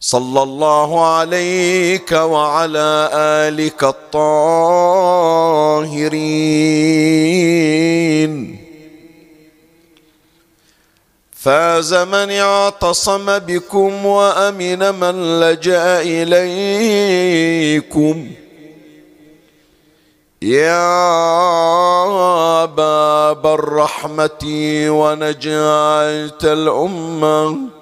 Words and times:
صلى 0.00 0.42
الله 0.42 1.06
عليك 1.06 2.12
وعلى 2.12 3.10
آلك 3.12 3.84
الطاهرين. 3.84 5.00
فاز 11.32 11.94
من 11.94 12.30
اعتصم 12.30 13.38
بكم 13.38 14.06
وأمن 14.06 14.94
من 14.94 15.40
لجأ 15.40 16.00
إليكم. 16.00 17.36
يا 20.42 21.04
باب 22.64 23.46
الرحمة 23.46 24.44
ونجاه 24.88 26.30
الأمة 26.44 27.79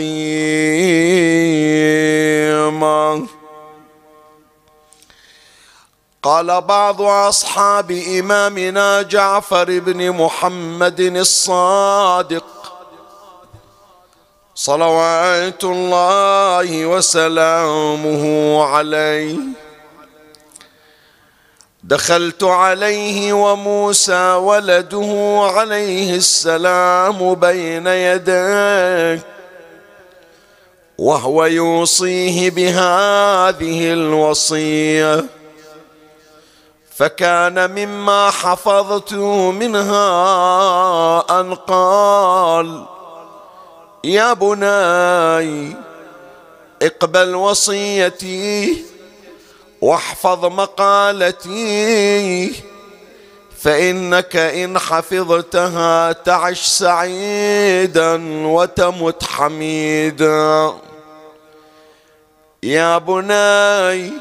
قال 6.24 6.62
بعض 6.62 7.02
أصحاب 7.02 7.92
إمامنا 7.92 9.02
جعفر 9.02 9.80
بن 9.80 10.12
محمد 10.12 11.00
الصادق 11.00 12.59
صلوات 14.60 15.64
الله 15.64 16.86
وسلامه 16.86 18.24
عليه. 18.64 19.38
دخلت 21.84 22.44
عليه 22.44 23.34
وموسى 23.34 24.34
ولده 24.34 25.40
عليه 25.56 26.16
السلام 26.16 27.34
بين 27.34 27.88
يديه 27.88 29.24
وهو 30.98 31.46
يوصيه 31.46 32.50
بهذه 32.50 33.94
الوصية. 33.94 35.26
فكان 36.96 37.72
مما 37.72 38.32
حفظت 38.32 39.14
منها 39.54 40.00
أن 41.40 41.56
قال 41.56 42.99
يا 44.04 44.34
بناي 44.34 45.76
اقبل 46.82 47.36
وصيتي 47.36 48.86
واحفظ 49.82 50.46
مقالتي 50.46 51.50
فإنك 53.62 54.36
إن 54.36 54.80
حفظتها 54.80 56.12
تعش 56.12 56.66
سعيدا 56.66 58.46
وتمت 58.48 59.24
حميدا. 59.24 60.74
يا 62.64 62.98
بناي 62.98 64.12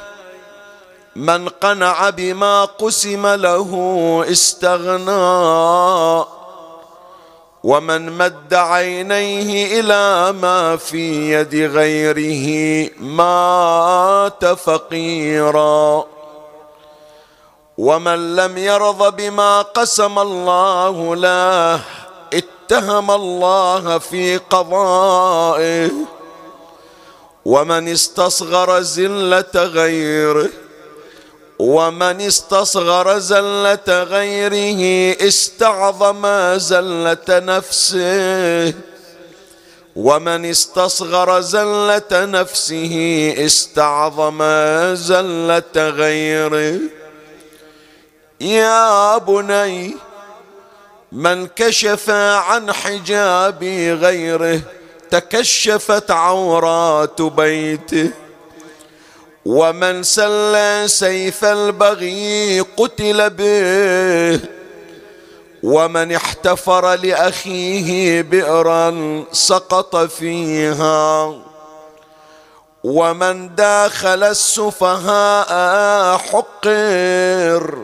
من 1.16 1.48
قنع 1.48 2.10
بما 2.10 2.64
قسم 2.64 3.26
له 3.26 4.24
استغنى. 4.30 6.37
ومن 7.64 8.18
مد 8.18 8.54
عينيه 8.54 9.80
إلى 9.80 10.32
ما 10.32 10.76
في 10.76 11.32
يد 11.32 11.54
غيره 11.54 12.46
مات 13.00 14.44
فقيرا. 14.44 16.04
ومن 17.78 18.36
لم 18.36 18.58
يرض 18.58 19.16
بما 19.16 19.62
قسم 19.62 20.18
الله 20.18 21.16
له 21.16 21.80
اتهم 22.32 23.10
الله 23.10 23.98
في 23.98 24.36
قضائه. 24.36 25.90
ومن 27.44 27.88
استصغر 27.88 28.80
زلة 28.80 29.54
غيره 29.54 30.48
ومن 31.58 32.20
استصغر 32.20 33.18
زلة 33.18 33.88
غيره 33.88 35.16
استعظم 35.28 36.26
زلة 36.56 37.26
نفسه. 37.28 38.74
ومن 39.96 40.44
استصغر 40.44 41.40
زلة 41.40 42.10
نفسه 42.12 43.34
استعظم 43.38 44.38
زلة 44.94 45.76
غيره. 45.76 46.80
يا 48.40 49.18
بني 49.18 49.96
من 51.12 51.46
كشف 51.46 52.10
عن 52.10 52.72
حجاب 52.72 53.64
غيره 54.00 54.60
تكشفت 55.10 56.10
عورات 56.10 57.22
بيته. 57.22 58.27
ومن 59.48 60.02
سل 60.02 60.84
سيف 60.90 61.44
البغي 61.44 62.60
قتل 62.60 63.30
به 63.30 64.40
ومن 65.62 66.12
احتفر 66.12 66.94
لأخيه 66.94 68.22
بئرا 68.22 69.24
سقط 69.32 69.96
فيها 69.96 71.34
ومن 72.84 73.54
داخل 73.54 74.24
السفهاء 74.24 75.48
حقر 76.18 77.78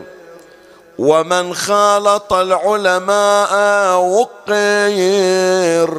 ومن 0.99 1.53
خالط 1.53 2.33
العلماء 2.33 3.53
وقير. 3.99 5.89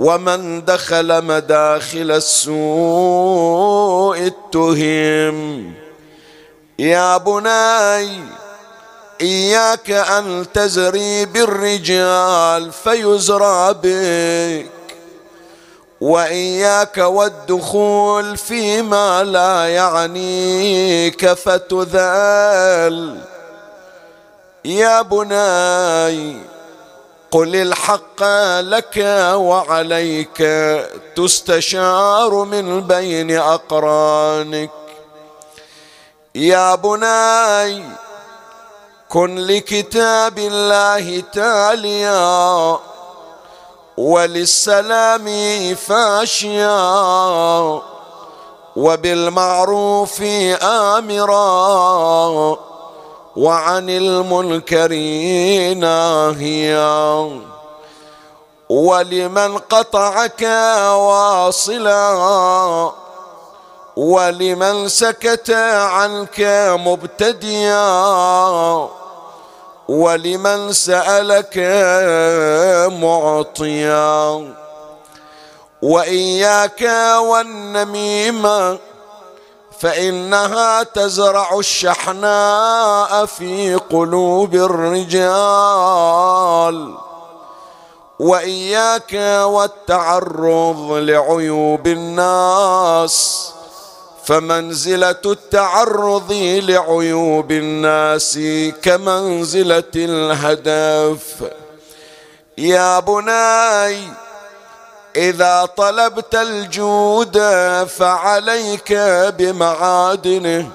ومن 0.00 0.64
دخل 0.64 1.24
مداخل 1.24 2.10
السوء 2.10 2.56
اتهم. 4.26 5.72
يا 6.78 7.16
بني 7.16 8.24
إياك 9.20 9.90
أن 9.90 10.46
تزري 10.54 11.24
بالرجال 11.24 12.72
فيزرى 12.72 13.74
بك 13.82 14.70
وإياك 16.00 16.98
والدخول 16.98 18.36
فيما 18.36 19.24
لا 19.24 19.68
يعنيك 19.68 21.32
فتذل. 21.32 23.18
يا 24.64 25.02
بني 25.02 26.59
قل 27.30 27.56
الحق 27.56 28.22
لك 28.60 28.96
وعليك 29.34 30.42
تستشار 31.16 32.44
من 32.44 32.80
بين 32.80 33.38
أقرانك. 33.38 34.70
يا 36.34 36.74
بني 36.74 37.84
كن 39.08 39.38
لكتاب 39.38 40.38
الله 40.38 41.22
تاليا 41.32 42.78
وللسلام 43.96 45.26
فاشيا 45.74 46.80
وبالمعروف 48.76 50.22
آمرا. 50.62 52.69
وعن 53.36 53.90
المنكر 53.90 54.92
ناهيا. 55.74 57.40
ولمن 58.68 59.58
قطعك 59.58 60.42
واصلا 60.92 62.10
ولمن 63.96 64.88
سكت 64.88 65.50
عنك 65.74 66.40
مبتديا 66.86 67.88
ولمن 69.88 70.72
سألك 70.72 71.58
معطيا. 73.02 74.54
وإياك 75.82 76.82
والنميمة 77.18 78.78
فإنها 79.80 80.82
تزرع 80.82 81.58
الشحناء 81.58 83.26
في 83.26 83.74
قلوب 83.74 84.54
الرجال. 84.54 85.30
وإياك 88.18 89.12
والتعرض 89.44 90.92
لعيوب 90.92 91.86
الناس 91.86 93.48
فمنزلة 94.24 95.22
التعرض 95.26 96.32
لعيوب 96.68 97.52
الناس 97.52 98.38
كمنزلة 98.82 99.92
الهدف. 99.96 101.44
يا 102.58 103.00
بني 103.00 104.19
إذا 105.20 105.68
طلبت 105.76 106.34
الجود 106.34 107.38
فعليك 107.86 108.92
بمعادنه 109.38 110.68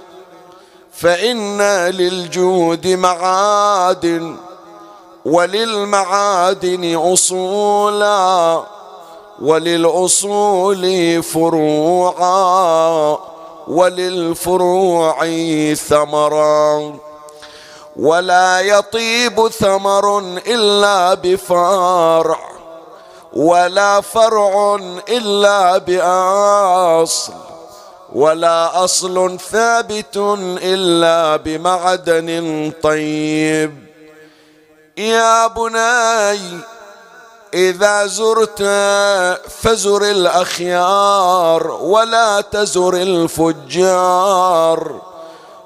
فإن 0.92 1.62
للجود 1.90 2.88
معادن 2.88 4.36
وللمعادن 5.26 6.96
أصولا 6.96 8.64
وللأصول 9.42 11.24
فروعا 11.24 13.18
وللفروع 13.68 15.26
ثمرا. 15.74 16.96
ولا 17.96 18.60
يطيب 18.60 19.48
ثمر 19.48 20.20
إلا 20.48 21.14
بفرع 21.14 22.55
ولا 23.36 24.02
فرع 24.02 24.76
إلا 25.10 25.78
بأصل 25.78 27.34
ولا 28.14 28.84
أصل 28.84 29.38
ثابت 29.52 30.18
إلا 30.64 31.36
بمعدن 31.36 32.72
طيب. 32.84 33.86
يا 34.98 35.48
بني 35.48 36.60
إذا 37.54 38.06
زرت 38.06 38.62
فزر 39.50 40.04
الأخيار 40.04 41.72
ولا 41.72 42.42
تزر 42.42 42.94
الفجار 42.94 45.02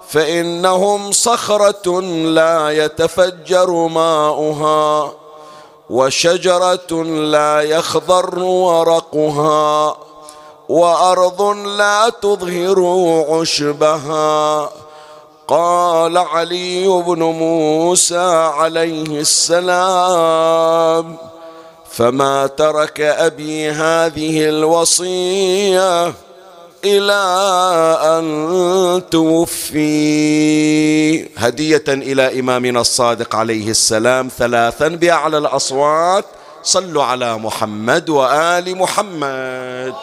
فإنهم 0.09 1.11
صخرة 1.11 2.01
لا 2.01 2.69
يتفجر 2.69 3.71
ماؤها. 3.71 5.18
وشجرة 5.89 7.03
لا 7.03 7.61
يخضر 7.61 8.39
ورقها 8.39 9.97
وأرض 10.69 11.41
لا 11.65 12.09
تظهر 12.21 12.79
عشبها. 13.29 14.69
قال 15.47 16.17
علي 16.17 16.87
بن 16.87 17.23
موسى 17.23 18.51
عليه 18.53 19.19
السلام 19.19 21.17
فما 21.91 22.47
ترك 22.47 23.01
أبي 23.01 23.69
هذه 23.69 24.49
الوصية 24.49 26.13
إلى 26.85 27.21
أن 28.03 29.09
توفي. 29.11 29.79
هدية 31.37 31.83
إلى 31.87 32.39
إمامنا 32.39 32.81
الصادق 32.81 33.35
عليه 33.35 33.69
السلام 33.69 34.29
ثلاثا 34.37 34.87
بأعلى 34.87 35.37
الأصوات. 35.37 36.25
صلوا 36.63 37.03
على 37.03 37.37
محمد 37.37 38.09
وآل 38.09 38.77
محمد. 38.77 39.93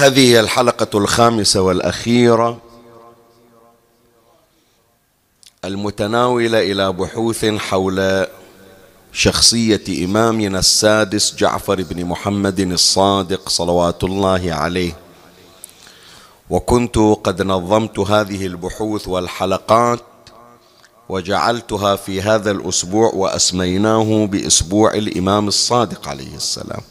هذه 0.00 0.40
الحلقة 0.40 0.98
الخامسة 0.98 1.60
والأخيرة 1.60 2.58
المتناولة 5.64 6.72
إلى 6.72 6.92
بحوث 6.92 7.44
حول 7.44 8.26
شخصية 9.12 10.04
إمامنا 10.04 10.58
السادس 10.58 11.34
جعفر 11.34 11.82
بن 11.82 12.04
محمد 12.04 12.60
الصادق 12.60 13.48
صلوات 13.48 14.04
الله 14.04 14.52
عليه. 14.52 14.96
وكنت 16.50 16.98
قد 16.98 17.42
نظمت 17.42 17.98
هذه 17.98 18.46
البحوث 18.46 19.08
والحلقات 19.08 20.00
وجعلتها 21.08 21.96
في 21.96 22.22
هذا 22.22 22.50
الأسبوع 22.50 23.10
وأسميناه 23.14 24.26
بأسبوع 24.26 24.94
الإمام 24.94 25.48
الصادق 25.48 26.08
عليه 26.08 26.34
السلام. 26.36 26.82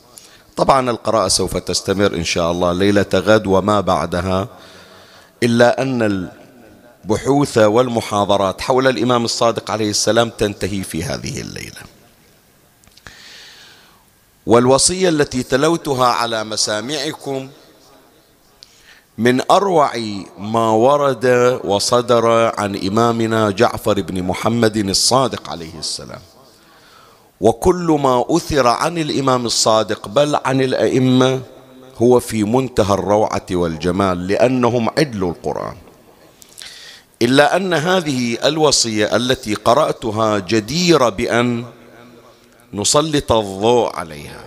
طبعا 0.60 0.90
القراءة 0.90 1.28
سوف 1.28 1.58
تستمر 1.58 2.14
إن 2.16 2.24
شاء 2.24 2.52
الله. 2.52 2.74
ليلة 2.74 3.06
غد 3.14 3.48
وما 3.48 3.82
بعدها. 3.82 4.48
إلا 5.44 5.82
أن 5.82 6.30
البحوث 7.06 7.58
والمحاضرات 7.58 8.62
حول 8.62 8.88
الإمام 8.88 9.26
الصادق 9.26 9.72
عليه 9.72 9.90
السلام 9.90 10.30
تنتهي 10.30 10.84
في 10.84 11.04
هذه 11.04 11.42
الليلة. 11.42 11.82
والوصية 14.46 15.10
التي 15.10 15.44
تلوتها 15.44 16.08
على 16.08 16.44
مسامعكم 16.44 17.50
من 19.18 19.52
أروع 19.52 19.92
ما 20.38 20.70
ورد 20.72 21.26
وصدر 21.64 22.28
عن 22.60 22.76
إمامنا 22.76 23.52
جعفر 23.52 24.02
بن 24.02 24.24
محمد 24.24 24.78
الصادق 24.78 25.50
عليه 25.50 25.80
السلام. 25.80 26.22
وكل 27.42 28.00
ما 28.04 28.26
أثر 28.30 28.68
عن 28.68 28.98
الإمام 28.98 29.46
الصادق 29.46 30.08
بل 30.08 30.36
عن 30.46 30.62
الأئمة 30.62 31.42
هو 31.98 32.20
في 32.20 32.44
منتهى 32.44 32.94
الروعة 32.94 33.46
والجمال 33.52 34.28
لأنهم 34.28 34.90
عدل 34.90 35.24
القرآن. 35.24 35.76
إلا 37.22 37.56
أن 37.56 37.74
هذه 37.74 38.38
الوصية 38.46 39.16
التي 39.16 39.54
قرأتها 39.54 40.40
جديرة 40.40 41.10
بأن 41.10 41.66
نسلط 42.74 43.32
الضوء 43.32 43.96
عليها. 43.96 44.44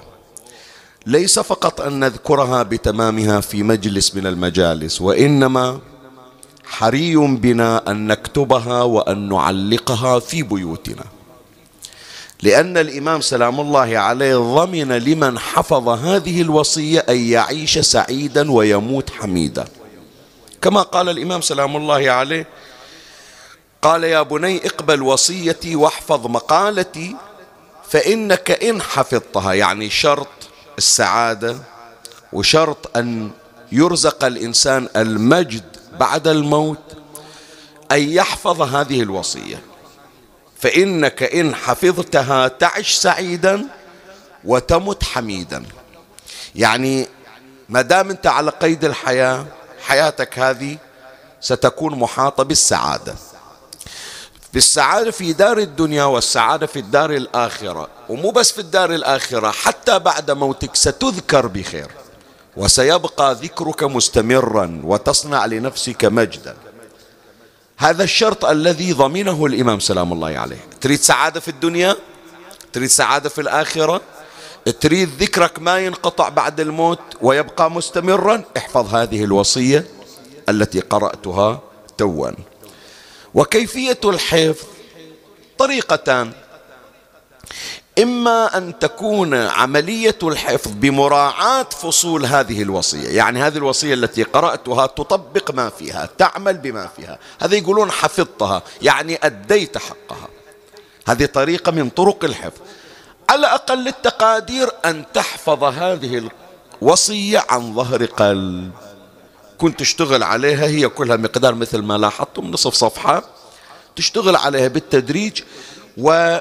ليس 1.07 1.39
فقط 1.39 1.81
أن 1.81 2.01
نذكرها 2.01 2.63
بتمامها 2.63 3.41
في 3.41 3.63
مجلس 3.63 4.15
من 4.15 4.27
المجالس 4.27 5.01
وإنما 5.01 5.79
حري 6.65 7.17
بنا 7.17 7.91
أن 7.91 8.07
نكتبها 8.07 8.83
وأن 8.83 9.29
نعلقها 9.29 10.19
في 10.19 10.43
بيوتنا. 10.43 11.05
لأن 12.43 12.79
الإمام 12.79 13.21
سلام 13.21 13.61
الله 13.61 13.99
عليه 13.99 14.37
ضمن 14.37 14.93
لمن 14.93 15.39
حفظ 15.39 15.89
هذه 15.89 16.43
الوصية 16.43 17.05
أن 17.09 17.17
يعيش 17.17 17.79
سعيدا 17.79 18.53
ويموت 18.53 19.11
حميدا. 19.11 19.65
كما 20.63 20.83
قال 20.83 21.09
الإمام 21.09 21.41
سلام 21.41 21.77
الله 21.77 22.11
عليه 22.11 22.47
قال 23.83 24.05
يا 24.05 24.23
بني 24.23 24.67
اقبل 24.67 25.03
وصيتي 25.03 25.77
واحفظ 25.77 26.27
مقالتي 26.27 27.17
فإنك 27.89 28.51
إن 28.51 28.83
حفظتها 28.83 29.53
يعني 29.53 29.91
شرط 29.91 30.29
السعادة 30.79 31.57
وشرط 32.33 32.97
أن 32.97 33.31
يرزق 33.73 34.25
الإنسان 34.25 34.89
المجد 34.97 35.65
بعد 36.01 36.29
الموت 36.29 36.79
أن 37.93 38.11
يحفظ 38.11 38.63
هذه 38.63 39.03
الوصية. 39.03 39.63
فإنك 40.63 41.23
إن 41.23 41.55
حفظتها 41.55 42.49
تعش 42.49 42.95
سعيدا 42.95 43.67
وتمت 44.45 45.05
حميدا. 45.05 45.65
يعني 46.55 47.09
ما 47.69 47.83
دام 47.83 48.11
أنت 48.11 48.27
على 48.27 48.51
قيد 48.51 48.85
الحياة 48.85 49.47
حياتك 49.83 50.39
هذه 50.39 50.79
ستكون 51.41 51.99
محاطة 51.99 52.43
بالسعادة. 52.43 53.15
بالسعادة 54.55 55.11
في 55.11 55.33
دار 55.33 55.59
الدنيا 55.59 56.05
والسعادة 56.05 56.67
في 56.67 56.79
الدار 56.79 57.11
الآخرة. 57.11 57.89
ومو 58.09 58.31
بس 58.31 58.53
في 58.53 58.59
الدار 58.59 58.95
الآخرة 58.95 59.51
حتى 59.51 59.99
بعد 59.99 60.31
موتك 60.31 60.77
ستذكر 60.77 61.47
بخير. 61.47 61.91
وسيبقى 62.57 63.35
ذكرك 63.35 63.83
مستمرا 63.83 64.81
وتصنع 64.85 65.47
لنفسك 65.47 66.05
مجدا. 66.05 66.57
هذا 67.77 68.05
الشرط 68.05 68.45
الذي 68.45 68.93
ضمنه 68.93 69.47
الإمام 69.47 69.81
سلام 69.81 70.13
الله 70.13 70.39
عليه. 70.39 70.65
تريد 70.81 70.99
سعادة 71.01 71.41
في 71.41 71.49
الدنيا؟ 71.49 71.97
تريد 72.73 72.89
سعادة 72.89 73.29
في 73.29 73.41
الآخرة؟ 73.41 74.01
تريد 74.81 75.09
ذكرك 75.19 75.59
ما 75.59 75.79
ينقطع 75.79 76.29
بعد 76.29 76.61
الموت 76.61 77.01
ويبقى 77.21 77.71
مستمرا؟ 77.71 78.45
احفظ 78.57 78.95
هذه 78.95 79.25
الوصية 79.25 79.87
التي 80.49 80.81
قرأتها 80.81 81.61
توا. 81.99 82.31
وكيفية 83.35 84.01
الحفظ؟ 84.05 84.67
طريقتان. 85.59 86.33
إما 87.99 88.59
أن 88.59 88.79
تكون 88.79 89.35
عملية 89.35 90.19
الحفظ 90.23 90.71
بمراعاة 90.71 91.63
فصول 91.63 92.27
هذه 92.27 92.63
الوصية. 92.63 93.09
يعني 93.09 93.43
هذه 93.43 93.57
الوصية 93.57 93.95
التي 93.95 94.23
قرأتها 94.23 94.87
تطبق 94.87 95.51
ما 95.51 95.69
فيها 95.69 96.09
تعمل 96.19 96.57
بما 96.57 96.89
فيها. 96.97 97.19
هذا 97.43 97.57
يقولون 97.57 97.91
حفظتها 97.91 98.63
يعني 98.83 99.19
أديت 99.23 99.79
حقها. 99.79 100.29
هذه 101.09 101.25
طريقة 101.25 101.73
من 101.73 101.91
طرق 101.91 102.25
الحفظ. 102.25 102.61
على 103.31 103.47
أقل 103.47 103.89
التقادير 103.89 104.71
أن 104.85 105.05
تحفظ 105.15 105.65
هذه 105.65 106.31
الوصية 106.83 107.45
عن 107.51 107.75
ظهر 107.75 108.05
قلب. 108.05 108.71
كنت 109.59 109.81
تشتغل 109.81 110.23
عليها 110.23 110.67
هي 110.67 110.89
كلها 110.89 111.17
مقدار 111.17 111.55
مثل 111.55 111.79
ما 111.79 111.99
لاحظتم 111.99 112.51
نصف 112.51 112.75
صفحة. 112.75 113.23
تشتغل 113.97 114.37
عليها 114.37 114.69
بالتدريج 114.69 115.43
و 115.99 116.39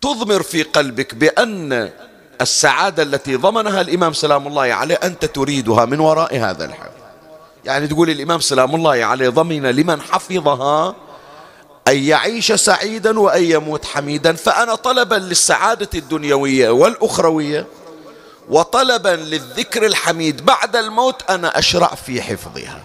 تضمر 0.00 0.42
في 0.42 0.62
قلبك 0.62 1.14
بأن 1.14 1.90
السعادة 2.40 3.02
التي 3.02 3.36
ضمنها 3.36 3.80
الإمام 3.80 4.12
سلام 4.12 4.46
الله 4.46 4.62
عليه 4.62 4.94
أنت 4.94 5.24
تريدها 5.24 5.84
من 5.84 6.00
وراء 6.00 6.36
هذا 6.36 6.64
الحفظ 6.64 7.00
يعني 7.64 7.88
تقول 7.88 8.10
الإمام 8.10 8.40
سلام 8.40 8.74
الله 8.74 9.04
عليه 9.04 9.28
ضمن 9.28 9.66
لمن 9.66 10.00
حفظها 10.00 10.94
أن 11.88 11.96
يعيش 11.96 12.52
سعيدا 12.52 13.20
وأن 13.20 13.44
يموت 13.44 13.84
حميدا. 13.84 14.32
فأنا 14.32 14.74
طلبا 14.74 15.14
للسعادة 15.14 15.88
الدنيوية 15.94 16.70
والأخروية 16.70 17.66
وطلبا 18.48 19.08
للذكر 19.08 19.86
الحميد. 19.86 20.44
بعد 20.44 20.76
الموت 20.76 21.30
أنا 21.30 21.58
أشرع 21.58 21.94
في 21.94 22.22
حفظها. 22.22 22.82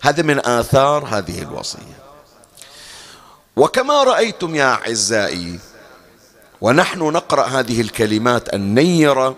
هذا 0.00 0.22
من 0.22 0.46
آثار 0.46 1.04
هذه 1.04 1.42
الوصية. 1.42 1.98
وكما 3.56 4.02
رأيتم 4.02 4.54
يا 4.54 4.64
أعزائي 4.64 5.58
ونحن 6.60 6.98
نقرأ 6.98 7.46
هذه 7.46 7.80
الكلمات 7.80 8.54
النيرة 8.54 9.36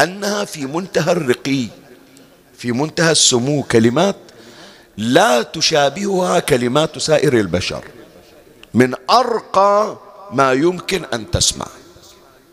أنها 0.00 0.44
في 0.44 0.66
منتهى 0.66 1.12
الرقي 1.12 1.66
في 2.58 2.72
منتهى 2.72 3.12
السمو 3.12 3.62
كلمات 3.62 4.16
لا 4.96 5.42
تشابهها 5.42 6.38
كلمات 6.38 6.98
سائر 6.98 7.40
البشر. 7.40 7.84
من 8.74 8.94
أرقى 9.10 9.98
ما 10.32 10.52
يمكن 10.52 11.04
أن 11.14 11.30
تسمع 11.30 11.66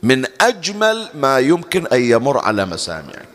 من 0.04 0.26
أجمل 0.42 1.10
ما 1.16 1.40
يمكن 1.40 1.88
أن 1.88 2.02
يمر 2.02 2.38
على 2.38 2.66
مسامعك. 2.66 3.30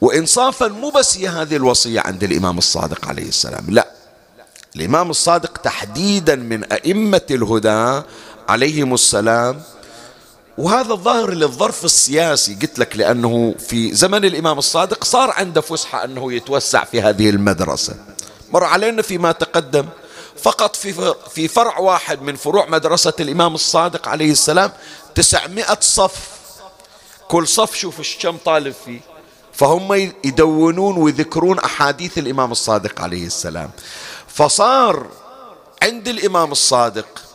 وإنصافا 0.00 0.68
مو 0.68 0.90
بس 0.90 1.18
هي 1.18 1.28
هذه 1.28 1.56
الوصية 1.56 2.00
عند 2.00 2.24
الإمام 2.24 2.58
الصادق 2.58 3.08
عليه 3.08 3.28
السلام 3.28 3.64
لا. 3.68 3.86
الإمام 4.76 5.10
الصادق 5.10 5.56
تحديدا 5.58 6.34
من 6.36 6.64
أئمة 6.72 7.26
الهدى 7.30 8.02
عليهم 8.48 8.94
السلام 8.94 9.62
وهذا 10.58 10.92
الظاهر 10.92 11.30
للظرف 11.30 11.84
السياسي 11.84 12.54
قلت 12.54 12.78
لك 12.78 12.96
لأنه 12.96 13.54
في 13.58 13.94
زمن 13.94 14.24
الإمام 14.24 14.58
الصادق 14.58 15.04
صار 15.04 15.30
عنده 15.30 15.60
فسحة 15.60 16.04
أنه 16.04 16.32
يتوسع 16.32 16.84
في 16.84 17.02
هذه 17.02 17.30
المدرسة. 17.30 17.94
مر 18.52 18.64
علينا 18.64 19.02
فيما 19.02 19.32
تقدم. 19.32 19.86
فقط 20.42 20.76
في 20.76 21.14
في 21.34 21.48
فرع 21.48 21.78
واحد 21.78 22.22
من 22.22 22.36
فروع 22.36 22.66
مدرسة 22.66 23.12
الإمام 23.20 23.54
الصادق 23.54 24.08
عليه 24.08 24.32
السلام 24.32 24.72
تسعمائة 25.14 25.78
صف. 25.80 26.16
كل 27.28 27.48
صف 27.48 27.74
شوف 27.74 28.16
كم 28.22 28.36
طالب 28.36 28.74
فيه. 28.84 29.00
فهم 29.52 29.92
يدونون 30.24 30.96
ويذكرون 30.96 31.58
أحاديث 31.58 32.18
الإمام 32.18 32.52
الصادق 32.52 33.00
عليه 33.00 33.26
السلام. 33.26 33.70
فصار 34.28 35.06
عند 35.82 36.08
الإمام 36.08 36.52
الصادق 36.52 37.25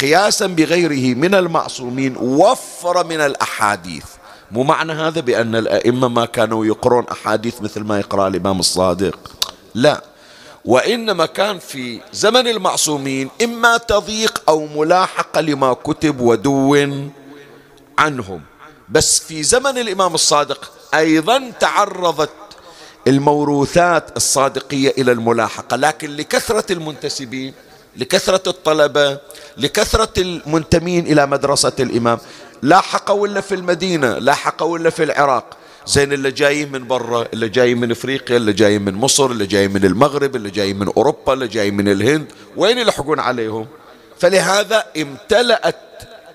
قياسا 0.00 0.46
بغيره 0.46 1.14
من 1.16 1.34
المعصومين 1.34 2.16
وفر 2.16 3.06
من 3.06 3.20
الأحاديث. 3.20 4.04
مو 4.50 4.62
معنى 4.62 4.92
هذا 4.92 5.20
بأن 5.20 5.56
الأئمة 5.56 6.08
ما 6.08 6.26
كانوا 6.26 6.66
يقرون 6.66 7.04
أحاديث 7.12 7.62
مثل 7.62 7.80
ما 7.80 7.98
يقرأ 7.98 8.28
الإمام 8.28 8.58
الصادق؟ 8.60 9.18
لا. 9.74 10.02
وإنما 10.64 11.26
كان 11.26 11.58
في 11.58 12.00
زمن 12.12 12.48
المعصومين 12.48 13.30
إما 13.44 13.76
تضييق 13.76 14.42
أو 14.48 14.66
ملاحقة 14.66 15.40
لما 15.40 15.72
كتب 15.72 16.20
ودون 16.20 17.10
عنهم. 17.98 18.40
بس 18.88 19.18
في 19.18 19.42
زمن 19.42 19.78
الإمام 19.78 20.14
الصادق 20.14 20.72
أيضا 20.94 21.52
تعرضت 21.60 22.30
الموروثات 23.06 24.16
الصادقية 24.16 24.94
إلى 24.98 25.12
الملاحقة 25.12 25.76
لكن 25.76 26.10
لكثرة 26.16 26.72
المنتسبين 26.72 27.54
لكثرة 27.96 28.50
الطلبة 28.50 29.18
لكثرة 29.56 30.12
المنتمين 30.18 31.06
إلى 31.06 31.26
مدرسة 31.26 31.72
الإمام. 31.80 32.18
لا 32.62 32.80
حقوا 32.80 33.26
إلا 33.26 33.40
في 33.40 33.54
المدينة 33.54 34.18
لا 34.18 34.34
حقوا 34.34 34.78
إلا 34.78 34.90
في 34.90 35.02
العراق. 35.02 35.56
زين 35.86 36.12
اللي 36.12 36.30
جايين 36.30 36.72
من 36.72 36.86
برا 36.86 37.26
اللي 37.32 37.48
جايين 37.48 37.78
من 37.78 37.90
إفريقيا 37.90 38.36
اللي 38.36 38.52
جايين 38.52 38.82
من 38.82 38.94
مصر 38.94 39.26
اللي 39.26 39.46
جايين 39.46 39.72
من 39.72 39.84
المغرب 39.84 40.36
اللي 40.36 40.50
جايين 40.50 40.78
من 40.78 40.88
أوروبا 40.96 41.32
اللي 41.32 41.48
جايين 41.48 41.74
من 41.74 41.88
الهند. 41.88 42.26
وين 42.56 42.78
يلحقون 42.78 43.20
عليهم؟ 43.20 43.66
فلهذا 44.18 44.84
امتلأت 44.96 45.76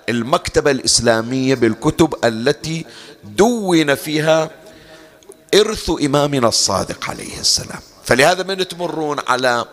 المكتبة 0.08 0.70
الإسلامية 0.70 1.54
بالكتب 1.54 2.14
التي 2.24 2.86
دون 3.24 3.94
فيها 3.94 4.50
إرث 5.54 5.90
إمامنا 6.04 6.48
الصادق 6.48 7.10
عليه 7.10 7.40
السلام. 7.40 7.80
فلهذا 8.04 8.42
من 8.42 8.68
تمرون 8.68 9.16
على 9.28 9.64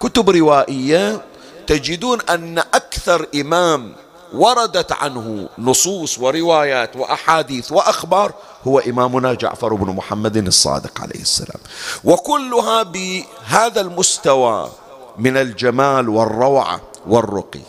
كتب 0.00 0.30
روائية 0.30 1.22
تجدون 1.66 2.20
أن 2.20 2.58
أكثر 2.58 3.26
إمام 3.34 3.92
وردت 4.32 4.92
عنه 4.92 5.48
نصوص 5.58 6.18
وروايات 6.18 6.96
وأحاديث 6.96 7.72
وأخبار 7.72 8.32
هو 8.66 8.78
إمامنا 8.78 9.34
جعفر 9.34 9.74
بن 9.74 9.86
محمد 9.94 10.36
الصادق 10.36 11.00
عليه 11.00 11.20
السلام. 11.20 11.60
وكلها 12.04 12.82
بهذا 12.82 13.80
المستوى 13.80 14.70
من 15.18 15.36
الجمال 15.36 16.08
والروعة 16.08 16.80
والرقي. 17.06 17.60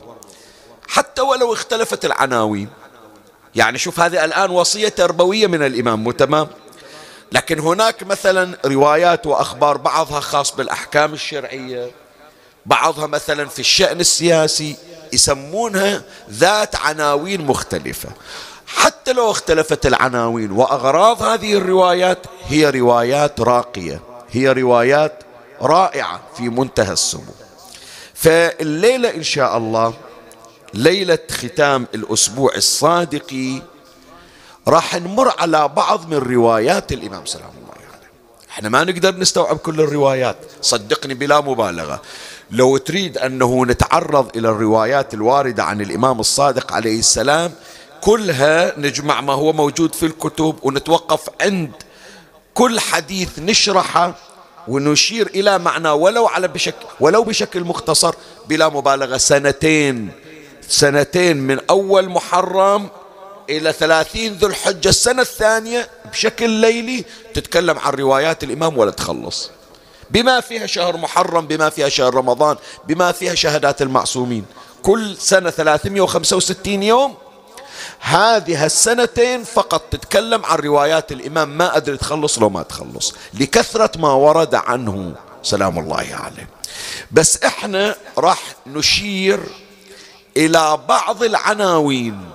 حتى 0.88 1.22
ولو 1.22 1.54
اختلفت 1.54 2.06
العناوين 2.06 2.70
يعني 3.56 3.78
شوف 3.78 4.00
هذه 4.00 4.26
الآن 4.26 4.52
وصية 4.52 4.90
تربوية 4.90 5.48
من 5.48 5.64
الإمام 5.64 6.04
مو 6.04 6.12
تمام؟ 6.12 6.48
لكن 7.32 7.60
هناك 7.60 8.04
مثلا 8.04 8.58
روايات 8.66 9.28
وأخبار 9.28 9.78
بعضها 9.78 10.20
خاص 10.20 10.56
بالأحكام 10.56 11.14
الشرعية 11.14 11.92
بعضها 12.70 13.08
مثلا 13.08 13.46
في 13.46 13.60
الشأن 13.60 14.00
السياسي 14.00 14.76
يسمونها 15.14 16.02
ذات 16.32 16.76
عناوين 16.76 17.42
مختلفة. 17.42 18.10
حتى 18.68 19.14
لو 19.14 19.32
اختلفت 19.32 19.86
العناوين 19.86 20.52
وأغراض 20.52 21.24
هذه 21.24 21.54
الروايات 21.54 22.26
هي 22.48 22.70
روايات 22.70 23.42
راقية 23.42 24.02
هي 24.32 24.52
روايات 24.52 25.24
رائعة 25.62 26.22
في 26.38 26.44
منتهى 26.44 26.94
السمو. 26.94 27.34
فالليلة 28.14 29.16
إن 29.16 29.24
شاء 29.24 29.58
الله 29.58 29.94
ليلة 30.74 31.20
ختام 31.32 31.88
الأسبوع 31.96 32.56
الصادقي 32.56 33.62
راح 34.68 34.96
نمر 34.96 35.34
على 35.40 35.68
بعض 35.68 36.08
من 36.08 36.18
روايات 36.18 36.92
الإمام 36.92 37.26
سلام 37.26 37.52
الله 37.58 37.74
عليه. 37.76 37.86
يعني. 37.92 38.12
إحنا 38.50 38.70
ما 38.70 38.84
نقدر 38.84 39.16
نستوعب 39.16 39.58
كل 39.58 39.82
الروايات. 39.82 40.38
صدقني 40.62 41.14
بلا 41.14 41.42
مبالغة. 41.42 42.02
لو 42.52 42.78
تريد 42.78 43.18
أنه 43.18 43.66
نتعرض 43.66 44.38
إلى 44.38 44.50
الروايات 44.50 45.14
الواردة 45.14 45.64
عن 45.64 45.82
الإمام 45.82 46.20
الصادق 46.20 46.74
عليه 46.74 47.00
السلام 47.00 47.52
كلها 48.02 48.80
نجمع 48.80 49.22
ما 49.22 49.34
هو 49.34 49.54
موجود 49.54 49.96
في 49.96 50.06
الكتب 50.06 50.56
ونتوقف 50.64 51.30
عند 51.42 51.72
كل 52.54 52.80
حديث 52.80 53.40
نشرحه 53.40 54.16
ونشير 54.68 55.28
إلى 55.28 55.60
معنى 55.60 55.90
ولو 55.90 56.28
على 56.28 56.48
بشكل 56.48 56.86
ولو 57.00 57.24
بشكل 57.24 57.64
مختصر 57.64 58.16
بلا 58.48 58.70
مبالغة. 58.70 59.18
سنتين 59.18 60.12
سنتين 60.68 61.38
من 61.38 61.60
أول 61.70 62.10
محرم 62.10 62.88
إلى 63.50 63.74
ثلاثين 63.74 64.34
ذو 64.34 64.48
الحجة. 64.48 64.90
السنة 64.90 65.22
الثانية 65.22 65.90
بشكل 66.12 66.50
ليلي 66.50 67.06
تتكلم 67.34 67.80
عن 67.80 67.94
روايات 67.94 68.44
الإمام 68.44 68.78
ولا 68.78 68.92
تخلص. 68.92 69.52
بما 70.12 70.42
فيها 70.42 70.68
شهر 70.68 70.98
محرم 70.98 71.48
بما 71.48 71.70
فيها 71.70 71.90
شهر 71.90 72.16
رمضان 72.16 72.58
بما 72.88 73.12
فيها 73.12 73.36
شهادات 73.36 73.82
المعصومين. 73.82 74.46
كل 74.84 75.18
سنة 75.18 75.50
365 75.50 76.84
يوم. 76.84 77.16
هذه 78.00 78.66
السنتين 78.66 79.44
فقط 79.44 79.82
تتكلم 79.92 80.46
عن 80.46 80.58
روايات 80.58 81.12
الإمام. 81.12 81.58
ما 81.58 81.78
أدري 81.78 81.98
تخلص 81.98 82.40
لو 82.40 82.50
ما 82.50 82.64
تخلص. 82.64 83.14
لكثرة 83.34 83.92
ما 84.00 84.14
ورد 84.14 84.56
عنه. 84.56 85.14
سلام 85.44 85.80
الله 85.80 86.08
عليه. 86.14 86.50
بس 87.12 87.44
إحنا 87.44 87.96
راح 88.18 88.42
نشير 88.68 89.40
إلى 90.38 90.80
بعض 90.90 91.24
العناوين 91.24 92.30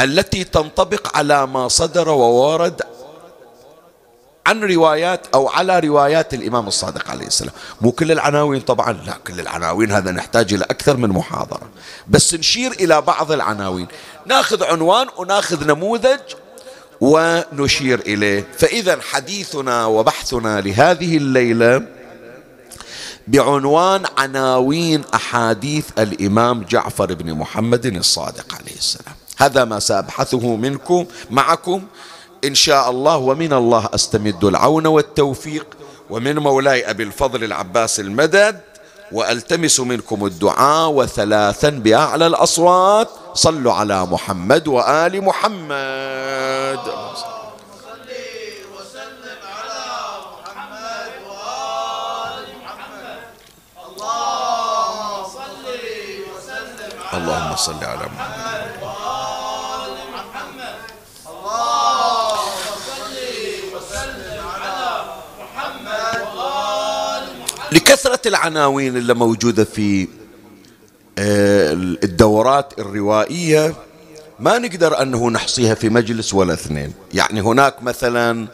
التي 0.00 0.44
تنطبق 0.44 1.16
على 1.16 1.46
ما 1.46 1.68
صدر 1.68 2.08
وورد 2.08 2.82
عن 4.48 4.64
روايات 4.64 5.26
أو 5.34 5.48
على 5.48 5.78
روايات 5.78 6.34
الإمام 6.34 6.68
الصادق 6.68 7.10
عليه 7.10 7.26
السلام. 7.26 7.52
مو 7.80 7.92
كل 7.92 8.12
العناوين 8.12 8.60
طبعا 8.60 8.92
لا 8.92 9.16
كل 9.26 9.40
العناوين 9.40 9.92
هذا 9.92 10.10
نحتاج 10.10 10.54
إلى 10.54 10.64
أكثر 10.64 10.96
من 10.96 11.08
محاضرة. 11.08 11.68
بس 12.08 12.34
نشير 12.34 12.72
إلى 12.72 13.00
بعض 13.00 13.32
العناوين. 13.32 13.86
ناخذ 14.26 14.64
عنوان 14.64 15.06
وناخذ 15.16 15.66
نموذج 15.66 16.20
ونشير 17.00 18.00
إليه. 18.00 18.46
فإذا 18.58 18.98
حديثنا 19.00 19.86
وبحثنا 19.86 20.60
لهذه 20.60 21.16
الليلة 21.16 21.86
بعنوان 23.26 24.02
عناوين 24.18 25.04
أحاديث 25.14 25.84
الإمام 25.98 26.62
جعفر 26.62 27.14
بن 27.14 27.34
محمد 27.34 27.86
الصادق 27.86 28.54
عليه 28.54 28.76
السلام. 28.76 29.14
هذا 29.36 29.64
ما 29.64 29.78
سأبحثه 29.78 30.56
منكم 30.56 31.06
معكم 31.30 31.82
إن 32.44 32.54
شاء 32.54 32.90
الله 32.90 33.16
ومن 33.16 33.52
الله 33.52 33.88
أستمد 33.94 34.44
العون 34.44 34.86
والتوفيق 34.86 35.66
ومن 36.10 36.38
مولاي 36.38 36.90
أبي 36.90 37.02
الفضل 37.02 37.44
العباس 37.44 38.00
المدد 38.00 38.60
وألتمس 39.12 39.80
منكم 39.80 40.26
الدعاء 40.26 40.90
وثلاثا 40.90 41.70
بأعلى 41.70 42.26
الأصوات. 42.26 43.08
صلوا 43.34 43.72
على 43.72 44.06
محمد 44.06 44.68
وآل 44.68 45.24
محمد. 45.24 46.80
اللهم 57.14 57.56
صل 57.56 57.84
على 57.84 58.06
محمد. 58.06 58.57
لكثرة 67.72 68.28
العناوين 68.28 68.96
اللي 68.96 69.14
موجودة 69.14 69.64
في 69.64 70.08
آه، 71.18 71.72
الدورات 71.72 72.78
الروائية 72.78 73.74
ما 74.40 74.58
نقدر 74.58 75.02
أنه 75.02 75.30
نحصيها 75.30 75.74
في 75.74 75.88
مجلس 75.88 76.34
ولا 76.34 76.54
اثنين. 76.54 76.92
يعني 77.14 77.40
هناك 77.40 77.82
مثلا 77.82 78.46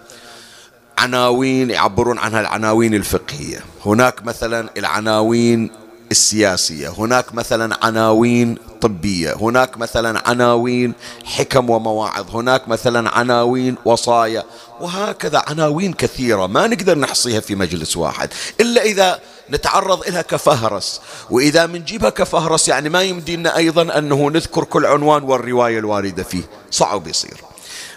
عناوين 0.99 1.71
يعبرون 1.71 2.18
عنها 2.18 2.40
العناوين 2.40 2.94
الفقهية. 2.94 3.61
هناك 3.87 4.25
مثلا 4.25 4.68
العناوين 4.76 5.71
السياسية. 6.14 6.88
هناك 6.88 7.35
مثلا 7.35 7.78
عناوين 7.83 8.59
طبية 8.80 9.35
هناك 9.40 9.78
مثلا 9.78 10.28
عناوين 10.28 10.92
حكم 11.25 11.71
ومواعظ 11.71 12.37
هناك 12.37 12.68
مثلا 12.68 13.11
عناوين 13.18 13.76
وصايا 13.85 14.44
وهكذا 14.80 15.42
عناوين 15.47 15.92
كثيرة 15.92 16.47
ما 16.47 16.66
نقدر 16.66 16.99
نحصيها 16.99 17.40
في 17.40 17.54
مجلس 17.54 17.97
واحد. 17.97 18.28
إلا 18.61 18.83
إذا 18.83 19.21
نتعرض 19.50 20.09
لها 20.09 20.23
كفهرس 20.23 21.00
وإذا 21.30 21.66
منجيبها 21.66 22.11
كفهرس 22.11 22.68
يعني 22.68 22.88
ما 22.88 23.02
يمدينا 23.02 23.56
أيضا 23.56 23.99
أنه 23.99 24.30
نذكر 24.30 24.64
كل 24.64 24.87
عنوان 24.87 25.23
والرواية 25.23 25.78
الواردة 25.78 26.23
فيه. 26.23 26.42
صعب 26.71 27.06
يصير. 27.06 27.40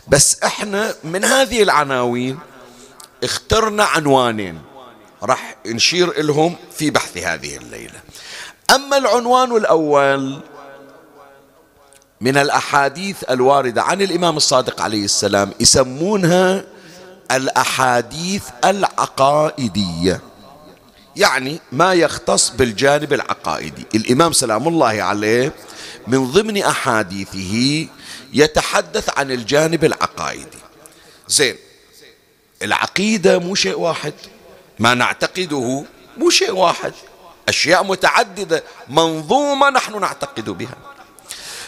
بس 0.08 0.38
إحنا 0.44 0.94
من 1.04 1.26
هذه 1.26 1.64
العناوين 1.64 2.40
اخترنا 3.24 3.84
عنوانين. 3.84 4.67
راح 5.24 5.56
نشير 5.66 6.22
لهم 6.22 6.56
في 6.78 6.90
بحث 6.90 7.18
هذه 7.18 7.58
الليلة. 7.58 8.02
أما 8.76 8.98
العنوان 8.98 9.56
الأول 9.56 10.40
من 12.22 12.38
الأحاديث 12.38 13.24
الواردة 13.30 13.84
عن 13.84 14.02
الإمام 14.02 14.38
الصادق 14.38 14.82
عليه 14.82 15.06
السلام 15.06 15.54
يسمونها 15.60 16.64
الأحاديث 17.32 18.44
العقائدية. 18.66 20.22
يعني 21.16 21.60
ما 21.72 21.94
يختص 21.94 22.50
بالجانب 22.50 23.14
العقائدي. 23.14 23.86
الإمام 23.96 24.34
سلام 24.34 24.68
الله 24.68 25.02
عليه 25.02 25.54
من 26.08 26.32
ضمن 26.32 26.64
أحاديثه 26.64 27.88
يتحدث 28.34 29.10
عن 29.18 29.32
الجانب 29.32 29.86
العقائدي. 29.86 30.58
زين 31.28 31.56
العقيدة 32.62 33.40
مو 33.40 33.56
شيء 33.56 33.80
واحد. 33.80 34.14
ما 34.80 34.94
نعتقده 34.94 35.84
مو 36.18 36.30
شيء 36.30 36.52
واحد. 36.52 36.94
أشياء 37.50 37.84
متعددة 37.84 38.64
منظومة 38.90 39.70
نحن 39.70 40.00
نعتقد 40.00 40.50
بها. 40.50 40.76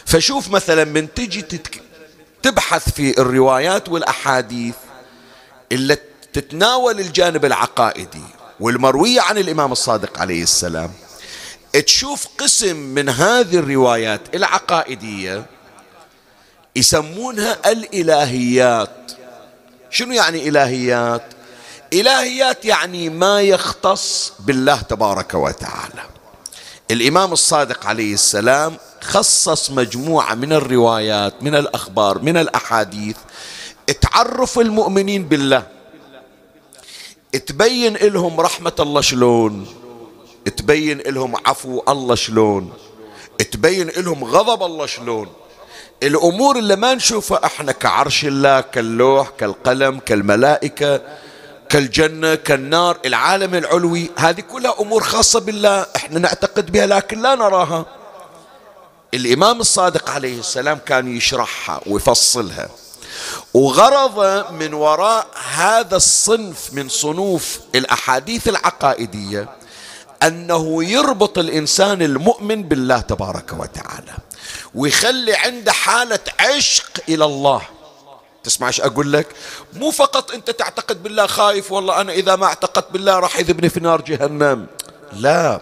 فشوف 0.06 0.50
مثلا 0.50 0.84
من 0.84 1.14
تجي. 1.14 1.42
تبحث 2.44 2.90
في 2.90 3.22
الروايات 3.22 3.90
والأحاديث 3.90 4.76
اللي 5.72 5.98
تتناول 6.34 7.00
الجانب 7.00 7.46
العقائدي 7.46 8.24
والمروية 8.60 9.22
عن 9.22 9.38
الإمام 9.38 9.72
الصادق 9.72 10.20
عليه 10.20 10.44
السلام 10.44 10.92
تشوف 11.86 12.28
قسم 12.38 12.76
من 12.76 13.10
هذه 13.10 13.56
الروايات 13.56 14.36
العقائدية 14.36 15.46
يسمونها 16.76 17.72
الإلهيات. 17.72 19.12
شنو 19.90 20.14
يعني 20.14 20.50
إلهيات؟ 20.50 21.24
إلهيات 21.94 22.66
يعني 22.66 23.10
ما 23.10 23.42
يختص 23.42 24.34
بالله 24.40 24.82
تبارك 24.82 25.34
وتعالى. 25.34 26.04
الإمام 26.92 27.34
الصادق 27.34 27.86
عليه 27.86 28.14
السلام 28.14 28.78
خصص 29.02 29.72
مجموعة 29.72 30.36
من 30.36 30.54
الروايات 30.54 31.34
من 31.44 31.56
الأخبار 31.56 32.20
من 32.20 32.38
الأحاديث 32.38 33.18
تعرف 34.02 34.60
المؤمنين 34.60 35.26
بالله 35.26 35.68
تبين 37.46 37.94
لهم 37.94 38.42
رحمة 38.42 38.74
الله 38.80 39.02
شلون 39.02 39.68
تبين 40.58 40.98
لهم 40.98 41.36
عفو 41.46 41.84
الله 41.90 42.16
شلون 42.16 42.74
تبين 43.52 43.90
لهم 43.98 44.24
غضب 44.24 44.64
الله 44.64 44.86
شلون. 44.86 45.28
الأمور 46.04 46.58
اللي 46.58 46.76
ما 46.76 46.94
نشوفها 46.94 47.46
إحنا 47.46 47.72
كعرش 47.72 48.26
الله 48.26 48.62
كاللوح 48.62 49.30
كالقلم 49.30 50.00
كالملائكة 50.00 51.02
كالجنة 51.70 52.36
كالنار 52.36 52.98
العالم 53.06 53.56
العلوي 53.56 54.12
هذه 54.18 54.42
كلها 54.42 54.76
أمور 54.80 55.04
خاصة 55.04 55.40
بالله 55.40 55.86
إحنا 55.96 56.20
نعتقد 56.20 56.72
بها 56.72 56.86
لكن 56.88 57.22
لا 57.22 57.36
نراها. 57.36 57.86
الإمام 59.14 59.60
الصادق 59.60 60.10
عليه 60.10 60.40
السلام 60.40 60.80
كان 60.86 61.18
يشرحها 61.18 61.82
ويفصلها. 61.88 62.70
وغرض 63.54 64.46
من 64.54 64.74
وراء 64.74 65.28
هذا 65.54 65.96
الصنف 65.96 66.74
من 66.74 66.90
صنوف 66.90 67.60
الأحاديث 67.76 68.48
العقائدية 68.48 69.50
أنه 70.24 70.84
يربط 70.84 71.38
الإنسان 71.38 72.02
المؤمن 72.02 72.64
بالله 72.64 73.00
تبارك 73.00 73.54
وتعالى 73.60 74.14
ويخلي 74.76 75.36
عنده 75.36 75.72
حالة 75.72 76.20
عشق 76.40 76.90
إلى 77.10 77.26
الله. 77.26 77.62
تسمعش 78.44 78.82
أقول 78.82 79.14
لك؟ 79.14 79.28
مو 79.74 79.92
فقط 79.92 80.32
أنت 80.32 80.50
تعتقد 80.50 81.04
بالله 81.04 81.28
خايف 81.28 81.72
والله 81.72 82.02
أنا 82.02 82.14
إذا 82.14 82.36
ما 82.36 82.46
اعتقدت 82.46 82.92
بالله 82.92 83.20
راح 83.20 83.40
يذبني 83.40 83.70
في 83.70 83.80
نار 83.80 84.02
جهنم. 84.02 84.68
لا 85.14 85.62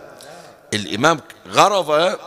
الإمام 0.74 1.20
غرض 1.52 2.18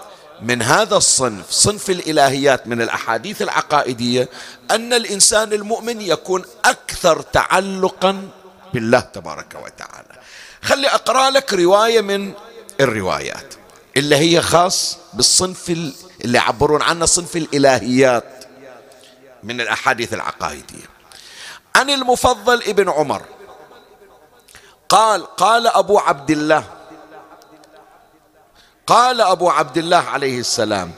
من 0.43 0.63
هذا 0.63 0.97
الصنف 0.97 1.51
صنف 1.51 1.91
الإلهيات 1.91 2.67
من 2.67 2.83
الأحاديث 2.83 3.43
العقائدية 3.43 4.29
أن 4.71 4.93
الإنسان 4.93 5.53
المؤمن 5.53 6.01
يكون 6.01 6.45
أكثر 6.65 7.23
تعلقا 7.23 8.29
بالله 8.75 9.01
تبارك 9.01 9.55
وتعالى. 9.65 10.21
خلي 10.63 10.89
أقرأ 10.89 11.31
لك 11.31 11.55
رواية 11.55 12.01
من 12.01 12.33
الروايات 12.81 13.55
اللي 13.97 14.17
هي 14.17 14.43
خاص 14.43 14.99
بالصنف 15.15 15.71
اللي 16.25 16.39
يعبرون 16.39 16.83
عنه 16.83 17.07
صنف 17.07 17.37
الإلهيات. 17.37 18.40
من 19.43 19.61
الأحاديث 19.61 20.15
العقائدية. 20.15 20.87
عن 21.77 21.91
المفضل 21.91 22.63
ابن 22.63 22.91
عمر. 22.91 23.23
قال 24.89 25.37
قال 25.37 25.67
أبو 25.67 25.99
عبد 25.99 26.31
الله 26.31 26.65
قال 28.87 29.21
أبو 29.21 29.51
عبد 29.51 29.79
الله 29.79 29.97
عليه 29.97 30.39
السلام 30.39 30.93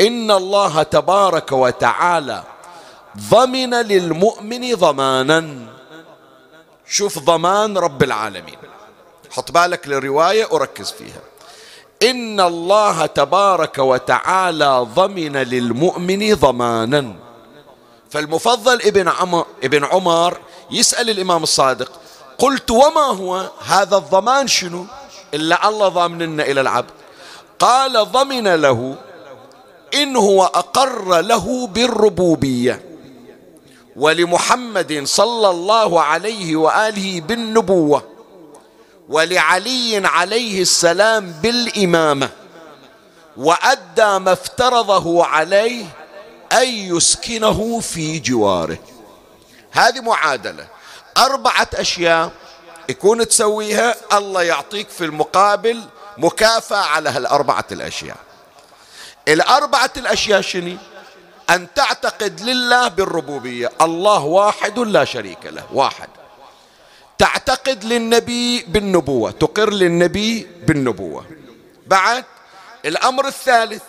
إن 0.00 0.30
الله 0.30 0.82
تبارك 0.82 1.52
وتعالى 1.52 2.42
ضمن 3.30 3.74
للمؤمن 3.74 4.74
ضمانا. 4.74 5.66
شوف 6.86 7.18
ضمان 7.18 7.78
رب 7.78 8.02
العالمين. 8.02 8.58
حط 9.30 9.50
بالك 9.50 9.88
للرواية 9.88 10.48
وركز 10.50 10.90
فيها. 10.90 11.20
إن 12.02 12.40
الله 12.40 13.06
تبارك 13.06 13.78
وتعالى 13.78 14.86
ضمن 14.94 15.36
للمؤمن 15.36 16.34
ضمانا. 16.34 17.25
فالمفضل 18.10 18.82
ابن 18.82 19.08
عمر, 19.08 19.46
ابن 19.64 19.84
عمر 19.84 20.38
يسأل 20.70 21.10
الإمام 21.10 21.42
الصادق 21.42 21.92
قلت 22.38 22.70
وما 22.70 23.00
هو؟ 23.00 23.50
هذا 23.66 23.96
الضمان 23.96 24.46
شنو؟ 24.48 24.86
إلا 25.34 25.68
الله 25.68 25.88
ضامننا 25.88 26.42
إلى 26.42 26.60
العبد. 26.60 26.90
قال 27.58 28.12
ضمن 28.12 28.54
له 28.54 28.94
إن 29.94 30.16
هو 30.16 30.44
أقر 30.44 31.20
له 31.20 31.66
بالربوبية 31.66 32.82
ولمحمد 33.96 35.02
صلى 35.04 35.50
الله 35.50 36.02
عليه 36.02 36.56
وآله 36.56 37.20
بالنبوة 37.20 38.02
ولعلي 39.08 40.02
عليه 40.06 40.62
السلام 40.62 41.32
بالإمامة 41.42 42.28
وأدى 43.36 44.18
ما 44.18 44.32
افترضه 44.32 45.24
عليه 45.24 45.84
أن 46.52 46.68
يسكنه 46.68 47.80
في 47.80 48.18
جواره. 48.18 48.78
هذه 49.70 50.00
معادلة. 50.00 50.66
أربعة 51.18 51.68
أشياء 51.74 52.32
يكون 52.88 53.28
تسويها 53.28 53.94
الله 54.12 54.42
يعطيك 54.42 54.88
في 54.88 55.04
المقابل 55.04 55.82
مكافأة 56.18 56.76
على 56.76 57.10
هالأربعة 57.10 57.64
الأشياء. 57.72 58.16
الأربعة 59.28 59.90
الأشياء 59.96 60.40
شنو؟ 60.40 60.76
أن 61.50 61.66
تعتقد 61.74 62.40
لله 62.40 62.88
بالربوبية. 62.88 63.72
الله 63.80 64.24
واحد 64.24 64.78
لا 64.78 65.04
شريك 65.04 65.46
له 65.46 65.64
واحد. 65.72 66.08
تعتقد 67.18 67.84
للنبي 67.84 68.62
بالنبوة 68.62 69.30
تقر 69.30 69.70
للنبي 69.70 70.46
بالنبوة. 70.66 71.24
بعد 71.86 72.24
الأمر 72.84 73.26
الثالث 73.26 73.82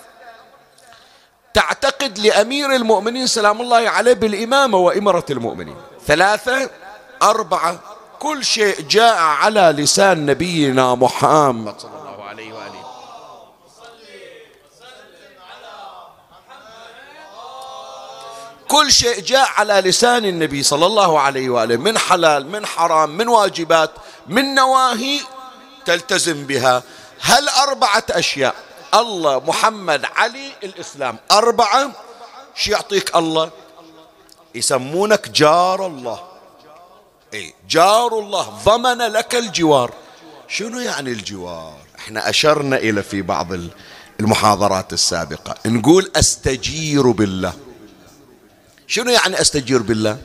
تعتقد 1.58 2.20
لأمير 2.20 2.76
المؤمنين 2.76 3.28
سلام 3.28 3.62
الله 3.62 3.90
عليه 3.90 4.14
بالإمامة 4.14 4.78
وإمرة 4.78 5.26
المؤمنين. 5.30 5.76
ثلاثة 6.08 6.70
أربعة 7.22 7.80
كل 8.20 8.46
شيء 8.46 8.82
جاء 8.82 9.16
على 9.18 9.74
لسان 9.78 10.26
نبينا 10.26 10.96
محمد 10.96 11.80
صلى 11.80 11.92
الله 12.00 12.24
عليه 12.24 12.54
وآله. 12.54 12.84
كل 18.68 18.92
شيء 18.92 19.20
جاء 19.20 19.50
على 19.58 19.74
لسان 19.74 20.26
النبي 20.26 20.64
صلى 20.64 20.86
الله 20.86 21.20
عليه 21.20 21.50
وآله 21.50 21.78
من 21.78 21.98
حلال 21.98 22.52
من 22.52 22.66
حرام 22.66 23.10
من 23.10 23.28
واجبات 23.28 23.92
من 24.28 24.56
نواهي 24.56 25.20
تلتزم 25.86 26.46
بها. 26.46 26.84
هل 27.22 27.50
أربعة 27.50 28.04
أشياء؟ 28.10 28.67
الله 28.94 29.40
محمد 29.40 30.06
علي 30.16 30.52
الإسلام. 30.64 31.18
أربعة 31.32 31.92
شو 32.56 32.72
يعطيك 32.72 33.16
الله؟ 33.16 33.52
يسمونك 34.56 35.30
جار 35.30 35.88
الله. 35.88 36.24
إي 37.34 37.54
جار 37.70 38.20
الله. 38.20 38.44
ضمن 38.66 38.98
لك 38.98 39.36
الجوار. 39.36 39.94
شنو 40.48 40.80
يعني 40.80 41.12
الجوار؟ 41.12 41.78
إحنا 42.00 42.30
أشرنا 42.30 42.78
إلى 42.78 43.04
في 43.04 43.22
بعض 43.22 43.48
المحاضرات 44.20 44.94
السابقة. 44.94 45.56
نقول 45.66 46.12
أستجير 46.16 47.12
بالله. 47.12 47.54
شنو 48.88 49.12
يعني 49.12 49.42
أستجير 49.42 49.82
بالله؟ 49.82 50.18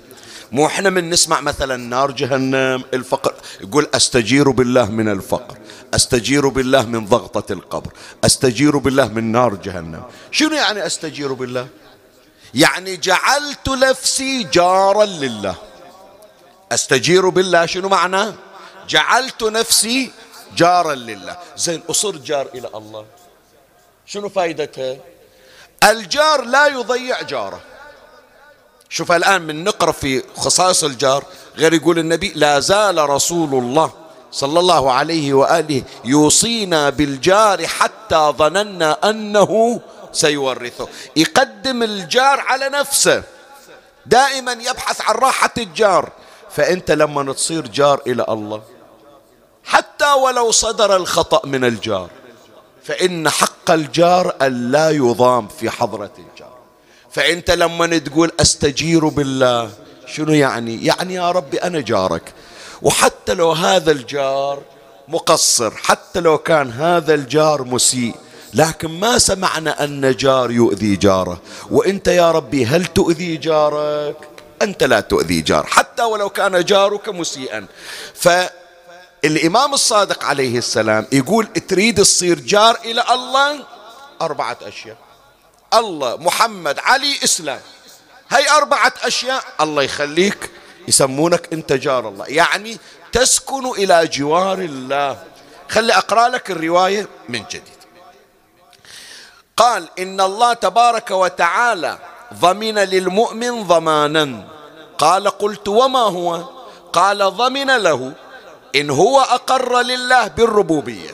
مو 0.52 0.66
إحنا 0.66 0.90
من 0.90 1.10
نسمع 1.10 1.40
مثلا 1.40 1.76
نار 1.76 2.10
جهنم 2.10 2.84
الفقر. 2.94 3.34
يقول 3.60 3.88
أستجير 3.94 4.50
بالله 4.50 4.90
من 4.90 5.08
الفقر 5.08 5.58
أستجير 5.94 6.48
بالله 6.48 6.86
من 6.86 7.06
ضغطة 7.06 7.52
القبر 7.52 7.92
أستجير 8.24 8.78
بالله 8.78 9.08
من 9.08 9.32
نار 9.32 9.54
جهنم. 9.54 10.02
شنو 10.30 10.54
يعني 10.54 10.86
أستجير 10.86 11.32
بالله؟ 11.32 11.66
يعني 12.54 12.96
جعلت 12.96 13.68
نفسي 13.68 14.42
جارا 14.42 15.04
لله. 15.04 15.54
أستجير 16.72 17.28
بالله 17.28 17.66
شنو 17.66 17.88
معناه 17.88 18.34
جعلت 18.88 19.42
نفسي 19.42 20.10
جارا 20.56 20.94
لله. 20.94 21.36
زين 21.56 21.82
أصر 21.90 22.16
جار 22.16 22.48
إلى 22.54 22.68
الله. 22.74 23.06
شنو 24.06 24.28
فائدتها 24.28 24.96
الجار 25.84 26.44
لا 26.44 26.66
يضيع 26.66 27.22
جاره. 27.22 27.60
شوف 28.92 29.12
الآن 29.12 29.42
من 29.42 29.64
نقرأ 29.64 29.92
في 29.92 30.22
خصائص 30.36 30.84
الجار 30.84 31.24
غير 31.56 31.74
يقول 31.74 31.98
النبي 31.98 32.32
لا 32.34 32.60
زال 32.60 33.10
رسول 33.10 33.54
الله 33.54 33.92
صلى 34.32 34.60
الله 34.60 34.92
عليه 34.92 35.34
وآله 35.34 35.82
يوصينا 36.04 36.90
بالجار 36.90 37.66
حتى 37.66 38.32
ظننا 38.38 39.10
أنه 39.10 39.80
سيورثه. 40.12 40.88
يقدم 41.16 41.82
الجار 41.82 42.40
على 42.40 42.68
نفسه. 42.68 43.22
دائما 44.06 44.52
يبحث 44.52 45.00
عن 45.00 45.14
راحة 45.14 45.54
الجار. 45.58 46.12
فأنت 46.50 46.90
لما 46.90 47.32
تصير 47.32 47.66
جار 47.66 48.00
إلى 48.06 48.26
الله 48.28 48.62
حتى 49.64 50.12
ولو 50.12 50.50
صدر 50.50 50.96
الخطأ 50.96 51.46
من 51.46 51.64
الجار 51.64 52.10
فإن 52.84 53.30
حق 53.30 53.70
الجار 53.70 54.34
أن 54.42 54.70
لا 54.70 54.90
يضام 54.90 55.48
في 55.48 55.70
حضرة 55.70 56.12
الجار. 56.18 56.51
فأنت 57.12 57.50
لما 57.50 57.98
تقول 57.98 58.32
أستجير 58.40 59.08
بالله 59.08 59.70
شنو 60.06 60.32
يعني؟ 60.32 60.84
يعني 60.84 61.14
يا 61.14 61.30
ربي 61.30 61.58
أنا 61.58 61.80
جارك. 61.80 62.32
وحتى 62.82 63.34
لو 63.34 63.52
هذا 63.52 63.92
الجار 63.92 64.62
مقصر 65.08 65.70
حتى 65.70 66.20
لو 66.20 66.38
كان 66.38 66.70
هذا 66.70 67.14
الجار 67.14 67.64
مسيء 67.64 68.14
لكن 68.54 68.88
ما 69.00 69.18
سمعنا 69.18 69.84
أن 69.84 70.16
جار 70.16 70.50
يؤذي 70.50 70.96
جاره. 70.96 71.40
وأنت 71.70 72.08
يا 72.08 72.32
ربي 72.32 72.66
هل 72.66 72.86
تؤذي 72.86 73.36
جارك؟ 73.36 74.16
أنت 74.62 74.82
لا 74.82 75.00
تؤذي 75.00 75.40
جار 75.40 75.66
حتى 75.66 76.02
ولو 76.02 76.30
كان 76.30 76.64
جارك 76.64 77.08
مسيئا. 77.08 77.66
فالإمام 78.14 79.74
الصادق 79.74 80.24
عليه 80.24 80.58
السلام 80.58 81.06
يقول 81.12 81.46
تريد 81.46 81.98
تصير 81.98 82.40
جار 82.40 82.78
إلى 82.84 83.04
الله؟ 83.14 83.64
أربعة 84.22 84.58
أشياء. 84.62 84.96
الله 85.74 86.16
محمد 86.16 86.78
علي 86.78 87.16
إسلام. 87.24 87.60
هاي 88.30 88.50
أربعة 88.50 88.92
أشياء 89.02 89.44
الله 89.60 89.82
يخليك 89.82 90.50
يسمونك 90.88 91.52
أنت 91.52 91.72
جار 91.72 92.08
الله. 92.08 92.26
يعني 92.28 92.78
تسكن 93.12 93.66
إلى 93.70 94.06
جوار 94.06 94.58
الله. 94.58 95.24
خلي 95.68 95.92
أقرأ 95.92 96.28
لك 96.28 96.50
الرواية 96.50 97.08
من 97.28 97.44
جديد. 97.50 97.82
قال 99.56 99.88
إن 99.98 100.20
الله 100.20 100.52
تبارك 100.52 101.10
وتعالى 101.10 101.98
ضمن 102.34 102.78
للمؤمن 102.78 103.62
ضمانا. 103.62 104.44
قال 104.98 105.28
قلت 105.28 105.68
وما 105.68 106.00
هو؟ 106.00 106.44
قال 106.92 107.18
ضمن 107.18 107.76
له 107.76 108.12
إن 108.74 108.90
هو 108.90 109.20
أقر 109.20 109.80
لله 109.80 110.26
بالربوبية 110.26 111.10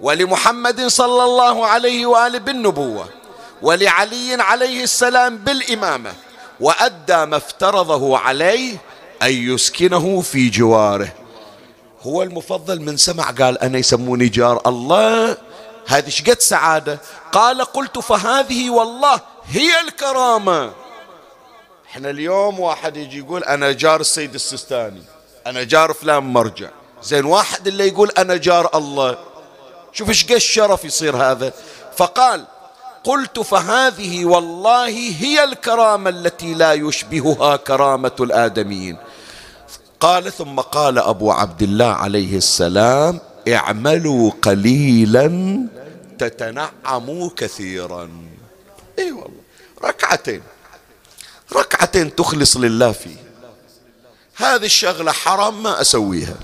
ولمحمد 0.00 0.86
صلى 0.86 1.24
الله 1.24 1.66
عليه 1.66 2.06
وآله 2.06 2.38
بالنبوة. 2.38 3.17
ولعلي 3.62 4.42
عليه 4.42 4.82
السلام 4.82 5.36
بالإمامة 5.36 6.12
وأدى 6.60 7.24
ما 7.24 7.36
افترضه 7.36 8.18
عليه 8.18 8.76
أن 9.22 9.32
يسكنه 9.32 10.20
في 10.20 10.48
جواره. 10.48 11.08
هو 12.02 12.22
المفضل 12.22 12.80
من 12.80 12.96
سمع 12.96 13.30
قال 13.30 13.58
أنا 13.58 13.78
يسموني 13.78 14.28
جار 14.28 14.62
الله. 14.66 15.36
هذه 15.86 16.08
شقد 16.08 16.40
سعادة؟ 16.40 16.98
قال 17.32 17.64
قلت 17.64 17.98
فهذه 17.98 18.70
والله 18.70 19.20
هي 19.44 19.80
الكرامة. 19.80 20.72
إحنا 21.90 22.10
اليوم 22.10 22.60
واحد 22.60 22.96
يجي 22.96 23.18
يقول 23.18 23.44
أنا 23.44 23.72
جار 23.72 24.00
السيد 24.00 24.34
السستاني 24.34 25.02
أنا 25.46 25.62
جار 25.62 25.92
فلان 25.92 26.22
مرجع. 26.22 26.68
زين 27.02 27.24
واحد 27.24 27.66
اللي 27.66 27.88
يقول 27.88 28.10
أنا 28.18 28.36
جار 28.36 28.70
الله. 28.74 29.18
شوف 29.92 30.08
إيش 30.08 30.32
الشرف 30.32 30.84
يصير 30.84 31.16
هذا. 31.16 31.52
فقال 31.96 32.44
قلت 33.08 33.40
فهذه 33.40 34.24
والله 34.24 34.88
هي 35.24 35.44
الكرامة 35.44 36.10
التي 36.10 36.54
لا 36.54 36.72
يشبهها 36.72 37.56
كرامة 37.56 38.16
الآدميين. 38.20 38.96
قال 40.00 40.32
ثم 40.32 40.60
قال 40.60 40.98
أبو 40.98 41.32
عبد 41.32 41.62
الله 41.62 41.86
عليه 41.86 42.36
السلام 42.36 43.20
اعملوا 43.48 44.30
قليلا 44.42 45.28
تتنعموا 46.18 47.30
كثيرا. 47.36 48.10
إي 48.98 49.12
والله 49.12 49.42
ركعتين 49.84 50.42
ركعتين 51.52 52.14
تخلص 52.14 52.56
لله 52.56 52.92
فيه. 52.92 53.16
هذه 54.36 54.64
الشغلة 54.64 55.12
حرام 55.12 55.62
ما 55.62 55.80
أسويها. 55.80 56.36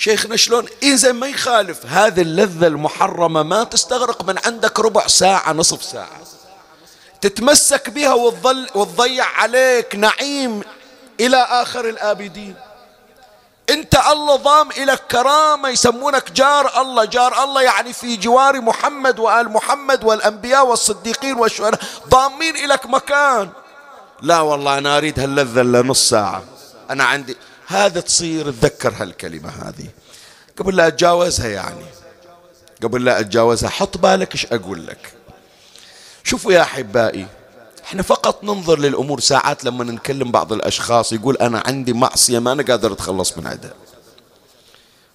شيخنا 0.00 0.36
شلون؟ 0.36 0.66
إذا 0.82 1.12
ما 1.12 1.26
يخالف 1.26 1.86
هذه 1.86 2.20
اللذة 2.20 2.66
المحرمة 2.66 3.42
ما 3.42 3.64
تستغرق 3.64 4.24
من 4.24 4.38
عندك 4.46 4.80
ربع 4.80 5.06
ساعة 5.06 5.52
نصف 5.52 5.82
ساعة. 5.82 6.20
تتمسك 7.20 7.90
بها 7.90 8.14
وتضل 8.14 8.68
وتضيع 8.74 9.24
عليك 9.24 9.96
نعيم 9.96 10.62
إلى 11.20 11.36
آخر 11.36 11.88
الآبدين. 11.88 12.54
أنت 13.70 13.94
الله 14.10 14.36
ضام 14.36 14.70
الك 14.70 15.02
كرامة 15.10 15.68
يسمونك 15.68 16.30
جار 16.30 16.80
الله. 16.80 17.04
جار 17.04 17.44
الله 17.44 17.62
يعني 17.62 17.92
في 17.92 18.16
جوار 18.16 18.60
محمد 18.60 19.18
وآل 19.18 19.48
محمد 19.52 20.04
والأنبياء 20.04 20.66
والصديقين 20.66 21.36
والشهداء. 21.36 21.80
ضامين 22.08 22.56
الك 22.56 22.86
مكان. 22.86 23.48
لا 24.22 24.40
والله 24.40 24.78
أنا 24.78 24.96
أريد 24.96 25.20
هاللذة 25.20 25.60
إلا 25.60 25.92
ساعة. 25.92 26.44
أنا 26.90 27.04
عندي 27.04 27.36
هذا 27.70 28.00
تصير 28.00 28.50
تذكر 28.50 28.94
هالكلمة 28.98 29.48
هذه. 29.48 29.86
قبل 30.58 30.76
لا 30.76 30.86
أتجاوزها 30.86 31.48
يعني. 31.48 31.84
قبل 32.82 33.04
لا 33.04 33.20
أتجاوزها 33.20 33.70
حط 33.70 33.98
بالك 33.98 34.32
إيش 34.32 34.46
أقول 34.46 34.86
لك. 34.86 35.12
شوفوا 36.24 36.52
يا 36.52 36.62
أحبائي 36.62 37.26
إحنا 37.84 38.02
فقط 38.02 38.44
ننظر 38.44 38.78
للأمور 38.78 39.20
ساعات 39.20 39.64
لما 39.64 39.84
نكلم 39.84 40.30
بعض 40.30 40.52
الأشخاص 40.52 41.12
يقول 41.12 41.36
أنا 41.36 41.62
عندي 41.66 41.92
معصية 41.92 42.38
ما 42.38 42.52
أنا 42.52 42.62
قادر 42.62 42.92
أتخلص 42.92 43.38
من 43.38 43.46
عندها 43.46 43.74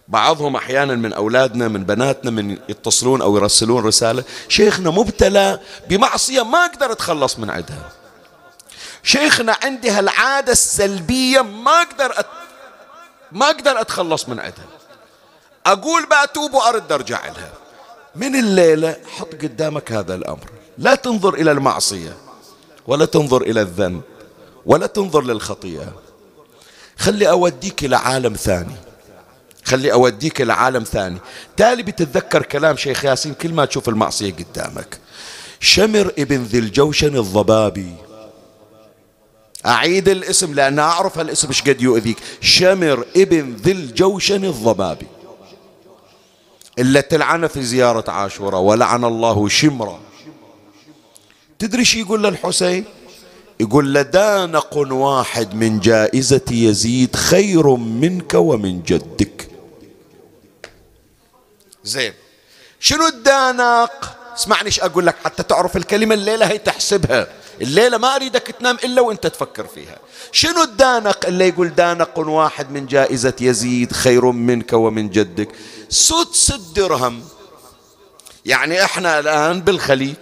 بعضهم 0.07 0.55
أحيانا 0.55 0.95
من 0.95 1.13
أولادنا 1.13 1.67
من 1.67 1.83
بناتنا 1.83 2.31
من 2.31 2.57
يتصلون 2.69 3.21
أو 3.21 3.37
يرسلون 3.37 3.83
رسالة 3.83 4.23
شيخنا 4.49 4.89
مبتلى 4.89 5.59
بمعصية 5.89 6.41
ما 6.43 6.65
أقدر 6.65 6.91
أتخلص 6.91 7.39
من 7.39 7.49
عندها 7.49 7.91
شيخنا 9.03 9.57
عندي 9.63 9.89
هالعادة 9.89 10.51
السلبية 10.51 11.41
ما 11.41 11.81
أقدر 11.81 12.19
أت... 12.19 12.25
ما 13.31 13.45
أقدر 13.45 13.81
أتخلص 13.81 14.29
من 14.29 14.39
عندها 14.39 14.65
أقول 15.65 16.05
باتوب 16.05 16.53
وأرد 16.53 16.91
أرجع 16.91 17.25
لها. 17.25 17.51
من 18.15 18.35
الليلة 18.35 18.97
حط 19.17 19.35
قدامك 19.35 19.91
هذا 19.91 20.15
الأمر. 20.15 20.49
لا 20.77 20.95
تنظر 20.95 21.33
إلى 21.33 21.51
المعصية 21.51 22.17
ولا 22.87 23.05
تنظر 23.05 23.41
إلى 23.41 23.61
الذنب 23.61 24.01
ولا 24.65 24.87
تنظر 24.87 25.23
للخطيئة. 25.23 25.93
خلي 26.97 27.29
أوديك 27.29 27.85
إلى 27.85 27.95
عالم 27.95 28.33
ثاني. 28.33 28.75
خلي 29.65 29.93
أوديك 29.93 30.41
إلى 30.41 30.53
عالم 30.53 30.83
ثاني. 30.83 31.17
تالي 31.57 31.83
بتتذكر 31.83 32.43
كلام 32.43 32.77
شيخ 32.77 33.05
ياسين 33.05 33.33
كل 33.33 33.53
ما 33.53 33.65
تشوف 33.65 33.89
المعصية 33.89 34.33
قدامك. 34.33 34.99
شمر 35.59 36.13
ابن 36.19 36.43
ذي 36.43 36.59
الجوشن 36.59 37.17
الضبابي. 37.17 37.95
أعيد 39.65 40.09
الاسم 40.09 40.53
لأن 40.53 40.79
أعرف 40.79 41.17
هالاسم 41.17 41.47
إيش 41.47 41.61
قد 41.61 41.81
يؤذيك. 41.81 42.17
شمر 42.41 43.05
ابن 43.15 43.55
ذي 43.55 43.71
الجوشن 43.71 44.45
الضبابي. 44.45 45.07
إلا 46.79 47.01
تلعنه 47.01 47.47
في 47.47 47.63
زيارة 47.63 48.11
عاشوراء 48.11 48.61
ولعن 48.61 49.05
الله 49.05 49.49
شمرا 49.49 49.99
تدري 51.59 51.85
شو 51.85 51.99
يقول 51.99 52.23
للحسين؟ 52.23 52.85
يقول 53.59 53.93
لدانق 53.93 54.77
واحد 54.77 55.55
من 55.55 55.79
جائزة 55.79 56.45
يزيد 56.51 57.15
خير 57.15 57.75
منك 57.75 58.33
ومن 58.33 58.83
جدك. 58.83 59.49
زين. 61.83 62.13
شنو 62.79 63.07
الدانق؟ 63.07 64.17
اسمعني 64.35 64.65
إيش 64.65 64.79
أقول 64.79 65.05
لك 65.05 65.15
حتى 65.23 65.43
تعرف 65.43 65.77
الكلمة 65.77 66.15
الليلة 66.15 66.45
هي 66.45 66.57
تحسبها. 66.57 67.27
الليلة 67.61 67.97
ما 67.97 68.15
أريدك 68.15 68.55
تنام 68.59 68.77
إلا 68.83 69.01
وأنت 69.01 69.27
تفكر 69.27 69.67
فيها. 69.67 69.97
شنو 70.31 70.63
الدانق؟ 70.63 71.25
اللي 71.25 71.47
يقول 71.47 71.75
دانق 71.75 72.19
واحد 72.19 72.71
من 72.71 72.85
جائزة 72.85 73.33
يزيد 73.41 73.93
خير 73.93 74.25
منك 74.25 74.73
ومن 74.73 75.09
جدك. 75.09 75.47
سدس 75.89 76.51
الدرهم 76.51 77.23
يعني 78.45 78.83
إحنا 78.83 79.19
الآن 79.19 79.61
بالخليج 79.61 80.15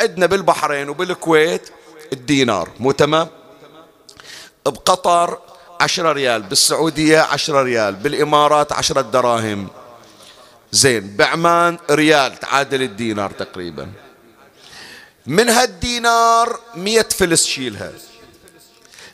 عندنا 0.00 0.26
بالبحرين 0.26 0.88
وبالكويت 0.88 1.68
الدينار. 2.12 2.68
مو 2.80 2.92
تمام؟ 2.92 3.28
بقطر 4.66 5.38
عشرة 5.80 6.12
ريال 6.12 6.42
بالسعودية 6.42 7.20
عشرة 7.20 7.62
ريال 7.62 7.94
بالإمارات 7.94 8.72
عشرة 8.72 9.00
دراهم. 9.00 9.68
زين 10.72 11.16
بعمان 11.16 11.78
ريال 11.90 12.40
تعادل 12.40 12.82
الدينار 12.82 13.30
تقريبا. 13.30 13.92
من 15.26 15.48
هالدينار 15.48 16.60
مية 16.74 17.08
فلس 17.18 17.44
شيلها. 17.46 17.92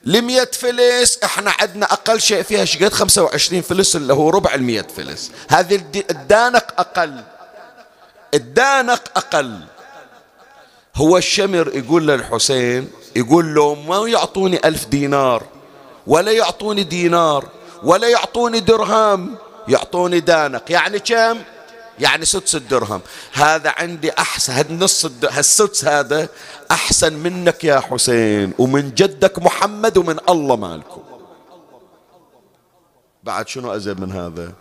لمية 0.04 0.50
فلس 0.52 1.18
إحنا 1.24 1.52
عندنا 1.60 1.92
أقل 1.92 2.20
شيء 2.20 2.42
فيها 2.42 2.64
شقد 2.64 2.92
خمسة 2.92 3.22
وعشرين 3.22 3.62
فلس 3.62 3.96
اللي 3.96 4.12
هو 4.12 4.30
ربع 4.30 4.54
المية 4.54 4.86
فلس. 4.96 5.30
هذه 5.48 5.74
الدانق 6.10 6.80
أقل. 6.80 7.24
الدانق 8.34 9.02
أقل. 9.16 9.60
هو 10.96 11.16
الشمر 11.16 11.70
يقول 11.74 12.08
للحسين 12.08 12.90
يقول 13.16 13.54
له 13.54 13.74
ما 13.74 14.08
يعطوني 14.08 14.68
ألف 14.68 14.86
دينار؟ 14.86 15.42
ولا 16.06 16.32
يعطوني 16.32 16.82
دينار 16.82 17.48
ولا 17.82 18.08
يعطوني 18.08 18.60
درهم 18.60 19.36
يعطوني 19.68 20.20
دانق. 20.20 20.62
يعني 20.70 20.98
كم؟ 20.98 21.42
يعني 21.98 22.24
سدس 22.24 22.54
الدرهم. 22.54 23.00
هذا 23.32 23.74
عندي 23.76 24.12
أحسن 24.12 24.52
هالنص 24.52 25.06
هالسدس 25.30 25.84
هذا 25.84 26.28
أحسن 26.70 27.12
منك 27.12 27.64
يا 27.64 27.80
حسين 27.80 28.52
ومن 28.58 28.94
جدك 28.94 29.38
محمد 29.38 29.98
ومن 29.98 30.16
الله 30.28 30.56
مالكم. 30.56 31.02
بعد 33.24 33.48
شنو 33.48 33.76
أزيد 33.76 34.00
من 34.00 34.12
هذا؟ 34.12 34.52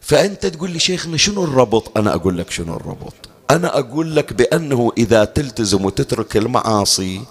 فأنت 0.00 0.46
تقول 0.46 0.70
لي 0.70 0.78
شيخنا 0.78 1.16
شنو 1.16 1.44
الربط؟ 1.44 1.98
أنا 1.98 2.14
أقول 2.14 2.38
لك 2.38 2.50
شنو 2.50 2.76
الربط. 2.76 3.14
أنا 3.50 3.78
أقول 3.78 4.16
لك 4.16 4.32
بأنه 4.32 4.92
إذا 4.98 5.24
تلتزم 5.24 5.84
وتترك 5.84 6.36
المعاصي 6.36 7.24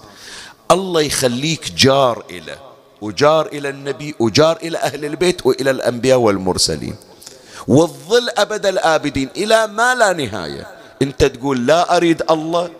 الله 0.71 1.01
يخليك 1.01 1.71
جار 1.71 2.25
إلى 2.29 2.57
وجار 3.01 3.45
إلى 3.45 3.69
النبي 3.69 4.15
وجار 4.19 4.57
إلى 4.57 4.77
أهل 4.77 5.05
البيت 5.05 5.45
وإلى 5.45 5.71
الأنبياء 5.71 6.17
والمرسلين. 6.17 6.95
والظل 7.69 8.29
أبد 8.37 8.65
الآبدين. 8.65 9.29
إلى 9.37 9.67
ما 9.67 9.95
لا 9.95 10.13
نهاية. 10.13 10.67
أنت 11.01 11.23
تقول 11.23 11.67
لا 11.67 11.97
أريد 11.97 12.31
الله 12.31 12.71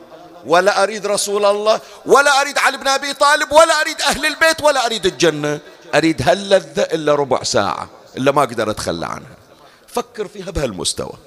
ولا 0.46 0.84
أريد 0.84 1.06
رسول 1.06 1.46
الله 1.46 1.82
ولا 2.06 2.42
أريد 2.42 2.58
علي 2.58 2.78
بن 2.78 2.88
أبي 2.88 3.14
طالب 3.14 3.52
ولا 3.52 3.82
أريد 3.82 4.02
أهل 4.02 4.26
البيت 4.26 4.62
ولا 4.62 4.86
أريد 4.86 5.06
الجنة. 5.06 5.60
أريد 5.96 6.22
هاللذة 6.22 6.82
إلا 6.82 7.16
ربع 7.16 7.44
ساعة 7.44 7.90
إلا 8.18 8.32
ما 8.32 8.44
أقدر 8.44 8.72
أتخلى 8.72 9.06
عنها. 9.06 9.38
فكر 9.88 10.28
فيها 10.28 10.52
بهالمستوى. 10.52 11.18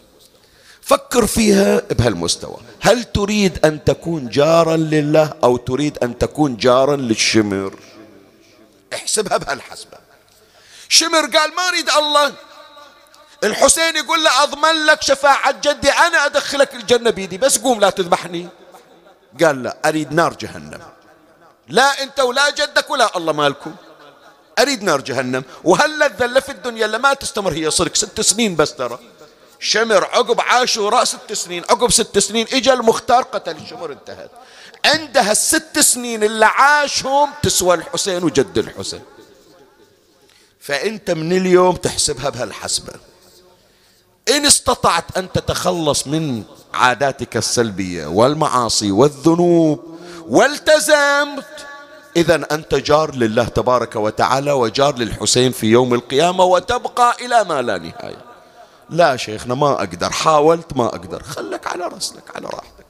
فكر 0.82 1.26
فيها 1.26 1.82
بهالمستوى. 1.90 2.56
هل 2.80 3.04
تريد 3.04 3.66
أن 3.66 3.84
تكون 3.84 4.28
جارا 4.28 4.76
لله 4.76 5.34
أو 5.44 5.56
تريد 5.56 5.98
أن 6.02 6.18
تكون 6.18 6.56
جارا 6.56 6.96
للشمر؟ 6.96 7.74
احسبها 8.94 9.36
بهالحسبة. 9.36 9.98
شمر 10.88 11.26
قال 11.26 11.54
ما 11.56 11.68
أريد 11.68 11.90
الله 11.90 12.32
الحسين 13.44 13.96
يقول 13.96 14.24
له 14.24 14.42
أضمن 14.42 14.86
لك 14.86 15.02
شفاعة 15.02 15.54
جدي 15.62 15.90
أنا 15.90 16.26
أدخلك 16.26 16.74
الجنة 16.74 17.10
بيدي. 17.10 17.38
بس 17.38 17.58
قوم 17.58 17.80
لا 17.80 17.90
تذبحني. 17.90 18.48
قال 19.44 19.62
لا 19.62 19.76
أريد 19.84 20.12
نار 20.12 20.34
جهنم. 20.34 20.80
لا 21.68 22.02
أنت 22.02 22.20
ولا 22.20 22.50
جدك 22.50 22.90
ولا 22.90 23.16
الله 23.16 23.32
مالكم. 23.32 23.74
أريد 24.58 24.82
نار 24.82 25.00
جهنم. 25.00 25.44
وهاللذة 25.64 26.24
اللي 26.24 26.40
في 26.40 26.52
الدنيا 26.52 26.86
اللي 26.86 26.98
ما 26.98 27.14
تستمر؟ 27.14 27.52
هي 27.52 27.70
صدق 27.70 27.94
ست 27.94 28.20
سنين 28.20 28.56
بس 28.56 28.74
ترى. 28.74 28.98
شمر 29.58 30.04
عقب 30.04 30.40
عاشوراء 30.40 31.04
ست 31.04 31.32
سنين 31.32 31.64
عقب 31.70 31.90
ست 31.90 32.18
سنين 32.18 32.46
إجا 32.52 32.72
المختار 32.72 33.22
قتل 33.22 33.56
الشمر 33.56 33.92
انتهت. 33.92 34.30
عندها 34.84 35.32
الست 35.32 35.78
سنين 35.78 36.24
اللي 36.24 36.46
عاشهم 36.46 37.30
تسوى 37.42 37.74
الحسين 37.74 38.24
وجد 38.24 38.58
الحسين. 38.58 39.02
فأنت 40.60 41.10
من 41.10 41.32
اليوم 41.32 41.76
تحسبها 41.76 42.30
بهالحسبة. 42.30 42.92
إن 44.28 44.46
استطعت 44.46 45.16
أن 45.16 45.32
تتخلص 45.32 46.06
من 46.06 46.42
عاداتك 46.74 47.36
السلبية 47.36 48.06
والمعاصي 48.06 48.90
والذنوب 48.90 49.98
والتزمت 50.28 51.66
إذا 52.16 52.46
أنت 52.52 52.74
جار 52.74 53.14
لله 53.14 53.44
تبارك 53.44 53.96
وتعالى 53.96 54.52
وجار 54.52 54.98
للحسين 54.98 55.52
في 55.52 55.66
يوم 55.66 55.94
القيامة 55.94 56.44
وتبقى 56.44 57.16
إلى 57.20 57.44
ما 57.44 57.62
لا 57.62 57.78
نهاية. 57.78 58.24
لا 58.90 59.16
شيخنا 59.16 59.54
ما 59.54 59.72
أقدر. 59.72 60.10
حاولت 60.10 60.76
ما 60.76 60.86
أقدر. 60.86 61.22
خلك 61.22 61.66
على 61.66 61.86
رسلك 61.86 62.36
على 62.36 62.46
راحتك. 62.46 62.86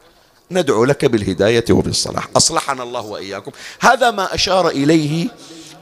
ندعو 0.50 0.84
لك 0.84 1.04
بالهداية 1.04 1.64
وبالصلاح. 1.70 2.28
أصلحنا 2.36 2.82
الله 2.82 3.00
وإياكم. 3.00 3.50
هذا 3.80 4.10
ما 4.10 4.34
أشار 4.34 4.68
إليه 4.68 5.28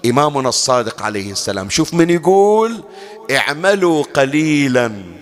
إمامنا 0.07 0.49
الصادق 0.49 1.03
عليه 1.03 1.33
السلام. 1.33 1.71
شوف 1.71 1.95
من 1.95 2.11
يقول 2.11 2.85
اعملوا 3.31 4.03
قليلا. 4.03 5.20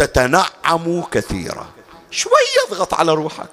تتنعموا 0.00 1.04
كثيرا. 1.12 1.70
شوي 2.10 2.32
اضغط 2.68 2.94
على 2.94 3.12
روحك. 3.12 3.50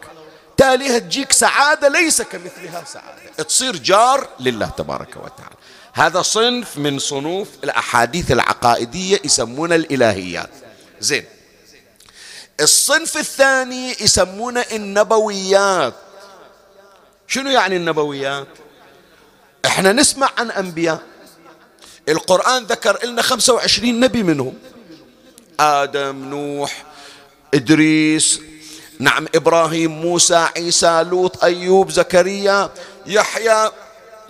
تاليها 0.58 1.00
تجيك 1.00 1.32
سعادة 1.32 1.88
ليس 1.88 2.22
كمثلها 2.22 2.84
سعادة. 2.86 3.44
تصير 3.44 3.76
جار 3.76 4.30
لله 4.40 4.66
تبارك 4.66 5.16
وتعالى. 5.16 5.56
هذا 5.94 6.22
صنف 6.22 6.78
من 6.78 7.00
صنوف 7.00 7.48
الأحاديث 7.64 8.32
العقائدية 8.32 9.20
يسمونها 9.26 9.76
الإلهيات. 9.76 10.50
زين. 11.00 11.26
الصنف 12.60 13.18
الثاني 13.18 13.96
يسمونه 14.02 14.66
النبويات. 14.72 15.94
شنو 17.28 17.50
يعني 17.50 17.76
النبويات؟ 17.76 18.48
إحنا 19.66 19.92
نسمع 19.92 20.30
عن 20.38 20.52
أنبياء. 20.52 21.02
القرآن 22.10 22.64
ذكر 22.64 23.06
لنا 23.06 23.22
25 23.22 24.00
نبي 24.00 24.24
منهم. 24.24 24.54
آدم 25.60 26.30
نوح 26.30 26.84
إدريس 27.54 28.42
نعم 29.00 29.28
إبراهيم 29.36 29.92
موسى 29.92 30.48
عيسى 30.56 31.04
لوط 31.10 31.44
أيوب 31.44 31.92
زكريا 31.92 32.70
يحيى 33.06 33.72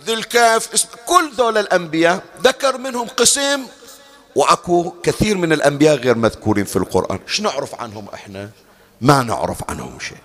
ذي 0.06 0.14
الكهف 0.14 0.86
كل 1.06 1.36
دول 1.38 1.58
الأنبياء 1.58 2.24
ذكر 2.44 2.78
منهم 2.78 3.08
قسم 3.08 3.66
وأكو 4.36 4.94
كثير 5.04 5.38
من 5.38 5.54
الأنبياء 5.54 5.96
غير 5.96 6.16
مذكورين 6.16 6.66
في 6.66 6.76
القرآن. 6.76 7.20
إيش 7.28 7.42
نعرف 7.42 7.82
عنهم 7.82 8.08
إحنا؟ 8.14 8.50
ما 9.02 9.24
نعرف 9.24 9.70
عنهم 9.70 10.00
شيء. 10.00 10.18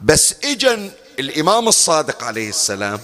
بس 0.00 0.34
اجا 0.44 0.90
الإمام 1.18 1.68
الصادق 1.68 2.24
عليه 2.24 2.48
السلام 2.48 3.00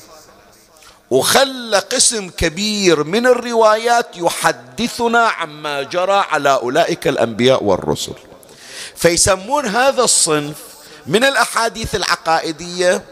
وخلى 1.11 1.79
قسم 1.79 2.31
كبير 2.31 3.05
من 3.05 3.27
الروايات 3.27 4.07
يحدثنا 4.17 5.29
عما 5.29 5.83
جرى 5.83 6.25
على 6.31 6.55
أولئك 6.55 7.09
الأنبياء 7.09 7.65
والرسل. 7.65 8.15
فيسمون 8.97 9.67
هذا 9.67 10.03
الصنف 10.05 10.57
من 11.07 11.25
الأحاديث 11.25 11.95
العقائدية 11.95 13.03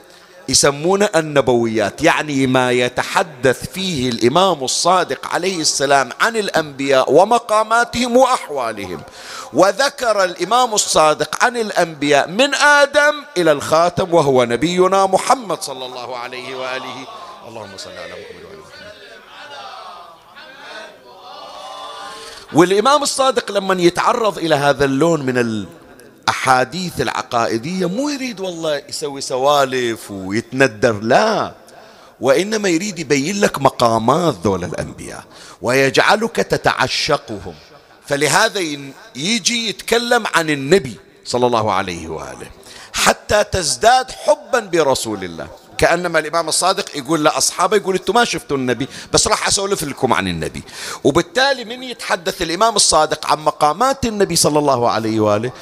يسمونه 0.49 1.09
النبويات 1.17 2.03
يعني 2.03 2.47
ما 2.47 2.71
يتحدث 2.71 3.71
فيه 3.73 4.09
الإمام 4.09 4.65
الصادق 4.65 5.27
عليه 5.27 5.61
السلام 5.61 6.11
عن 6.21 6.37
الأنبياء 6.37 7.13
ومقاماتهم 7.13 8.17
وأحوالهم. 8.17 9.01
وذكر 9.53 10.25
الإمام 10.25 10.75
الصادق 10.75 11.45
عن 11.45 11.57
الأنبياء 11.57 12.29
من 12.29 12.55
آدم 12.55 13.15
إلى 13.37 13.53
الخاتم 13.53 14.15
وهو 14.15 14.45
نبينا 14.45 15.07
محمد 15.07 15.63
صلى 15.63 15.87
الله 15.87 16.17
عليه 16.17 16.57
وآله 16.57 17.07
اللهم 17.49 17.77
صل 17.77 17.91
على 17.91 18.13
محمد 18.13 18.45
وعلى 18.45 18.59
محمد. 18.59 18.93
والإمام 22.53 23.03
الصادق 23.03 23.53
لما 23.53 23.83
يتعرض 23.83 24.39
إلى 24.39 24.55
هذا 24.55 24.85
اللون 24.85 25.23
من 25.23 25.39
الأحاديث 25.39 27.01
العقائدية 27.01 27.87
مو 27.89 28.09
يريد 28.09 28.41
والله 28.41 28.83
يسوي 28.89 29.21
سوالف 29.21 30.11
ويتندر 30.11 31.01
لا. 31.01 31.55
وإنما 32.21 32.69
يريد 32.69 32.99
يبين 32.99 33.41
لك 33.41 33.59
مقامات 33.59 34.35
ذول 34.45 34.65
الأنبياء 34.65 35.25
ويجعلك 35.63 36.37
تتعشقهم. 36.37 37.55
فلهذا 38.07 38.61
يجي 39.17 39.69
يتكلم 39.69 40.27
عن 40.35 40.51
النبي 40.51 40.97
صلى 41.25 41.47
الله 41.47 41.73
عليه 41.73 42.09
وآله 42.09 42.51
حتى 42.93 43.45
تزداد 43.45 44.11
حبا 44.11 44.61
برسول 44.61 45.25
الله. 45.25 45.49
كأنما 45.79 46.19
الإمام 46.19 46.49
الصادق 46.49 46.97
يقول 46.97 47.25
لأصحابه 47.25 47.77
يقول 47.77 47.95
أنتم 47.97 48.14
ما 48.14 48.25
شفتوا 48.25 48.57
النبي 48.57 48.88
بس 49.12 49.29
راح 49.29 49.49
أسولف 49.49 49.85
لكم 49.85 50.12
عن 50.12 50.29
النبي. 50.29 50.62
وبالتالي 51.05 51.64
من 51.64 51.83
يتحدث 51.83 52.43
الإمام 52.43 52.77
الصادق 52.77 53.27
عن 53.27 53.38
مقامات 53.38 54.07
النبي 54.07 54.37
صلى 54.37 54.59
الله 54.59 54.91
عليه 54.91 55.21
وآله 55.21 55.53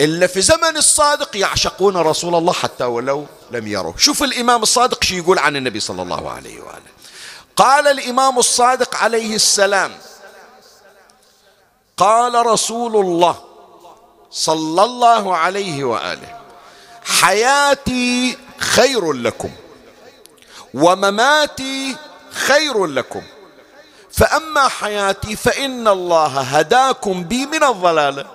إلا 0.00 0.26
في 0.26 0.40
زمن 0.40 0.76
الصادق 0.76 1.36
يعشقون 1.36 1.96
رسول 1.96 2.34
الله 2.34 2.52
حتى 2.52 2.84
ولو 2.84 3.26
لم 3.50 3.66
يروا 3.66 3.92
شوف 3.96 4.22
الإمام 4.22 4.62
الصادق 4.62 5.04
شو 5.04 5.14
يقول 5.14 5.38
عن 5.38 5.56
النبي 5.56 5.80
صلى 5.80 6.02
الله 6.02 6.30
عليه 6.30 6.60
وآله. 6.60 6.94
قال 7.56 7.88
الإمام 7.88 8.38
الصادق 8.38 8.96
عليه 8.96 9.34
السلام 9.34 9.92
قال 11.96 12.46
رسول 12.46 12.96
الله 12.96 13.36
صلى 14.30 14.84
الله 14.84 15.36
عليه 15.36 15.84
وآله 15.84 16.38
حياتي 17.04 18.38
خير 18.58 19.12
لكم. 19.12 19.50
ومماتي 20.74 21.96
خير 22.30 22.86
لكم. 22.86 23.22
فأما 24.10 24.68
حياتي 24.68 25.36
فإن 25.36 25.88
الله 25.88 26.40
هداكم 26.40 27.24
بي 27.24 27.46
من 27.46 27.64
الضلالة 27.64 28.26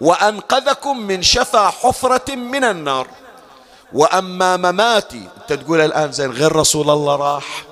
وأنقذكم 0.00 0.98
من 0.98 1.22
شفا 1.22 1.68
حفرة 1.68 2.34
من 2.34 2.64
النار. 2.64 3.06
وأما 3.92 4.56
مماتي 4.56 5.28
أنت 5.36 5.52
تقول 5.62 5.80
الآن 5.80 6.12
زين 6.12 6.30
غير 6.30 6.56
رسول 6.56 6.90
الله 6.90 7.16
راح. 7.16 7.64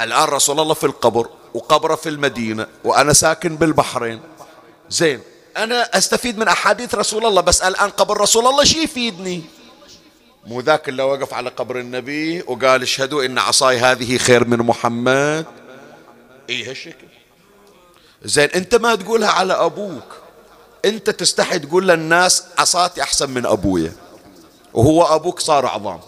الآن 0.00 0.28
رسول 0.28 0.60
الله 0.60 0.74
في 0.74 0.86
القبر 0.86 1.28
وقبره 1.54 1.94
في 1.94 2.08
المدينة 2.08 2.66
وأنا 2.84 3.12
ساكن 3.12 3.56
بالبحرين. 3.56 4.20
زين 4.90 5.20
أنا 5.56 5.98
أستفيد 5.98 6.38
من 6.38 6.48
أحاديث 6.48 6.94
رسول 6.94 7.26
الله 7.26 7.40
بس 7.40 7.62
الآن 7.62 7.90
قبر 7.90 8.20
رسول 8.20 8.46
الله 8.46 8.64
شي 8.64 8.82
يفيدني؟ 8.82 9.42
مو 10.46 10.60
ذاك 10.60 10.88
اللي 10.88 11.02
وقف 11.02 11.34
على 11.34 11.50
قبر 11.50 11.78
النبي 11.78 12.42
وقال 12.46 12.82
اشهدوا 12.82 13.24
إن 13.24 13.38
عصاي 13.38 13.78
هذه 13.78 14.18
خير 14.18 14.44
من 14.44 14.58
محمد 14.58 15.46
اي 16.50 16.64
هالشكل. 16.64 17.06
زين 18.22 18.48
أنت 18.48 18.74
ما 18.74 18.94
تقولها 18.94 19.30
على 19.30 19.52
أبوك. 19.52 20.04
أنت 20.84 21.10
تستحي 21.10 21.58
تقول 21.58 21.88
للناس 21.88 22.44
عصاتي 22.58 23.02
أحسن 23.02 23.30
من 23.30 23.46
أبويا. 23.46 23.92
وهو 24.74 25.02
أبوك 25.02 25.40
صار 25.40 25.66
عظام. 25.66 26.00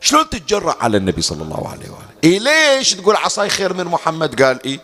شلون 0.00 0.30
تتجرأ 0.30 0.76
على 0.80 0.96
النبي 0.96 1.22
صلى 1.22 1.42
الله 1.42 1.68
عليه 1.68 1.90
وآله؟ 1.90 2.08
إيه 2.24 2.38
ليش 2.38 2.94
تقول 2.94 3.16
عصاي 3.16 3.48
خير 3.48 3.74
من 3.74 3.84
محمد؟ 3.84 4.42
قال 4.42 4.64
إيه 4.64 4.80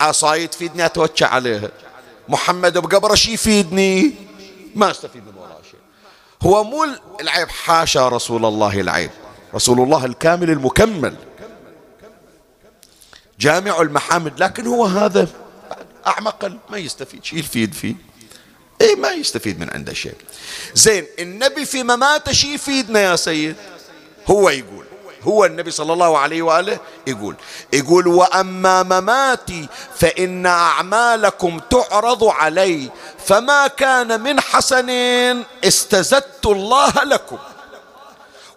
عصاي 0.00 0.46
تفيدني 0.46 0.86
أتوكى 0.86 1.24
عليها. 1.24 1.70
محمد 2.28 2.78
بقبره 2.78 3.14
شي 3.14 3.32
يفيدني؟ 3.32 4.14
ما 4.74 4.90
أستفيد 4.90 5.22
من 5.26 5.35
هو 6.42 6.64
مو 6.64 6.86
العيب 7.20 7.48
حاشا 7.48 8.08
رسول 8.08 8.44
الله 8.44 8.80
العيب. 8.80 9.10
رسول 9.54 9.80
الله 9.80 10.04
الكامل 10.04 10.50
المكمل. 10.50 11.16
جامع 13.40 13.80
المحامد 13.80 14.42
لكن 14.42 14.66
هو 14.66 14.84
هذا 14.84 15.28
أعمق 16.06 16.52
ما 16.70 16.78
يستفيد. 16.78 17.24
شيء 17.24 17.38
يفيد 17.38 17.74
فيه. 17.74 17.94
اي 18.80 18.94
ما 18.94 19.10
يستفيد 19.10 19.60
من 19.60 19.70
عنده 19.70 19.92
شيء. 19.92 20.14
زين 20.74 21.06
النبي 21.18 21.64
في 21.64 21.82
مماته 21.82 22.32
شي 22.32 22.54
يفيدنا 22.54 23.00
يا 23.00 23.16
سيد. 23.16 23.56
هو 24.26 24.50
يقول 24.50 24.85
هو 25.22 25.44
النبي 25.44 25.70
صلى 25.70 25.92
الله 25.92 26.18
عليه 26.18 26.42
وآله 26.42 26.78
يقول 27.06 27.36
يقول 27.72 28.06
وأما 28.06 28.82
مماتي 28.82 29.68
فإن 29.96 30.46
أعمالكم 30.46 31.58
تعرض 31.58 32.24
علي 32.24 32.90
فما 33.26 33.66
كان 33.66 34.20
من 34.20 34.40
حسن 34.40 34.90
استزدت 35.64 36.46
الله 36.46 36.92
لكم 37.04 37.38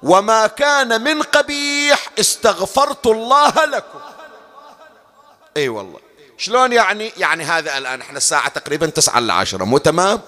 وما 0.03 0.47
كان 0.47 1.01
من 1.03 1.21
قبيح 1.21 2.09
استغفرت 2.19 3.07
الله 3.07 3.65
لكم. 3.65 3.99
إي 5.57 5.61
أيوة 5.61 5.77
والله. 5.77 5.99
شلون 6.37 6.73
يعني 6.73 7.11
يعني 7.17 7.43
هذا 7.43 7.77
الآن؟ 7.77 8.01
إحنا 8.01 8.17
الساعة 8.17 8.49
تقريبا 8.49 8.85
تسعة 8.85 9.19
إلا 9.19 9.33
عشرة 9.33 9.63
مو 9.63 9.77
تمام؟ 9.77 10.21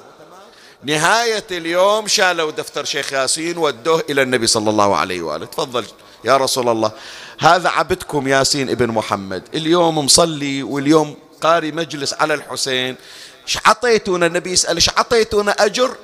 نهاية 0.83 1.45
اليوم 1.51 2.07
شالوا 2.07 2.51
دفتر 2.51 2.85
شيخ 2.85 3.13
ياسين 3.13 3.57
ودوه 3.57 4.03
إلى 4.09 4.21
النبي 4.21 4.47
صلى 4.47 4.69
الله 4.69 4.97
عليه 4.97 5.21
وآله. 5.21 5.45
تفضل. 5.45 5.85
يا 6.23 6.37
رسول 6.37 6.69
الله. 6.69 6.91
هذا 7.39 7.69
عبدكم 7.69 8.27
ياسين 8.27 8.69
ابن 8.69 8.87
محمد. 8.87 9.43
اليوم 9.53 9.97
مصلي 9.97 10.63
واليوم 10.63 11.15
قاري 11.41 11.71
مجلس 11.71 12.13
على 12.13 12.33
الحسين. 12.33 12.95
إيش 13.47 13.57
عطيتونا 13.65 14.25
النبي 14.25 14.51
يسأل 14.51 14.75
إيش 14.75 14.89
عطيتونا 14.89 15.51
أجر؟ 15.51 15.95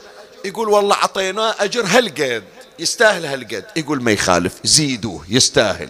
يقول 0.45 0.69
والله 0.69 0.95
عطيناه 0.95 1.55
أجر 1.59 1.85
هالقد 1.85 2.43
يستاهل 2.79 3.25
هالقد. 3.25 3.65
يقول 3.75 4.03
ما 4.03 4.11
يخالف 4.11 4.53
زيدوه 4.63 5.25
يستاهل. 5.29 5.89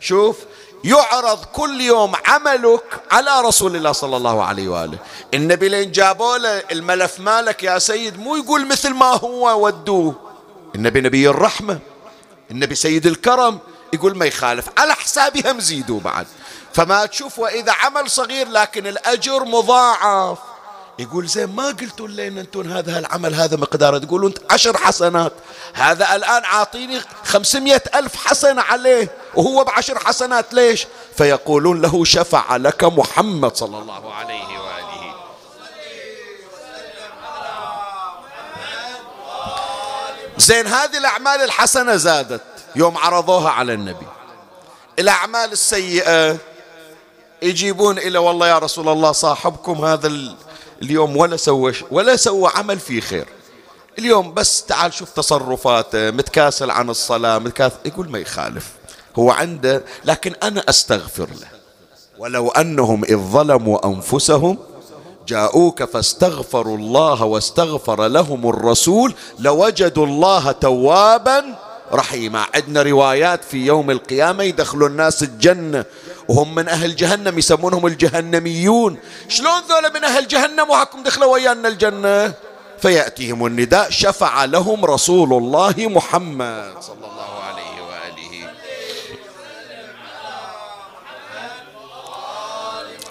شوف 0.00 0.36
يعرض 0.84 1.44
كل 1.44 1.80
يوم 1.80 2.12
عملك 2.26 3.02
على 3.10 3.40
رسول 3.40 3.76
الله 3.76 3.92
صلى 3.92 4.16
الله 4.16 4.44
عليه 4.44 4.68
وآله. 4.68 4.98
النبي 5.34 5.68
لين 5.68 5.92
جابوا 5.92 6.38
له 6.38 6.62
الملف 6.72 7.20
مالك 7.20 7.62
يا 7.62 7.78
سيد 7.78 8.18
مو 8.18 8.36
يقول 8.36 8.66
مثل 8.66 8.94
ما 8.94 9.06
هو 9.06 9.66
ودوه. 9.66 10.14
النبي 10.74 11.00
نبي 11.00 11.28
الرحمة. 11.28 11.78
النبي 12.50 12.74
سيد 12.74 13.06
الكرم 13.06 13.58
يقول 13.92 14.16
ما 14.16 14.26
يخالف 14.26 14.68
على 14.78 14.94
حسابهم 14.94 15.60
زيدوا 15.60 16.00
بعد. 16.00 16.26
فما 16.74 17.06
تشوف 17.06 17.38
وإذا 17.38 17.72
عمل 17.72 18.10
صغير 18.10 18.48
لكن 18.48 18.86
الأجر 18.86 19.44
مضاعف. 19.44 20.38
يقول 20.98 21.26
زين 21.26 21.46
ما 21.46 21.66
قلتوا 21.66 22.08
لنا 22.08 22.40
أنتم 22.40 22.72
هذا 22.72 22.98
العمل 22.98 23.34
هذا 23.34 23.56
مقداره 23.56 23.98
تقولون 23.98 24.34
عشر 24.50 24.76
حسنات. 24.76 25.32
هذا 25.72 26.16
الآن 26.16 26.44
عاطيني 26.44 27.00
خمسمية 27.24 27.82
ألف 27.94 28.16
حسنة 28.26 28.62
عليه 28.62 29.10
وهو 29.34 29.64
بعشر 29.64 29.98
حسنات 29.98 30.54
ليش؟ 30.54 30.86
فيقولون 31.16 31.80
له 31.80 32.04
شفع 32.04 32.56
لك 32.56 32.84
محمد 32.84 33.56
صلى 33.56 33.78
الله 33.78 34.14
عليه 34.14 34.44
وآله 34.44 34.55
زين 40.38 40.66
هذه 40.66 40.98
الأعمال 40.98 41.40
الحسنة 41.40 41.96
زادت. 41.96 42.40
يوم 42.76 42.96
عرضوها 42.96 43.50
على 43.50 43.72
النبي. 43.72 44.06
الأعمال 44.98 45.52
السيئة 45.52 46.36
يجيبون 47.42 47.98
إلى 47.98 48.18
والله 48.18 48.48
يا 48.48 48.58
رسول 48.58 48.88
الله 48.88 49.12
صاحبكم 49.12 49.84
هذا 49.84 50.12
اليوم 50.82 51.16
ولا 51.16 51.36
سوى 51.36 51.72
ولا 51.90 52.16
سوى 52.16 52.50
عمل 52.54 52.78
فيه 52.78 53.00
خير. 53.00 53.26
اليوم 53.98 54.34
بس 54.34 54.64
تعال 54.64 54.94
شوف 54.94 55.10
تصرفاته 55.10 56.10
متكاسل 56.10 56.70
عن 56.70 56.90
الصلاة 56.90 57.38
متكاسل 57.38 57.76
يقول 57.84 58.10
ما 58.10 58.18
يخالف. 58.18 58.66
هو 59.18 59.30
عنده 59.30 59.82
لكن 60.04 60.34
أنا 60.42 60.64
أستغفر 60.68 61.28
له. 61.40 61.48
ولو 62.18 62.50
أنهم 62.50 63.04
إذ 63.04 63.16
ظلموا 63.16 63.86
أنفسهم 63.86 64.58
جاءوك 65.26 65.84
فاستغفروا 65.84 66.76
الله 66.76 67.24
واستغفر 67.24 68.06
لهم 68.06 68.48
الرسول 68.48 69.14
لوجدوا 69.38 70.06
الله 70.06 70.52
توابا 70.52 71.58
رحيما. 71.92 72.46
عندنا 72.54 72.82
روايات 72.82 73.44
في 73.44 73.66
يوم 73.66 73.90
القيامة 73.90 74.42
يدخلوا 74.44 74.88
الناس 74.88 75.22
الجنة. 75.22 75.84
وهم 76.28 76.54
من 76.54 76.68
أهل 76.68 76.96
جهنم 76.96 77.38
يسمونهم 77.38 77.86
الجهنميون. 77.86 78.98
شلون 79.28 79.60
ذولا 79.68 79.88
من 79.88 80.04
أهل 80.04 80.28
جهنم 80.28 80.70
وهكم 80.70 81.02
دخلوا 81.02 81.32
ويانا 81.32 81.68
الجنة؟ 81.68 82.34
فيأتيهم 82.78 83.46
النداء 83.46 83.90
شفع 83.90 84.44
لهم 84.44 84.84
رسول 84.84 85.32
الله 85.32 85.74
محمد 85.78 86.74
صلى 86.80 86.96
الله 86.96 87.10
عليه 87.10 87.32
وآله 87.32 87.35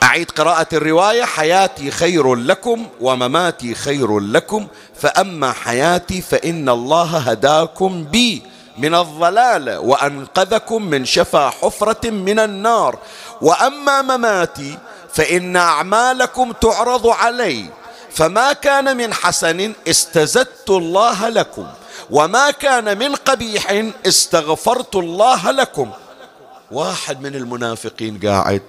أعيد 0.03 0.31
قراءة 0.31 0.67
الرواية. 0.73 1.23
حياتي 1.23 1.91
خير 1.91 2.35
لكم 2.35 2.87
ومماتي 3.01 3.75
خير 3.75 4.19
لكم. 4.19 4.67
فأما 4.99 5.51
حياتي 5.51 6.21
فإن 6.21 6.69
الله 6.69 7.17
هداكم 7.17 8.03
بي 8.03 8.43
من 8.77 8.95
الضلال 8.95 9.77
وأنقذكم 9.77 10.85
من 10.85 11.05
شفا 11.05 11.49
حفرة 11.49 12.09
من 12.09 12.39
النار. 12.39 12.99
وأما 13.41 14.01
مماتي 14.01 14.77
فإن 15.13 15.55
أعمالكم 15.55 16.51
تعرض 16.51 17.07
علي. 17.07 17.65
فما 18.11 18.53
كان 18.53 18.97
من 18.97 19.13
حسن 19.13 19.73
استزدت 19.87 20.69
الله 20.69 21.29
لكم. 21.29 21.67
وما 22.11 22.51
كان 22.51 22.97
من 22.97 23.15
قبيح 23.15 23.83
استغفرت 24.07 24.95
الله 24.95 25.51
لكم. 25.51 25.91
واحد 26.71 27.21
من 27.21 27.35
المنافقين 27.35 28.19
قاعد 28.25 28.61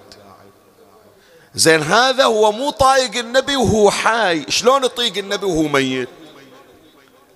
زين 1.57 1.82
هذا 1.82 2.24
هو 2.24 2.52
مو 2.52 2.70
طايق 2.70 3.16
النبي 3.16 3.57
وهو 3.57 3.90
حي. 3.90 4.44
شلون 4.48 4.84
يطيق 4.84 5.18
النبي 5.18 5.46
وهو 5.46 5.62
ميت؟ 5.62 6.09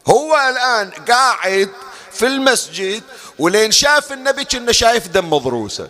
هو 0.09 0.37
الآن 0.49 0.91
قاعد 0.91 1.71
في 2.13 2.27
المسجد 2.27 3.03
ولين 3.39 3.71
شاف 3.71 4.13
النبي 4.13 4.45
كنا 4.45 4.73
شايف 4.73 5.09
دم 5.09 5.31
مضروسة. 5.31 5.89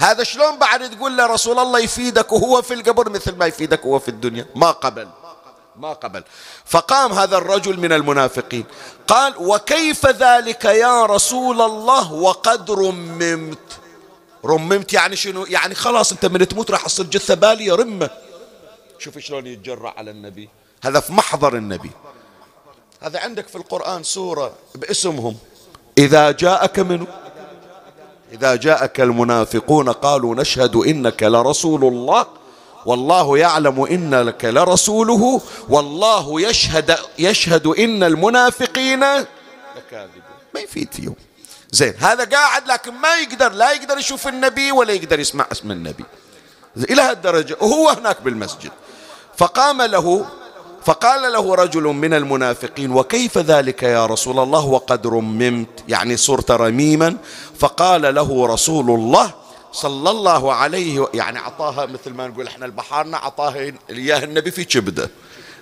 هذا 0.00 0.24
شلون 0.24 0.58
بعد 0.58 0.90
تقول 0.90 1.16
له 1.16 1.26
رسول 1.26 1.58
الله 1.58 1.78
يفيدك 1.78 2.32
وهو 2.32 2.62
في 2.62 2.74
القبر 2.74 3.10
مثل 3.10 3.36
ما 3.36 3.46
يفيدك 3.46 3.84
وهو 3.84 3.98
في 3.98 4.08
الدنيا؟ 4.08 4.46
ما 4.54 4.70
قبل. 4.70 5.08
ما 5.76 5.92
قبل. 5.92 6.24
فقام 6.64 7.12
هذا 7.12 7.36
الرجل 7.36 7.80
من 7.80 7.92
المنافقين. 7.92 8.64
قال 9.08 9.34
وكيف 9.38 10.06
ذلك 10.06 10.64
يا 10.64 11.06
رسول 11.06 11.60
الله؟ 11.60 12.12
وقد 12.12 12.70
رممت 12.70 13.58
رممت 14.44 14.92
يعني 14.92 15.16
شنو؟ 15.16 15.44
يعني 15.46 15.74
خلاص 15.74 16.12
انت 16.12 16.26
من 16.26 16.48
تموت 16.48 16.70
راح 16.70 16.86
تصير 16.86 17.06
جثة 17.06 17.34
بالية 17.34 17.74
رمة. 17.74 18.10
شوف 18.98 19.18
شلون 19.18 19.46
يتجرع 19.46 19.94
على 19.96 20.10
النبي. 20.10 20.48
هذا 20.84 21.00
في 21.00 21.12
محضر 21.12 21.56
النبي. 21.56 21.90
هذا 23.00 23.20
عندك 23.20 23.48
في 23.48 23.56
القرآن 23.56 24.02
سورة 24.02 24.52
باسمهم. 24.74 25.36
إذا 25.98 26.30
جاءك 26.30 26.78
منه 26.78 27.06
إذا 28.32 28.56
جاءك 28.56 29.00
المنافقون 29.00 29.88
قالوا 29.88 30.34
نشهد 30.34 30.76
إنك 30.76 31.22
لرسول 31.22 31.84
الله. 31.84 32.26
والله 32.86 33.38
يعلم 33.38 33.82
إنك 33.82 34.44
لرسوله. 34.44 35.40
والله 35.68 36.40
يشهد 36.40 36.98
يشهد 37.18 37.66
إن 37.66 38.02
المنافقين 38.02 39.00
لكاذبون. 39.00 40.22
ما 40.54 40.60
يفيد 40.60 40.92
فيهم. 40.92 41.14
زين. 41.72 41.94
هذا 41.98 42.24
قاعد 42.24 42.66
لكن 42.66 42.94
ما 42.94 43.14
يقدر 43.14 43.52
لا 43.52 43.72
يقدر 43.72 43.98
يشوف 43.98 44.28
النبي 44.28 44.72
ولا 44.72 44.92
يقدر 44.92 45.20
يسمع 45.20 45.46
اسم 45.52 45.70
النبي. 45.70 46.04
إلى 46.76 47.02
هالدرجة. 47.02 47.56
وهو 47.60 47.88
هناك 47.88 48.22
بالمسجد. 48.22 48.70
فقام 49.36 49.82
له 49.82 50.26
فقال 50.84 51.32
له 51.32 51.54
رجل 51.54 51.82
من 51.82 52.14
المنافقين 52.14 52.92
وكيف 52.92 53.38
ذلك 53.38 53.82
يا 53.82 54.06
رسول 54.06 54.38
الله؟ 54.38 54.64
وقد 54.64 55.06
رممت. 55.06 55.84
يعني 55.88 56.16
صرت 56.16 56.50
رميما. 56.50 57.16
فقال 57.58 58.14
له 58.14 58.46
رسول 58.46 58.90
الله 58.90 59.34
صلى 59.72 60.10
الله 60.10 60.54
عليه 60.54 61.08
يعني 61.14 61.38
أعطاها 61.38 61.86
مثل 61.86 62.10
ما 62.10 62.26
نقول 62.26 62.46
إحنا 62.46 62.66
البحارنا 62.66 63.16
أعطاها 63.16 63.72
إياه 63.90 64.24
النبي 64.24 64.50
في 64.50 64.64
كبده. 64.64 65.10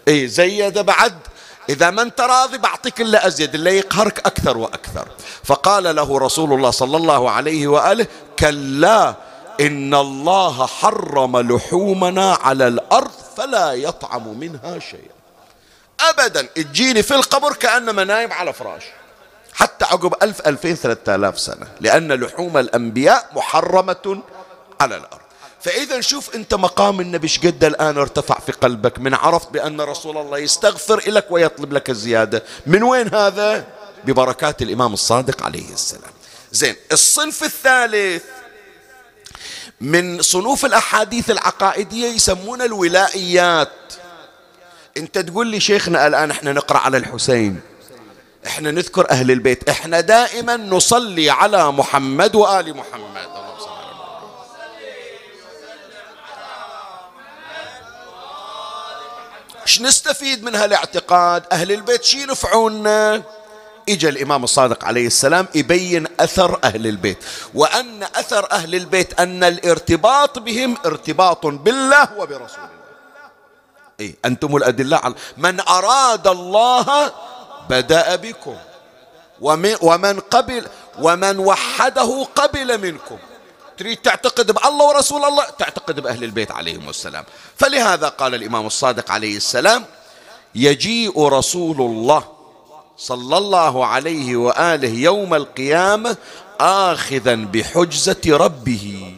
اي 0.09 0.29
زيد 0.29 0.79
بعد 0.79 1.15
إذا 1.69 1.91
ما 1.91 2.03
أنت 2.03 2.21
راضي 2.21 2.59
بعطيك 2.59 3.01
إلا 3.01 3.27
أزيد 3.27 3.55
اللي 3.55 3.77
يقهرك 3.77 4.19
أكثر 4.19 4.59
وأكثر. 4.59 5.09
فقال 5.45 5.97
له 5.97 6.19
رسول 6.19 6.53
الله 6.53 6.71
صلى 6.71 6.97
الله 6.97 7.31
عليه 7.31 7.67
وآله 7.67 8.07
كلا 8.39 9.14
إن 9.61 9.95
الله 9.95 10.67
حرم 10.67 11.37
لحومنا 11.37 12.35
على 12.35 12.69
الأرض 12.69 13.11
فلا 13.37 13.73
يطعم 13.73 14.39
منها 14.39 14.79
شيئا. 14.79 15.17
أبدا 16.01 16.43
تجيني 16.43 17.03
في 17.03 17.14
القبر 17.14 17.53
كأنما 17.53 18.05
نايم 18.05 18.33
على 18.33 18.53
فراش 18.53 18.83
حتى 19.55 19.85
عقب 19.85 20.14
ألف 20.23 20.49
ألفين 20.49 20.75
ثلاثة 20.75 21.14
آلاف 21.14 21.39
سنة 21.39 21.67
لأن 21.81 22.12
لحوم 22.12 22.59
الأنبياء 22.59 23.29
محرمة 23.33 24.23
على 24.81 24.97
الأرض. 24.97 25.26
فإذا 25.67 26.01
شوف 26.01 26.35
أنت 26.35 26.55
مقام 26.55 27.01
النبي 27.01 27.29
قد 27.45 27.64
الآن 27.64 27.99
ارتفع 27.99 28.39
في 28.39 28.53
قلبك 28.53 28.99
من 28.99 29.14
عرفت 29.14 29.51
بأن 29.51 29.81
رسول 29.81 30.19
الله 30.19 30.39
يستغفر 30.39 31.11
لك 31.11 31.27
ويطلب 31.31 31.73
لك 31.73 31.91
الزيادة. 31.91 32.43
من 32.67 32.83
وين 32.83 33.14
هذا؟ 33.14 33.67
ببركات 34.05 34.62
الإمام 34.62 34.93
الصادق 34.93 35.43
عليه 35.43 35.73
السلام. 35.73 36.11
زين 36.53 36.77
الصنف 36.93 37.45
الثالث. 37.45 38.23
من 39.81 40.23
صنوف 40.23 40.64
الأحاديث 40.64 41.31
العقائدية 41.31 42.07
يسمون 42.07 42.62
الولائيات. 42.62 43.93
أنت 44.97 45.19
تقول 45.19 45.47
لي 45.47 45.61
شيخنا 45.61 46.07
الآن 46.07 46.31
إحنا 46.31 46.53
نقرأ 46.53 46.79
على 46.79 46.97
الحسين. 46.97 47.61
إحنا 48.47 48.71
نذكر 48.71 49.11
أهل 49.11 49.31
البيت. 49.31 49.69
إحنا 49.69 50.01
دائما 50.01 50.57
نصلي 50.57 51.31
على 51.31 51.73
محمد 51.73 52.35
وآل 52.35 52.77
محمد. 52.77 53.27
إيش 59.67 59.81
نستفيد 59.81 60.45
من 60.45 60.55
هالاعتقاد؟ 60.55 61.45
أهل 61.53 61.73
البيت 61.73 62.05
شي 62.05 62.23
ينفعونا؟ 62.23 63.23
اجى 63.89 64.09
الإمام 64.09 64.45
الصادق 64.45 64.85
عليه 64.85 65.07
السلام 65.07 65.47
يبين 65.55 66.07
أثر 66.21 66.61
أهل 66.64 66.87
البيت 66.87 67.19
وأن 67.55 68.03
أثر 68.03 68.51
أهل 68.53 68.75
البيت 68.75 69.21
أن 69.21 69.45
الارتباط 69.45 70.39
بهم 70.39 70.77
ارتباط 70.87 71.47
بالله 71.47 72.09
وبرسوله 72.19 72.69
إيه 74.01 74.14
أنتم 74.25 74.57
الأدلة 74.57 74.97
على 74.97 75.14
من 75.37 75.61
أراد 75.61 76.27
الله 76.27 77.12
بدأ 77.71 78.17
بكم 78.17 78.57
ومن 79.83 80.21
قبل 80.21 80.67
ومن 80.99 81.39
وحده 81.39 82.27
قبل 82.35 82.79
منكم. 82.79 83.19
تريد 83.79 83.97
تعتقد 83.97 84.53
بالله 84.53 84.85
ورسول 84.85 85.24
الله 85.24 85.45
تعتقد 85.45 86.01
بأهل 86.01 86.24
البيت 86.24 86.51
عليهم 86.51 86.89
السلام. 86.89 87.24
فلهذا 87.57 88.09
قال 88.09 88.35
الإمام 88.35 88.66
الصادق 88.66 89.11
عليه 89.11 89.37
السلام 89.37 89.85
يجيء 90.55 91.22
رسول 91.22 91.81
الله 91.81 92.24
صلى 92.99 93.39
الله 93.39 93.87
عليه 93.87 94.37
وآله 94.37 94.89
يوم 94.89 95.35
القيامة 95.35 96.16
آخذا 96.61 97.35
بحجزة 97.35 98.22
ربه. 98.27 99.14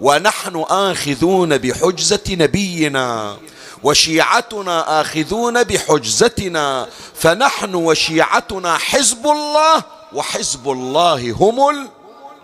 ونحن 0.00 0.64
آخذون 0.70 1.58
بحجزة 1.58 2.24
نبينا 2.30 3.36
وشيعتنا 3.82 5.00
آخذون 5.00 5.64
بحجزتنا 5.64 6.88
فنحن 7.14 7.74
وشيعتنا 7.74 8.78
حزب 8.78 9.26
الله 9.26 9.82
وحزب 10.12 10.68
الله 10.70 11.32
هم 11.32 11.88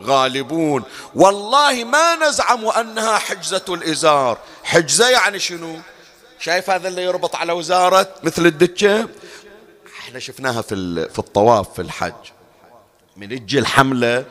الغالبون 0.01 0.83
والله 1.15 1.85
ما 1.85 2.15
نزعم 2.15 2.67
أنها 2.67 3.19
حجزة 3.19 3.65
الإزار. 3.69 4.39
حجزة 4.65 5.09
يعني 5.09 5.39
شنو؟ 5.39 5.77
شايف 6.39 6.71
هذا 6.71 6.89
اللي 6.89 7.05
يربط 7.05 7.37
على 7.37 7.53
وزارة 7.53 8.09
مثل 8.23 8.47
الدكة؟ 8.47 9.09
إحنا 10.01 10.19
شفناها 10.19 10.63
في 10.63 11.09
في 11.09 11.19
الطواف 11.19 11.75
في 11.75 11.83
الحج. 11.83 12.13
من 13.17 13.29
تجي 13.29 13.59
الحملة 13.59 14.25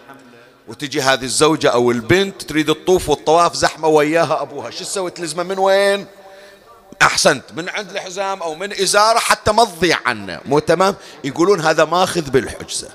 وتجي 0.68 1.02
هذه 1.02 1.24
الزوجة 1.24 1.70
أو 1.70 1.92
البنت 1.92 2.42
تريد 2.42 2.70
الطوف 2.70 3.10
والطواف 3.10 3.56
زحمة 3.56 3.88
وياها 3.88 4.42
أبوها. 4.42 4.70
شو 4.70 4.84
تسوي؟ 4.84 5.12
تلزمه 5.12 5.44
من 5.44 5.60
وين؟ 5.60 6.08
أحسنت. 7.02 7.44
من 7.56 7.70
عند 7.70 7.92
الحزام 7.92 8.42
أو 8.42 8.56
من 8.56 8.82
إزارة 8.82 9.20
حتى 9.20 9.52
ما 9.52 9.64
تضيع 9.64 10.00
عنا. 10.06 10.42
مو 10.46 10.60
تمام؟ 10.60 10.96
يقولون 11.24 11.62
هذا 11.62 11.86
ماخذ 11.86 12.30
بالحجزة. 12.30 12.90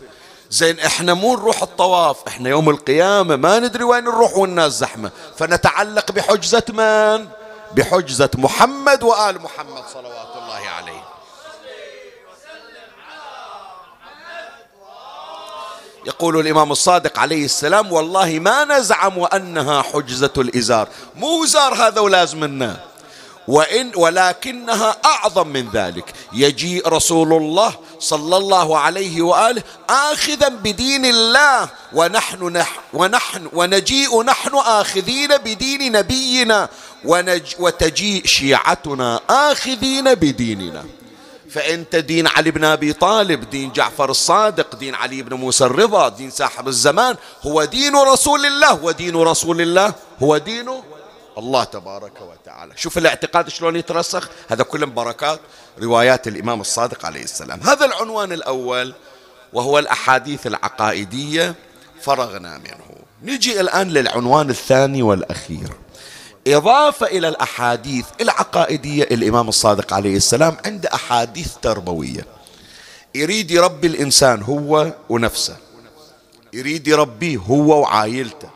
زين 0.50 0.80
إحنا 0.80 1.14
مو 1.14 1.36
نروح 1.36 1.62
الطواف 1.62 2.16
إحنا 2.28 2.50
يوم 2.50 2.70
القيامة 2.70 3.36
ما 3.36 3.58
ندري 3.58 3.84
وين 3.84 4.04
نروح 4.04 4.36
والناس 4.36 4.72
زحمة. 4.72 5.10
فنتعلق 5.36 6.12
بحجزة 6.12 6.62
من؟ 6.68 7.28
بحجزة 7.72 8.30
محمد 8.34 9.02
وآل 9.02 9.42
محمد 9.42 9.82
صلوات 9.94 10.36
الله 10.42 10.68
عليه. 10.76 11.04
يقول 16.06 16.40
الإمام 16.40 16.72
الصادق 16.72 17.18
عليه 17.18 17.44
السلام 17.44 17.92
والله 17.92 18.38
ما 18.38 18.64
نزعم 18.64 19.18
وأنها 19.18 19.82
حجزة 19.82 20.32
الإزار. 20.38 20.88
مو 21.16 21.42
وزار 21.42 21.74
هذا 21.74 22.00
ولازمنا. 22.00 22.89
وإن 23.50 23.92
ولكنها 23.96 24.96
أعظم 25.04 25.48
من 25.48 25.68
ذلك. 25.74 26.14
يجيء 26.32 26.88
رسول 26.88 27.32
الله 27.32 27.72
صلى 27.98 28.36
الله 28.36 28.78
عليه 28.78 29.22
وآله 29.22 29.62
آخذا 29.90 30.48
بدين 30.48 31.04
الله 31.04 31.68
ونحن 31.92 32.40
نح 32.52 32.80
ونحن 32.92 33.48
ونجيء 33.52 34.22
نحن 34.22 34.54
آخذين 34.54 35.36
بدين 35.36 35.92
نبينا 35.92 36.68
ونج 37.04 37.42
وتجيء 37.58 38.26
شيعتنا 38.26 39.20
آخذين 39.30 40.14
بديننا. 40.14 40.84
فأنت 41.50 41.96
دين 41.96 42.26
علي 42.26 42.50
بن 42.50 42.64
أبي 42.64 42.92
طالب 42.92 43.50
دين 43.50 43.72
جعفر 43.72 44.10
الصادق 44.10 44.74
دين 44.74 44.94
علي 44.94 45.22
بن 45.22 45.34
موسى 45.34 45.64
الرضا 45.64 46.08
دين 46.08 46.30
صاحب 46.30 46.68
الزمان 46.68 47.16
هو 47.42 47.64
دين 47.64 47.96
رسول 47.96 48.46
الله. 48.46 48.84
ودين 48.84 49.16
رسول 49.16 49.60
الله 49.60 49.94
هو 50.22 50.38
دين 50.38 50.68
الله 51.40 51.64
تبارك 51.64 52.12
وتعالى. 52.20 52.72
شوف 52.76 52.98
الاعتقاد 52.98 53.48
شلون 53.48 53.76
يترسخ. 53.76 54.28
هذا 54.48 54.62
كله 54.62 54.86
بركات 54.86 55.40
روايات 55.82 56.28
الإمام 56.28 56.60
الصادق 56.60 57.06
عليه 57.06 57.22
السلام. 57.22 57.60
هذا 57.60 57.86
العنوان 57.86 58.32
الأول 58.32 58.94
وهو 59.52 59.78
الأحاديث 59.78 60.46
العقائدية 60.46 61.54
فرغنا 62.02 62.58
منه. 62.58 63.00
نجي 63.22 63.60
الآن 63.60 63.88
للعنوان 63.88 64.50
الثاني 64.50 65.02
والأخير. 65.02 65.72
إضافة 66.46 67.06
إلى 67.06 67.28
الأحاديث 67.28 68.06
العقائدية 68.20 69.02
الإمام 69.04 69.48
الصادق 69.48 69.92
عليه 69.92 70.16
السلام 70.16 70.56
عنده 70.64 70.88
أحاديث 70.94 71.54
تربوية. 71.62 72.26
يريد 73.14 73.50
يربي 73.50 73.86
الإنسان 73.86 74.42
هو 74.42 74.92
ونفسه. 75.08 75.56
يريد 76.52 76.88
يربيه 76.88 77.38
هو 77.38 77.80
وعائلته. 77.80 78.50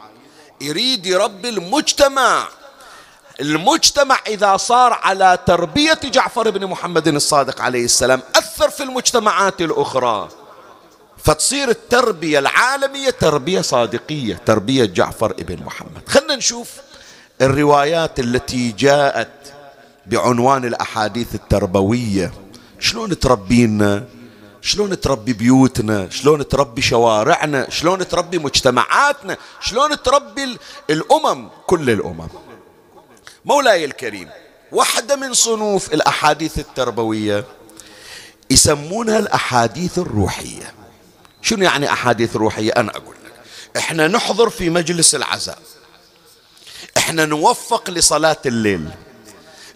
يريد 0.60 1.06
يربي 1.06 1.48
المجتمع. 1.48 2.48
المجتمع 3.40 4.18
إذا 4.26 4.56
صار 4.56 4.92
على 4.92 5.38
تربية 5.46 6.00
جعفر 6.04 6.50
بن 6.50 6.66
محمد 6.66 7.08
الصادق 7.08 7.60
عليه 7.60 7.84
السلام 7.84 8.22
أثر 8.34 8.70
في 8.70 8.82
المجتمعات 8.82 9.60
الأخرى. 9.60 10.28
فتصير 11.18 11.68
التربية 11.68 12.38
العالمية 12.38 13.10
تربية 13.10 13.60
صادقية 13.60 14.40
تربية 14.46 14.84
جعفر 14.84 15.32
بن 15.32 15.64
محمد. 15.64 16.08
خلنا 16.08 16.36
نشوف 16.36 16.70
الروايات 17.42 18.20
التي 18.20 18.72
جاءت 18.72 19.54
بعنوان 20.06 20.64
الأحاديث 20.64 21.34
التربوية. 21.34 22.32
شلون 22.80 23.18
تربينا؟ 23.18 24.04
شلون 24.62 25.00
تربي 25.00 25.32
بيوتنا؟ 25.32 26.10
شلون 26.10 26.48
تربي 26.48 26.82
شوارعنا؟ 26.82 27.70
شلون 27.70 28.08
تربي 28.08 28.38
مجتمعاتنا؟ 28.38 29.36
شلون 29.60 30.02
تربي 30.02 30.58
الأمم؟ 30.90 31.48
كل 31.66 31.90
الأمم. 31.90 32.28
مولاي 33.44 33.84
الكريم 33.84 34.28
واحدة 34.72 35.16
من 35.16 35.34
صنوف 35.34 35.94
الأحاديث 35.94 36.58
التربوية 36.58 37.44
يسمونها 38.50 39.18
الأحاديث 39.18 39.98
الروحية. 39.98 40.74
شنو 41.42 41.64
يعني 41.64 41.92
أحاديث 41.92 42.36
روحية؟ 42.36 42.72
أنا 42.72 42.90
أقول 42.90 43.16
لك 43.24 43.32
إحنا 43.76 44.08
نحضر 44.08 44.50
في 44.50 44.70
مجلس 44.70 45.14
العزاء. 45.14 45.58
إحنا 46.96 47.24
نوفق 47.24 47.90
لصلاة 47.90 48.36
الليل. 48.46 48.88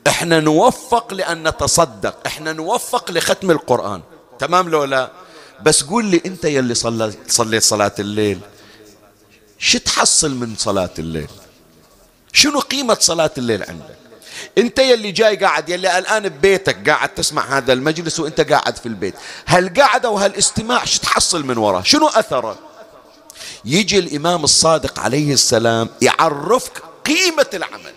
إحنا 0.06 0.40
نوفق 0.40 1.14
لأن 1.14 1.48
نتصدق. 1.48 2.16
إحنا 2.26 2.52
نوفق 2.52 3.10
لختم 3.10 3.50
القرآن. 3.50 4.02
تمام 4.38 4.68
لو 4.68 4.84
لا؟ 4.84 5.10
بس 5.62 5.82
قول 5.82 6.04
لي 6.04 6.22
أنت 6.26 6.44
يلي 6.44 6.74
صليت 7.28 7.62
صلاة 7.62 7.94
الليل. 7.98 8.40
شو 9.58 9.78
تحصل 9.78 10.34
من 10.34 10.56
صلاة 10.56 10.90
الليل؟ 10.98 11.28
شنو 12.32 12.60
قيمة 12.60 12.96
صلاة 13.00 13.30
الليل 13.38 13.62
عندك؟ 13.62 13.98
انت 14.58 14.78
يلي 14.78 15.12
جاي 15.12 15.36
قاعد 15.36 15.68
يلي 15.68 15.98
الآن 15.98 16.28
ببيتك 16.28 16.90
قاعد 16.90 17.08
تسمع 17.08 17.56
هذا 17.56 17.72
المجلس 17.72 18.20
وانت 18.20 18.40
قاعد 18.40 18.76
في 18.76 18.86
البيت 18.86 19.14
هالقعدة 19.46 20.10
وهالاستماع 20.10 20.84
شو 20.84 21.00
تحصل 21.00 21.44
من 21.44 21.58
وراه؟ 21.58 21.82
شنو 21.82 22.08
أثره؟ 22.08 22.58
يجي 23.64 23.98
الإمام 23.98 24.44
الصادق 24.44 24.98
عليه 24.98 25.32
السلام 25.32 25.88
يعرفك 26.02 26.82
قيمة 27.06 27.46
العمل. 27.54 27.92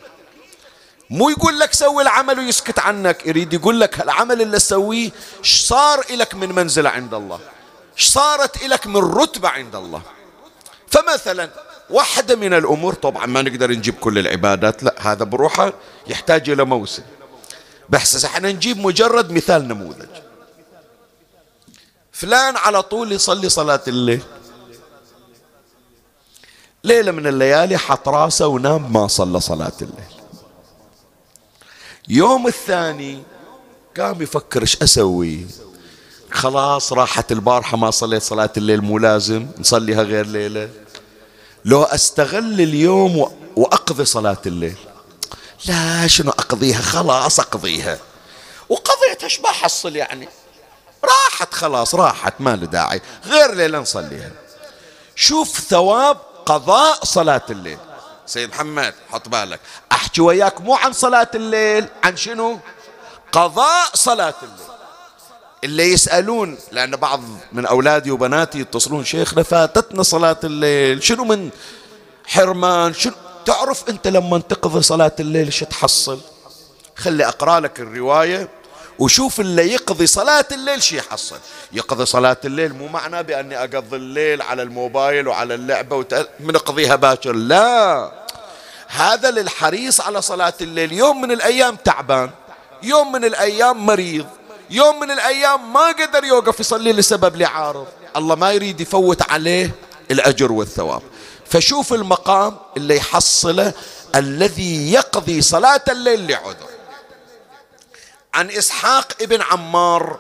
مو 1.09 1.29
يقول 1.29 1.59
لك 1.59 1.73
سوي 1.73 2.03
العمل 2.03 2.39
ويسكت 2.39 2.79
عنك 2.79 3.25
يريد 3.25 3.53
يقول 3.53 3.79
لك 3.79 4.01
العمل 4.01 4.41
اللي 4.41 4.57
تسويه 4.57 5.09
صار 5.43 6.05
لك 6.09 6.33
من 6.33 6.55
منزلة 6.55 6.89
عند 6.89 7.13
الله؟ 7.13 7.39
صارت 7.97 8.63
لك 8.63 8.87
من 8.87 8.97
رتبة 8.97 9.49
عند 9.49 9.75
الله؟ 9.75 10.01
فمثلا 10.87 11.49
واحدة 11.91 12.35
من 12.35 12.53
الأمور 12.53 12.93
طبعا 12.93 13.25
ما 13.25 13.41
نقدر 13.41 13.71
نجيب 13.71 13.95
كل 13.95 14.19
العبادات 14.19 14.83
لا 14.83 14.95
هذا 14.99 15.23
بروحه 15.23 15.73
يحتاج 16.07 16.49
إلى 16.49 16.63
موسم. 16.63 17.03
بس 17.89 18.25
إحنا 18.25 18.51
نجيب 18.51 18.77
مجرد 18.77 19.31
مثال 19.31 19.67
نموذج. 19.67 20.09
فلان 22.11 22.57
على 22.57 22.83
طول 22.83 23.11
يصلي 23.11 23.49
صلاة 23.49 23.81
الليل. 23.87 24.21
ليلة 26.83 27.11
من 27.11 27.27
الليالي 27.27 27.77
حط 27.77 28.09
راسه 28.09 28.47
ونام 28.47 28.93
ما 28.93 29.07
صلى 29.07 29.39
صلاة 29.39 29.71
الليل. 29.81 30.21
يوم 32.07 32.47
الثاني 32.47 33.23
قام 33.97 34.21
يفكر 34.21 34.61
إيش 34.61 34.81
أسوي؟ 34.83 35.45
خلاص 36.31 36.93
راحت 36.93 37.31
البارحة 37.31 37.77
ما 37.77 37.91
صليت 37.91 38.21
صلاة 38.21 38.49
الليل 38.57 38.81
مو 38.81 38.97
لازم 38.97 39.47
نصليها 39.59 40.03
غير 40.03 40.25
ليلة. 40.25 40.69
لو 41.65 41.83
أستغل 41.83 42.61
اليوم 42.61 43.37
وأقضي 43.55 44.05
صلاة 44.05 44.41
الليل. 44.45 44.77
لا 45.65 46.07
شنو 46.07 46.31
أقضيها؟ 46.31 46.81
خلاص 46.81 47.39
أقضيها. 47.39 47.97
وقضيتها 48.69 49.23
إيش 49.23 49.37
بحصل 49.37 49.95
يعني؟ 49.95 50.29
راحت 51.03 51.53
خلاص 51.53 51.95
راحت 51.95 52.33
ما 52.39 52.55
له 52.55 52.65
داعي. 52.65 53.01
غير 53.25 53.53
ليلة 53.53 53.79
نصليها. 53.79 54.31
شوف 55.15 55.59
ثواب 55.59 56.17
قضاء 56.45 57.05
صلاة 57.05 57.41
الليل. 57.49 57.77
سيد 58.25 58.49
محمد 58.49 58.93
حط 59.11 59.29
بالك. 59.29 59.59
أحكي 59.91 60.21
وياك 60.21 60.61
مو 60.61 60.75
عن 60.75 60.93
صلاة 60.93 61.31
الليل 61.35 61.87
عن 62.03 62.17
شنو؟ 62.17 62.59
قضاء 63.31 63.89
صلاة 63.93 64.33
الليل. 64.43 64.80
اللي 65.63 65.93
يسألون 65.93 66.57
لأن 66.71 66.91
بعض 66.95 67.21
من 67.51 67.65
أولادي 67.65 68.11
وبناتي 68.11 68.59
يتصلون 68.59 69.05
شيخنا 69.05 69.43
فاتتنا 69.43 70.03
صلاة 70.03 70.39
الليل 70.43 71.03
شنو 71.03 71.23
من 71.23 71.49
حرمان؟ 72.25 72.93
شنو 72.93 73.13
تعرف 73.45 73.89
أنت 73.89 74.07
لما 74.07 74.39
تقضي 74.39 74.81
صلاة 74.81 75.11
الليل 75.19 75.53
شو 75.53 75.65
تحصل؟ 75.65 76.19
خلي 76.95 77.27
أقرأ 77.27 77.59
لك 77.59 77.79
الرواية 77.79 78.49
وشوف 78.99 79.39
اللي 79.39 79.73
يقضي 79.73 80.07
صلاة 80.07 80.45
الليل 80.51 80.83
شي 80.83 80.97
يحصل. 80.97 81.37
يقضي 81.71 82.05
صلاة 82.05 82.37
الليل 82.45 82.73
مو 82.73 82.87
معناه 82.87 83.21
بأني 83.21 83.57
أقضي 83.63 83.95
الليل 83.95 84.41
على 84.41 84.61
الموبايل 84.61 85.27
وعلى 85.27 85.55
اللعبة 85.55 86.05
أقضيها 86.49 86.95
باكر 86.95 87.31
لا. 87.31 88.11
هذا 88.87 89.31
للحريص 89.31 90.01
على 90.01 90.21
صلاة 90.21 90.53
الليل. 90.61 90.91
يوم 90.91 91.21
من 91.21 91.31
الأيام 91.31 91.75
تعبان 91.75 92.29
يوم 92.83 93.11
من 93.11 93.25
الأيام 93.25 93.85
مريض. 93.85 94.25
يوم 94.71 94.99
من 94.99 95.11
الأيام 95.11 95.73
ما 95.73 95.87
قدر 95.87 96.23
يوقف 96.23 96.59
يصلي 96.59 96.93
لسبب 96.93 97.35
لعارض. 97.35 97.87
الله 98.15 98.35
ما 98.35 98.51
يريد 98.51 98.81
يفوت 98.81 99.31
عليه 99.31 99.75
الأجر 100.11 100.51
والثواب. 100.51 101.01
فشوف 101.45 101.93
المقام 101.93 102.57
اللي 102.77 102.97
يحصله 102.97 103.73
الذي 104.15 104.93
يقضي 104.93 105.41
صلاة 105.41 105.83
الليل 105.89 106.31
لعذر. 106.31 106.69
عن 108.33 108.51
إسحاق 108.51 109.13
ابن 109.21 109.41
عمار 109.41 110.19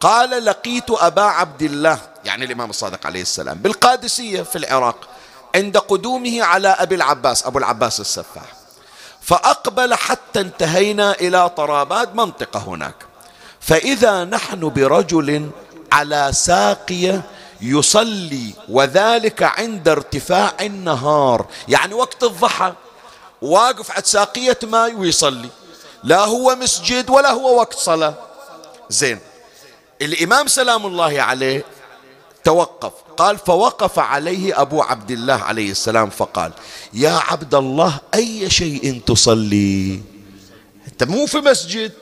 قال 0.00 0.44
لقيت 0.44 0.90
أبا 0.90 1.22
عبد 1.22 1.62
الله 1.62 1.98
يعني 2.24 2.44
الإمام 2.44 2.70
الصادق 2.70 3.06
عليه 3.06 3.22
السلام 3.22 3.58
بالقادسية 3.58 4.42
في 4.42 4.58
العراق 4.58 5.08
عند 5.54 5.78
قدومه 5.78 6.42
على 6.42 6.68
أبي 6.68 6.94
العباس 6.94 7.46
أبو 7.46 7.58
العباس 7.58 8.00
السفاح. 8.00 8.44
فأقبل 9.22 9.94
حتى 9.94 10.40
انتهينا 10.40 11.12
إلى 11.12 11.48
طرابات 11.48 12.14
منطقة 12.14 12.60
هناك. 12.60 13.09
فإذا 13.60 14.24
نحن 14.24 14.68
برجل 14.68 15.50
على 15.92 16.30
ساقية 16.32 17.22
يصلي 17.60 18.52
وذلك 18.68 19.42
عند 19.42 19.88
ارتفاع 19.88 20.52
النهار. 20.60 21.46
يعني 21.68 21.94
وقت 21.94 22.24
الضحى 22.24 22.72
واقف 23.42 23.90
عند 23.90 24.04
ساقية 24.04 24.58
ماء 24.62 24.94
ويصلي. 24.94 25.48
لا 26.04 26.24
هو 26.24 26.56
مسجد 26.56 27.10
ولا 27.10 27.30
هو 27.30 27.58
وقت 27.58 27.74
صلاة. 27.74 28.14
زين. 28.90 29.18
الإمام 30.02 30.46
سلام 30.46 30.86
الله 30.86 31.22
عليه 31.22 31.64
توقف. 32.44 32.92
قال 33.16 33.38
فوقف 33.38 33.98
عليه 33.98 34.60
أبو 34.60 34.82
عبد 34.82 35.10
الله 35.10 35.34
عليه 35.34 35.70
السلام 35.70 36.10
فقال 36.10 36.52
يا 36.92 37.20
عبد 37.28 37.54
الله 37.54 37.98
أي 38.14 38.50
شيء 38.50 39.00
تصلي؟ 39.06 40.00
أنت 40.88 41.04
مو 41.04 41.26
في 41.26 41.38
مسجد. 41.38 41.92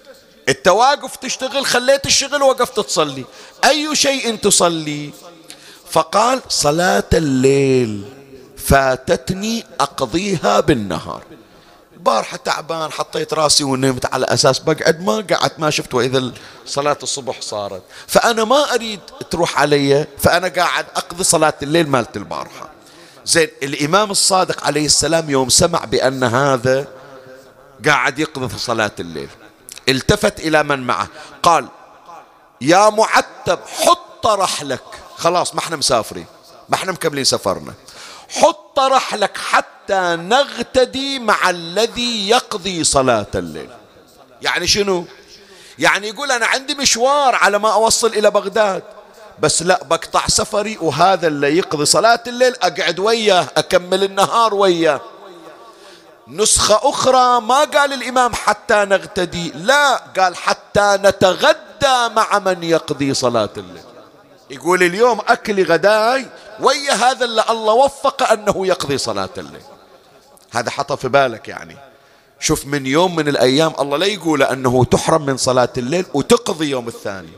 انت 0.48 0.68
واقف 0.68 1.16
تشتغل 1.16 1.66
خليت 1.66 2.06
الشغل 2.06 2.42
وقفت 2.42 2.80
تصلي. 2.80 3.24
أي 3.64 3.96
شيء 3.96 4.36
تصلي. 4.36 5.10
فقال 5.90 6.40
صلاة 6.48 7.04
الليل. 7.12 8.04
فاتتني 8.56 9.64
أقضيها 9.80 10.60
بالنهار. 10.60 11.22
البارحة 11.94 12.36
تعبان 12.36 12.92
حطيت 12.92 13.34
راسي 13.34 13.64
ونمت 13.64 14.06
على 14.06 14.26
أساس 14.26 14.58
بقعد 14.58 15.00
ما 15.00 15.26
قعدت 15.30 15.58
ما 15.58 15.70
شفت 15.70 15.94
وإذا 15.94 16.32
صلاة 16.66 16.98
الصبح 17.02 17.40
صارت. 17.40 17.82
فأنا 18.06 18.44
ما 18.44 18.74
أريد 18.74 19.00
تروح 19.30 19.60
علي 19.60 20.06
فأنا 20.18 20.48
قاعد 20.48 20.86
أقضي 20.96 21.24
صلاة 21.24 21.54
الليل 21.62 21.88
مالت 21.88 22.16
البارحة. 22.16 22.70
زين 23.24 23.48
الإمام 23.62 24.10
الصادق 24.10 24.66
عليه 24.66 24.86
السلام 24.86 25.30
يوم 25.30 25.48
سمع 25.48 25.84
بأن 25.84 26.24
هذا 26.24 26.86
قاعد 27.86 28.18
يقضي 28.18 28.48
في 28.48 28.58
صلاة 28.58 28.92
الليل. 29.00 29.28
التفت 29.88 30.40
إلى 30.40 30.62
من 30.62 30.86
معه. 30.86 31.08
قال 31.42 31.68
يا 32.60 32.90
معتب 32.90 33.58
حط 33.66 34.26
رحلك. 34.26 34.84
خلاص 35.16 35.54
ما 35.54 35.60
إحنا 35.60 35.76
مسافرين. 35.76 36.26
ما 36.68 36.74
إحنا 36.74 36.92
مكملين 36.92 37.24
سفرنا. 37.24 37.74
حط 38.28 38.78
رحلك 38.78 39.36
حتى 39.36 40.16
نغتدي 40.16 41.18
مع 41.18 41.50
الذي 41.50 42.28
يقضي 42.28 42.84
صلاة 42.84 43.26
الليل. 43.34 43.70
يعني 44.42 44.66
شنو؟ 44.66 45.04
يعني 45.78 46.08
يقول 46.08 46.32
أنا 46.32 46.46
عندي 46.46 46.74
مشوار 46.74 47.34
على 47.34 47.58
ما 47.58 47.72
أوصل 47.72 48.06
إلى 48.06 48.30
بغداد. 48.30 48.82
بس 49.40 49.62
لا 49.62 49.84
بقطع 49.84 50.26
سفري 50.26 50.78
وهذا 50.80 51.26
اللي 51.26 51.58
يقضي 51.58 51.84
صلاة 51.84 52.22
الليل 52.26 52.54
أقعد 52.62 52.98
وياه 52.98 53.46
أكمل 53.56 54.04
النهار 54.04 54.54
وياه. 54.54 55.00
نسخة 56.28 56.80
أخرى 56.82 57.40
ما 57.40 57.64
قال 57.64 57.92
الإمام 57.92 58.34
حتى 58.34 58.74
نغتدي 58.74 59.52
لا 59.54 59.96
قال 59.96 60.36
حتى 60.36 60.98
نتغدى 61.02 62.14
مع 62.16 62.38
من 62.38 62.62
يقضي 62.62 63.14
صلاة 63.14 63.50
الليل. 63.56 63.82
يقول 64.50 64.82
اليوم 64.82 65.20
أكلي 65.28 65.62
غداي 65.62 66.26
ويا 66.60 66.92
هذا 66.92 67.24
اللي 67.24 67.44
الله 67.50 67.72
وفق 67.72 68.32
أنه 68.32 68.66
يقضي 68.66 68.98
صلاة 68.98 69.28
الليل. 69.38 69.62
هذا 70.50 70.70
حطه 70.70 70.96
في 70.96 71.08
بالك 71.08 71.48
يعني. 71.48 71.76
شوف 72.40 72.66
من 72.66 72.86
يوم 72.86 73.16
من 73.16 73.28
الأيام 73.28 73.72
الله 73.80 73.96
لا 73.96 74.06
يقول 74.06 74.42
أنه 74.42 74.84
تحرم 74.84 75.26
من 75.26 75.36
صلاة 75.36 75.72
الليل 75.76 76.06
وتقضي 76.14 76.70
يوم 76.70 76.88
الثاني. 76.88 77.32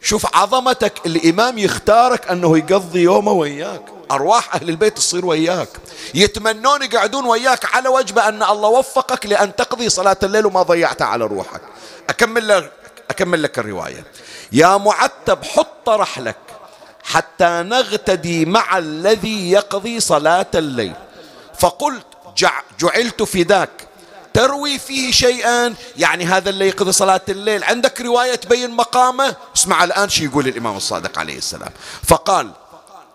شوف 0.00 0.36
عظمتك 0.36 1.06
الإمام 1.06 1.58
يختارك 1.58 2.30
أنه 2.30 2.58
يقضي 2.58 3.00
يومه 3.00 3.32
وياك. 3.32 3.93
أرواح 4.10 4.54
أهل 4.54 4.68
البيت 4.68 4.96
تصير 4.96 5.26
وياك. 5.26 5.68
يتمنون 6.14 6.82
يقعدون 6.82 7.26
وياك 7.26 7.74
على 7.74 7.88
وجبة 7.88 8.28
أن 8.28 8.42
الله 8.42 8.68
وفقك 8.68 9.26
لأن 9.26 9.56
تقضي 9.56 9.88
صلاة 9.88 10.16
الليل 10.22 10.46
وما 10.46 10.62
ضيعتها 10.62 11.04
على 11.04 11.24
روحك. 11.24 11.60
أكمل 12.08 12.48
لك, 12.48 12.72
أكمل 13.10 13.42
لك 13.42 13.58
الرواية. 13.58 14.04
يا 14.52 14.76
معتب 14.76 15.44
حط 15.44 15.88
رحلك 15.88 16.36
حتى 17.04 17.62
نغتدي 17.66 18.44
مع 18.44 18.78
الذي 18.78 19.50
يقضي 19.50 20.00
صلاة 20.00 20.46
الليل. 20.54 20.94
فقلت 21.58 22.06
جعلت 22.80 23.22
فداك 23.22 23.70
تروي 24.34 24.78
فيه 24.78 25.12
شيئا؟ 25.12 25.74
يعني 25.96 26.24
هذا 26.26 26.50
اللي 26.50 26.68
يقضي 26.68 26.92
صلاة 26.92 27.20
الليل. 27.28 27.64
عندك 27.64 28.00
رواية 28.00 28.34
تبين 28.34 28.70
مقامه؟ 28.70 29.36
اسمع 29.56 29.84
الآن 29.84 30.08
شو 30.08 30.24
يقول 30.24 30.48
الإمام 30.48 30.76
الصادق 30.76 31.18
عليه 31.18 31.38
السلام. 31.38 31.70
فقال 32.08 32.50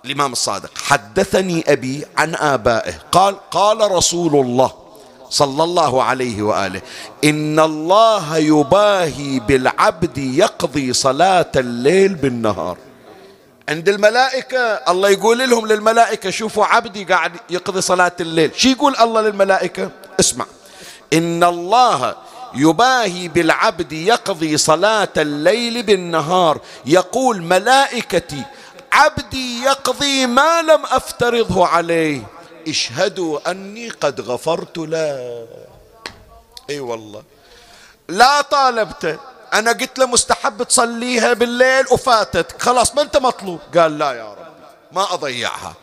الإمام 0.06 0.32
الصادق. 0.32 0.72
حدثني 0.78 1.64
أبي 1.68 2.06
عن 2.18 2.36
آبائه. 2.36 2.94
قال 3.12 3.50
قال 3.52 3.92
رسول 3.92 4.46
الله 4.46 4.72
صلى 5.30 5.64
الله 5.64 6.04
عليه 6.04 6.42
وآله 6.42 6.82
إن 7.24 7.60
الله 7.60 8.38
يباهي 8.38 9.40
بالعبد 9.40 10.18
يقضي 10.18 10.94
صلاة 10.94 11.52
الليل 11.56 12.16
بالنهار. 12.16 12.78
عند 13.70 13.90
الملائكة 13.90 14.60
الله 14.60 15.10
يقول 15.10 15.50
لهم 15.50 15.68
للملائكة 15.68 16.30
شوفوا 16.30 16.66
عبدي 16.66 17.04
قاعد 17.04 17.32
يقضي 17.50 17.82
صلاة 17.82 18.12
الليل. 18.20 18.52
شو 18.56 18.70
يقول 18.70 18.96
الله 18.96 19.22
للملائكة؟ 19.22 19.90
اسمع. 20.20 20.46
إن 21.14 21.44
الله 21.44 22.16
يباهي 22.56 23.28
بالعبد 23.28 23.92
يقضي 23.92 24.58
صلاة 24.58 25.14
الليل 25.18 25.84
بالنهار. 25.84 26.62
يقول 26.86 27.42
ملائكتي 27.42 28.44
عبدي 28.92 29.64
يقضي 29.64 30.26
ما 30.26 30.62
لم 30.62 30.86
أفترضه 30.86 31.68
عليه. 31.68 32.22
اشهدوا 32.68 33.52
أني 33.52 33.90
قد 33.90 34.22
غفرت 34.22 34.78
له. 34.78 35.48
اي 36.70 36.80
والله. 36.80 37.24
لا 38.08 38.42
طالبته 38.42 39.18
أنا 39.54 39.72
قلت 39.72 40.00
له 40.00 40.06
مستحب 40.06 40.64
تصليها 40.64 41.34
بالليل 41.34 41.86
وفاتت. 41.92 42.62
خلاص 42.62 42.96
ما 42.96 43.02
أنت 43.02 43.18
مطلوب. 43.18 43.60
قال 43.78 43.98
لا 43.98 44.12
يا 44.12 44.30
رب. 44.34 44.54
ما 44.92 45.14
أضيعها. 45.14 45.74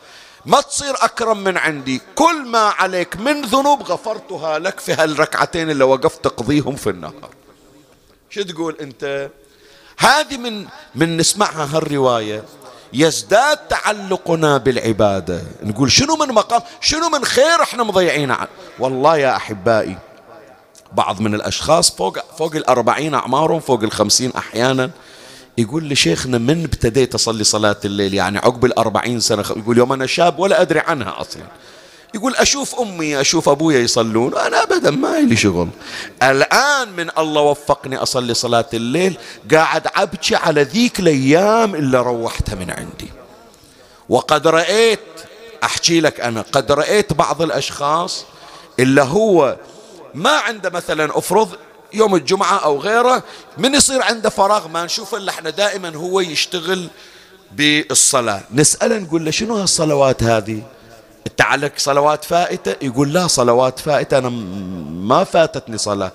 ما 0.45 0.61
تصير 0.61 0.95
أكرم 0.95 1.43
من 1.43 1.57
عندي. 1.57 2.01
كل 2.15 2.45
ما 2.45 2.59
عليك 2.59 3.15
من 3.15 3.41
ذنوب 3.41 3.83
غفرتها 3.83 4.59
لك 4.59 4.79
في 4.79 4.93
هالركعتين 4.93 5.69
اللي 5.69 5.83
وقفت 5.83 6.23
تقضيهم 6.23 6.75
في 6.75 6.89
النهار 6.89 7.29
شو 8.29 8.41
تقول 8.43 8.77
أنت؟ 8.81 9.29
هذه 9.97 10.37
من 10.37 10.67
من 10.95 11.17
نسمعها 11.17 11.77
هالرواية. 11.77 12.43
يزداد 12.93 13.57
تعلقنا 13.57 14.57
بالعبادة. 14.57 15.41
نقول 15.63 15.91
شنو 15.91 16.15
من 16.15 16.27
مقام 16.27 16.61
شنو 16.81 17.09
من 17.09 17.25
خير 17.25 17.61
إحنا 17.61 17.83
مضيعين 17.83 18.35
والله 18.79 19.17
يا 19.17 19.35
أحبائي 19.35 19.97
بعض 20.93 21.21
من 21.21 21.35
الأشخاص 21.35 21.91
فوق 21.91 22.19
فوق 22.37 22.55
الأربعين 22.55 23.13
أعمارهم 23.13 23.59
فوق 23.59 23.83
الخمسين 23.83 24.31
أحيانا 24.37 24.89
يقول 25.57 25.83
لي 25.83 25.95
شيخنا 25.95 26.37
من 26.37 26.63
ابتديت 26.63 27.15
أصلي 27.15 27.43
صلاة 27.43 27.75
الليل؟ 27.85 28.13
يعني 28.13 28.37
عقب 28.37 28.65
الأربعين 28.65 29.19
سنة 29.19 29.41
يقول 29.41 29.77
يوم 29.77 29.93
أنا 29.93 30.05
شاب 30.05 30.39
ولا 30.39 30.61
أدري 30.61 30.79
عنها 30.79 31.21
أصلا. 31.21 31.43
يقول 32.15 32.35
أشوف 32.35 32.79
أمي 32.79 33.21
أشوف 33.21 33.49
أبويا 33.49 33.79
يصلون 33.79 34.37
أنا 34.37 34.63
أبدا 34.63 34.91
ما 34.91 35.19
لي 35.19 35.35
شغل. 35.35 35.69
الآن 36.23 36.91
من 36.91 37.09
الله 37.17 37.41
وفقني 37.41 37.97
أصلي 37.97 38.33
صلاة 38.33 38.65
الليل 38.73 39.17
قاعد 39.53 39.87
أبكي 39.95 40.35
على 40.35 40.63
ذيك 40.63 40.99
الأيام 40.99 41.75
اللي 41.75 41.97
روحتها 41.97 42.55
من 42.55 42.71
عندي. 42.71 43.11
وقد 44.09 44.47
رأيت 44.47 44.99
أحكي 45.63 45.99
لك 46.01 46.19
أنا 46.19 46.45
قد 46.51 46.71
رأيت 46.71 47.13
بعض 47.13 47.41
الأشخاص 47.41 48.25
اللي 48.79 49.01
هو 49.01 49.57
ما 50.13 50.31
عنده 50.31 50.69
مثلا 50.69 51.17
أفرض 51.17 51.49
يوم 51.93 52.15
الجمعة 52.15 52.57
أو 52.57 52.79
غيره 52.79 53.23
من 53.57 53.75
يصير 53.75 54.01
عنده 54.01 54.29
فراغ 54.29 54.67
ما 54.67 54.85
نشوف 54.85 55.15
إلا 55.15 55.31
إحنا 55.31 55.49
دائما 55.49 55.95
هو 55.95 56.19
يشتغل 56.19 56.87
بالصلاة. 57.51 58.41
نسأله 58.53 58.97
نقول 58.97 59.25
له 59.25 59.31
شنو 59.31 59.55
هالصلوات 59.55 60.23
هذه؟ 60.23 60.63
انت 61.27 61.41
عليك 61.41 61.79
صلوات 61.79 62.23
فائتة 62.23 62.75
يقول 62.81 63.13
لا 63.13 63.27
صلوات 63.27 63.79
فائتة 63.79 64.17
أنا 64.17 64.29
ما 64.89 65.23
فاتتني 65.23 65.77
صلاة. 65.77 66.11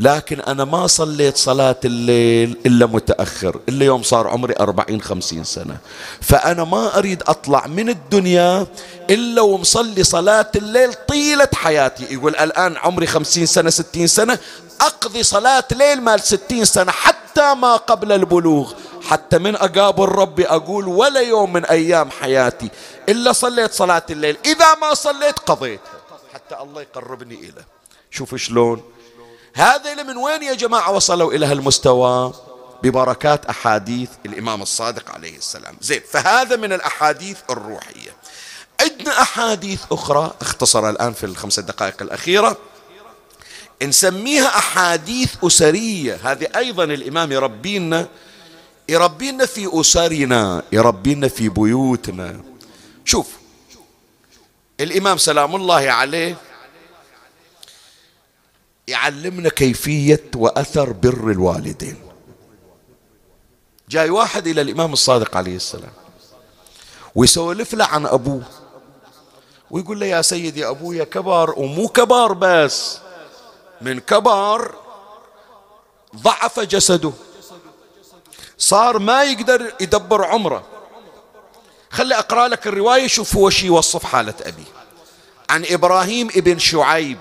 لكن 0.00 0.40
أنا 0.40 0.64
ما 0.64 0.86
صليت 0.86 1.36
صلاة 1.36 1.76
الليل 1.84 2.56
إلا 2.66 2.86
متأخر 2.86 3.60
إلا 3.68 3.84
يوم 3.84 4.02
صار 4.02 4.28
عمري 4.28 4.54
أربعين 4.60 5.00
خمسين 5.00 5.44
سنة. 5.44 5.76
فأنا 6.20 6.64
ما 6.64 6.98
أريد 6.98 7.22
أطلع 7.26 7.66
من 7.66 7.88
الدنيا 7.88 8.66
إلا 9.10 9.42
ومصلي 9.42 10.04
صلاة 10.04 10.50
الليل 10.56 10.94
طيلة 10.94 11.48
حياتي. 11.54 12.14
يقول 12.14 12.36
الآن 12.36 12.76
عمري 12.76 13.06
خمسين 13.06 13.46
سنة 13.46 13.70
ستين 13.70 14.06
سنة 14.06 14.38
أقضي 14.80 15.22
صلاة 15.22 15.64
ليل 15.72 16.00
مال 16.00 16.20
ستين 16.20 16.64
سنة 16.64 16.92
حتى 16.92 17.54
ما 17.54 17.76
قبل 17.76 18.12
البلوغ. 18.12 18.72
حتى 19.08 19.38
من 19.38 19.56
أقابل 19.56 20.04
ربي 20.04 20.46
أقول 20.46 20.88
ولا 20.88 21.20
يوم 21.20 21.52
من 21.52 21.64
أيام 21.64 22.10
حياتي 22.10 22.70
إلا 23.08 23.32
صليت 23.32 23.72
صلاة 23.72 24.02
الليل. 24.10 24.36
إذا 24.44 24.74
ما 24.74 24.94
صليت 24.94 25.38
قضيت. 25.38 25.80
حتى 26.34 26.56
الله 26.62 26.82
يقربني 26.82 27.34
إليه 27.34 27.66
شوف 28.10 28.34
شلون. 28.34 28.82
هذا 29.54 30.02
من 30.02 30.16
وين 30.16 30.42
يا 30.42 30.54
جماعة 30.54 30.92
وصلوا 30.92 31.32
إلى 31.32 31.46
هالمستوى؟ 31.46 32.32
ببركات 32.82 33.46
أحاديث 33.46 34.10
الإمام 34.26 34.62
الصادق 34.62 35.10
عليه 35.10 35.36
السلام. 35.36 35.76
زين 35.80 36.02
فهذا 36.10 36.56
من 36.56 36.72
الأحاديث 36.72 37.38
الروحية. 37.50 38.16
عندنا 38.80 39.22
أحاديث 39.22 39.80
أخرى 39.92 40.34
اختصر 40.40 40.90
الآن 40.90 41.12
في 41.12 41.26
الخمس 41.26 41.60
دقائق 41.60 42.02
الأخيرة. 42.02 42.56
نسميها 43.82 44.58
أحاديث 44.58 45.34
أسرية. 45.44 46.18
هذه 46.24 46.48
أيضا 46.56 46.84
الإمام 46.84 47.32
يربينا 47.32 48.06
يربينا 48.88 49.46
في 49.46 49.80
أسرنا 49.80 50.62
يربينا 50.72 51.28
في 51.28 51.48
بيوتنا. 51.48 52.40
شوف 53.04 53.26
الإمام 54.80 55.18
سلام 55.18 55.56
الله 55.56 55.90
عليه 55.90 56.36
يعلمنا 58.88 59.48
كيفية 59.48 60.30
وأثر 60.36 60.92
بر 60.92 61.30
الوالدين. 61.30 61.96
جاي 63.88 64.10
واحد 64.10 64.46
إلى 64.46 64.60
الإمام 64.60 64.92
الصادق 64.92 65.36
عليه 65.36 65.56
السلام 65.56 65.92
ويسولف 67.14 67.74
له 67.74 67.84
عن 67.84 68.06
أبوه 68.06 68.42
ويقول 69.70 70.00
له 70.00 70.06
يا 70.06 70.22
سيدي 70.22 70.68
أبويا 70.68 71.04
كبار 71.04 71.50
ومو 71.50 71.88
كبار 71.88 72.32
بس 72.32 72.98
من 73.80 74.00
كبار 74.00 74.74
ضعف 76.16 76.60
جسده. 76.60 77.12
صار 78.58 78.98
ما 78.98 79.22
يقدر 79.22 79.72
يدبر 79.80 80.24
عمره. 80.24 80.62
خلي 81.90 82.18
أقرأ 82.18 82.48
لك 82.48 82.66
الرواية 82.66 83.06
شوف 83.06 83.36
هو 83.36 83.50
شي 83.50 83.66
يوصف 83.66 84.04
حالة 84.04 84.34
أبي. 84.42 84.64
عن 85.50 85.64
إبراهيم 85.70 86.28
ابن 86.36 86.58
شعيب. 86.58 87.18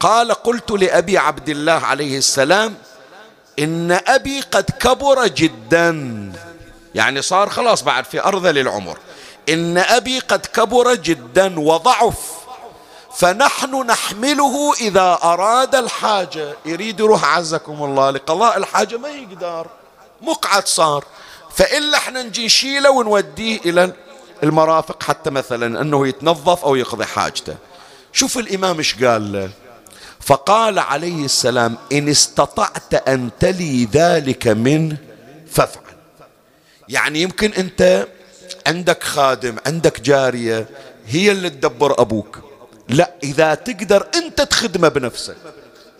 قال 0.00 0.32
قلت 0.32 0.70
لأبي 0.70 1.18
عبد 1.18 1.48
الله 1.48 1.72
عليه 1.72 2.18
السلام 2.18 2.74
إن 3.58 4.00
أبي 4.06 4.40
قد 4.40 4.64
كبر 4.80 5.26
جدا. 5.26 5.92
يعني 6.94 7.22
صار 7.22 7.48
خلاص 7.48 7.82
بعد 7.82 8.04
في 8.04 8.24
أرذل 8.24 8.58
العمر 8.58 8.98
إن 9.48 9.78
أبي 9.78 10.18
قد 10.18 10.46
كبر 10.46 10.94
جدا 10.94 11.60
وضعف 11.60 12.18
فنحن 13.16 13.86
نحمله 13.86 14.72
إذا 14.80 15.18
أراد 15.22 15.74
الحاجة. 15.74 16.56
يريد 16.64 17.00
يروح 17.00 17.24
عزكم 17.24 17.84
الله 17.84 18.10
لقضاء 18.10 18.58
الحاجة 18.58 18.96
ما 18.96 19.08
يقدر. 19.08 19.66
مقعد 20.22 20.66
صار. 20.66 21.04
فإلا 21.54 21.98
إحنا 21.98 22.22
نجي 22.22 22.46
نشيله 22.46 22.90
ونوديه 22.90 23.60
إلى 23.64 23.92
المرافق 24.42 25.02
حتى 25.02 25.30
مثلا 25.30 25.80
أنه 25.80 26.08
يتنظف 26.08 26.64
أو 26.64 26.76
يقضي 26.76 27.04
حاجته. 27.04 27.56
شوف 28.12 28.38
الإمام 28.38 28.78
إيش 28.78 29.04
قال 29.04 29.32
له؟ 29.32 29.50
فقال 30.20 30.78
عليه 30.78 31.24
السلام 31.24 31.76
إن 31.92 32.08
استطعت 32.08 32.94
أن 32.94 33.30
تلي 33.40 33.84
ذلك 33.84 34.48
من 34.48 34.96
فافعل. 35.50 35.82
يعني 36.88 37.22
يمكن 37.22 37.52
أنت 37.52 38.06
عندك 38.66 39.02
خادم 39.02 39.56
عندك 39.66 40.00
جارية 40.00 40.68
هي 41.06 41.30
اللي 41.32 41.50
تدبر 41.50 42.00
أبوك. 42.00 42.38
لا 42.88 43.14
إذا 43.22 43.54
تقدر 43.54 44.06
أنت 44.14 44.40
تخدمه 44.40 44.88
بنفسك. 44.88 45.36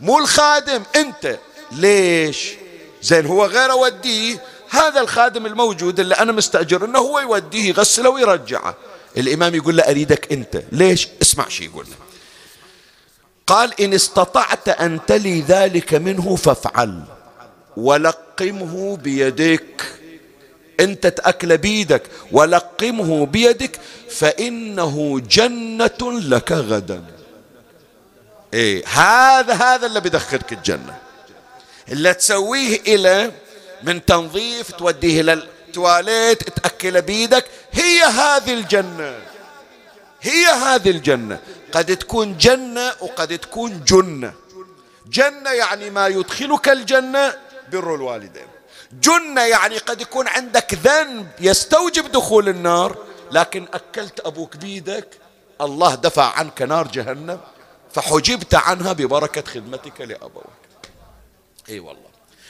مو 0.00 0.18
الخادم 0.18 0.82
أنت. 0.96 1.38
ليش؟ 1.72 2.54
زين 3.02 3.26
هو 3.26 3.46
غير 3.46 3.70
أوديه 3.70 4.42
هذا 4.70 5.00
الخادم 5.00 5.46
الموجود 5.46 6.00
اللي 6.00 6.14
أنا 6.14 6.32
مستأجر 6.32 6.84
أنه 6.84 6.98
هو 6.98 7.20
يوديه 7.20 7.68
يغسله 7.68 8.10
ويرجعه. 8.10 8.74
الإمام 9.16 9.54
يقول 9.54 9.76
له 9.76 9.82
أريدك 9.82 10.32
أنت. 10.32 10.62
ليش؟ 10.72 11.08
اسمع 11.22 11.48
شي 11.48 11.64
يقول 11.64 11.84
له. 11.84 11.96
قال 13.46 13.80
إن 13.80 13.94
استطعت 13.94 14.68
أن 14.68 15.00
تلي 15.06 15.40
ذلك 15.40 15.94
منه 15.94 16.36
فافعل. 16.36 17.02
ولقمه 17.76 18.96
بيدك. 18.96 19.84
أنت 20.80 21.06
تأكل 21.06 21.58
بيدك. 21.58 22.02
ولقمه 22.32 23.26
بيدك 23.26 23.80
فإنه 24.10 25.20
جنة 25.30 26.20
لك 26.20 26.52
غدا. 26.52 27.04
إيه 28.54 28.86
هذا 28.86 29.54
هذا 29.54 29.86
اللي 29.86 30.00
بدخلك 30.00 30.52
الجنة. 30.52 30.97
اللي 31.90 32.14
تسويه 32.14 32.80
إلى 32.80 33.32
من 33.82 34.04
تنظيف 34.04 34.72
توديه 34.72 35.20
إلى 35.20 35.32
التواليت 35.32 36.48
تأكل 36.48 37.02
بيدك. 37.02 37.44
هي 37.72 38.02
هذه 38.02 38.54
الجنة. 38.54 39.18
هي 40.20 40.46
هذه 40.46 40.90
الجنة. 40.90 41.40
قد 41.72 41.96
تكون 41.96 42.38
جنة 42.38 42.92
وقد 43.00 43.38
تكون 43.38 43.84
جنة. 43.84 44.32
جنة 45.06 45.50
يعني 45.50 45.90
ما 45.90 46.06
يدخلك 46.06 46.68
الجنة 46.68 47.34
بر 47.72 47.94
الوالدين. 47.94 48.46
جنة 48.92 49.42
يعني 49.42 49.78
قد 49.78 50.00
يكون 50.00 50.28
عندك 50.28 50.74
ذنب 50.74 51.28
يستوجب 51.40 52.12
دخول 52.12 52.48
النار 52.48 52.96
لكن 53.32 53.66
أكلت 53.74 54.20
أبوك 54.20 54.56
بيدك 54.56 55.08
الله 55.60 55.94
دفع 55.94 56.38
عنك 56.38 56.62
نار 56.62 56.88
جهنم 56.88 57.40
فحجبت 57.92 58.54
عنها 58.54 58.92
ببركة 58.92 59.42
خدمتك 59.50 60.00
لأبوك. 60.00 60.57
إي 61.68 61.80
والله. 61.80 62.08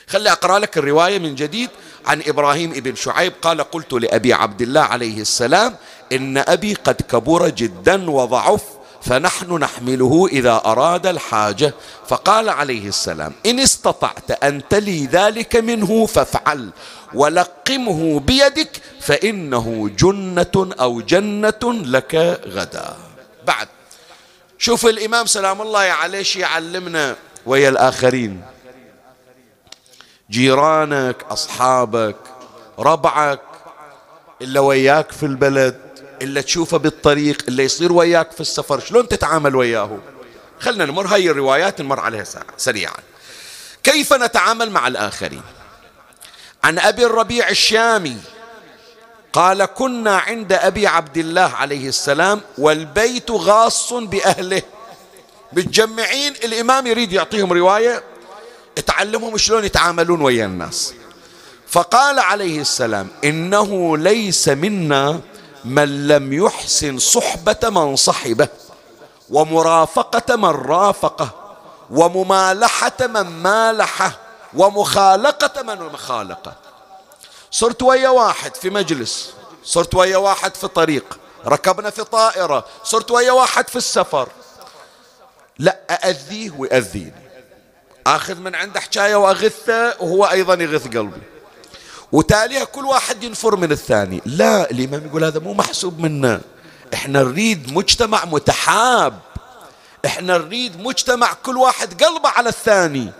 خلي 0.08 0.32
أقرأ 0.32 0.58
لك 0.58 0.78
الرواية 0.78 1.18
من 1.18 1.34
جديد 1.34 1.70
عن 2.06 2.22
إبراهيم 2.26 2.70
ابن 2.70 2.94
شعيب. 2.94 3.32
قال 3.42 3.60
قلت 3.60 3.92
لأبي 3.92 4.32
عبد 4.32 4.62
الله 4.62 4.80
عليه 4.80 5.20
السلام 5.20 5.76
إن 6.12 6.38
أبي 6.38 6.74
قد 6.74 7.02
كبر 7.10 7.48
جدا 7.48 8.10
وضعف 8.10 8.62
فنحن 9.02 9.52
نحمله 9.52 10.28
إذا 10.32 10.62
أراد 10.64 11.06
الحاجة. 11.06 11.74
فقال 12.08 12.48
عليه 12.48 12.88
السلام 12.88 13.32
إن 13.46 13.60
استطعت 13.60 14.44
أن 14.44 14.68
تلي 14.68 15.06
ذلك 15.06 15.56
منه 15.56 16.06
فافعل 16.06 16.70
ولقمه 17.14 18.20
بيدك 18.20 18.80
فإنه 19.00 19.90
جنة 19.98 20.74
أو 20.80 21.00
جنة 21.00 21.62
لك 21.64 22.14
غدا. 22.46 22.96
بعد. 23.46 23.68
شوف 24.58 24.86
الإمام 24.86 25.26
سلام 25.26 25.62
الله 25.62 25.80
عليه 25.80 26.24
يعلمنا 26.36 27.16
ويا 27.46 27.68
الآخرين. 27.68 28.42
جيرانك 30.30 31.16
أصحابك 31.30 32.16
ربعك 32.78 33.40
إلا 34.42 34.60
وياك 34.60 35.12
في 35.12 35.22
البلد 35.26 35.80
إلا 36.22 36.40
تشوفه 36.40 36.76
بالطريق 36.76 37.42
إلا 37.48 37.62
يصير 37.62 37.92
وياك 37.92 38.32
في 38.32 38.40
السفر 38.40 38.80
شلون 38.80 39.08
تتعامل 39.08 39.56
وياه؟ 39.56 39.98
خلنا 40.60 40.84
نمر 40.84 41.06
هاي 41.06 41.30
الروايات 41.30 41.80
نمر 41.80 42.00
عليها 42.00 42.24
سريعا. 42.56 42.94
كيف 43.84 44.12
نتعامل 44.12 44.70
مع 44.70 44.88
الآخرين؟ 44.88 45.42
عن 46.64 46.78
أبي 46.78 47.06
الربيع 47.06 47.48
الشامي 47.48 48.16
قال 49.32 49.64
كنا 49.64 50.18
عند 50.18 50.52
أبي 50.52 50.86
عبد 50.86 51.16
الله 51.16 51.54
عليه 51.54 51.88
السلام 51.88 52.40
والبيت 52.58 53.30
غاص 53.30 53.92
بأهله. 53.92 54.62
متجمعين 55.52 56.32
الإمام 56.44 56.86
يريد 56.86 57.12
يعطيهم 57.12 57.52
رواية 57.52 58.02
تعلمهم 58.80 59.36
شلون 59.36 59.64
يتعاملون 59.64 60.20
ويا 60.20 60.44
الناس. 60.44 60.94
فقال 61.68 62.18
عليه 62.18 62.60
السلام 62.60 63.08
إنه 63.24 63.96
ليس 63.96 64.48
منا 64.48 65.20
من 65.64 66.08
لم 66.08 66.32
يحسن 66.32 66.98
صحبة 66.98 67.58
من 67.62 67.96
صحبه 67.96 68.48
ومرافقة 69.30 70.36
من 70.36 70.48
رافقه 70.48 71.30
وممالحة 71.90 72.96
من 73.00 73.20
مالحه 73.20 74.18
ومخالقة 74.54 75.62
من 75.62 75.78
مخالقه. 75.78 76.54
صرت 77.50 77.82
ويا 77.82 78.08
واحد 78.08 78.54
في 78.54 78.70
مجلس 78.70 79.30
صرت 79.64 79.94
ويا 79.94 80.16
واحد 80.16 80.54
في 80.54 80.68
طريق 80.68 81.18
ركبنا 81.46 81.90
في 81.90 82.04
طائرة 82.04 82.64
صرت 82.84 83.10
ويا 83.10 83.32
واحد 83.32 83.68
في 83.68 83.76
السفر. 83.76 84.28
لا 85.58 85.78
أأذيه 85.90 86.50
ويأذيني. 86.58 87.27
أخذ 88.16 88.40
من 88.40 88.54
عنده 88.54 88.80
حكاية 88.80 89.16
وأغثه 89.16 89.96
وهو 90.00 90.24
أيضا 90.24 90.54
يغث 90.54 90.86
قلبي. 90.96 91.20
وتاليها 92.12 92.64
كل 92.64 92.84
واحد 92.84 93.22
ينفر 93.22 93.56
من 93.56 93.72
الثاني. 93.72 94.22
لا 94.26 94.70
الإمام 94.70 95.06
يقول 95.06 95.24
هذا 95.24 95.40
مو 95.40 95.54
محسوب 95.54 96.00
منا 96.00 96.40
إحنا 96.94 97.22
نريد 97.22 97.72
مجتمع 97.72 98.24
متحاب. 98.24 99.18
إحنا 100.06 100.38
نريد 100.38 100.82
مجتمع 100.82 101.32
كل 101.32 101.56
واحد 101.56 102.04
قلبه 102.04 102.28
على 102.28 102.48
الثاني. 102.48 103.12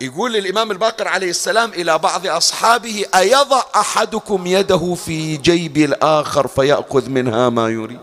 يقول 0.00 0.36
الإمام 0.36 0.70
الباقر 0.70 1.08
عليه 1.08 1.30
السلام 1.30 1.70
إلى 1.70 1.98
بعض 1.98 2.26
أصحابه 2.26 3.04
أيضع 3.14 3.62
أحدكم 3.76 4.46
يده 4.46 4.94
في 4.94 5.36
جيب 5.36 5.76
الآخر 5.76 6.48
فيأخذ 6.48 7.08
منها 7.08 7.48
ما 7.48 7.68
يريد؟ 7.68 8.00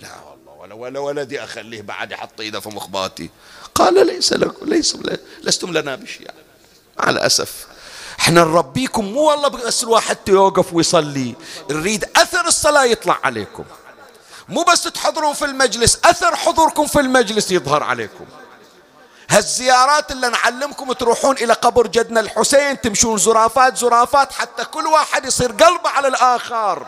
لا 0.00 0.08
والله 0.30 0.52
ولا 0.60 0.74
ولا 0.74 1.00
ولدي 1.00 1.44
أخليه 1.44 1.82
بعد 1.82 2.12
يحط 2.12 2.40
إيده 2.40 2.60
في 2.60 2.68
مخباتي. 2.68 3.30
قال 3.84 4.06
ليس 4.06 4.32
لكم 4.32 4.66
ليس 4.66 4.96
لستم 5.42 5.72
لنا 5.78 5.94
بشيء 5.94 6.30
مع 6.98 7.10
الأسف 7.10 7.66
إحنا 8.20 8.44
نربيكم 8.44 9.04
مو 9.04 9.20
والله 9.30 9.48
بس 9.48 9.84
الواحد 9.84 10.18
يوقف 10.28 10.74
ويصلي. 10.74 11.34
نريد 11.70 12.04
أثر 12.16 12.46
الصلاة 12.46 12.84
يطلع 12.84 13.18
عليكم. 13.24 13.64
مو 14.48 14.62
بس 14.62 14.82
تحضرون 14.82 15.34
في 15.34 15.44
المجلس 15.44 15.98
أثر 16.04 16.36
حضوركم 16.36 16.86
في 16.86 17.00
المجلس 17.00 17.50
يظهر 17.50 17.82
عليكم. 17.82 18.24
هالزيارات 19.30 20.10
اللي 20.10 20.28
نعلمكم 20.28 20.92
تروحون 20.92 21.36
إلى 21.36 21.52
قبر 21.52 21.86
جدنا 21.86 22.20
الحسين 22.20 22.80
تمشون 22.80 23.18
زرافات 23.18 23.76
زرافات 23.76 24.32
حتى 24.32 24.64
كل 24.64 24.86
واحد 24.86 25.24
يصير 25.24 25.52
قلبه 25.52 25.90
على 25.90 26.08
الآخر. 26.08 26.86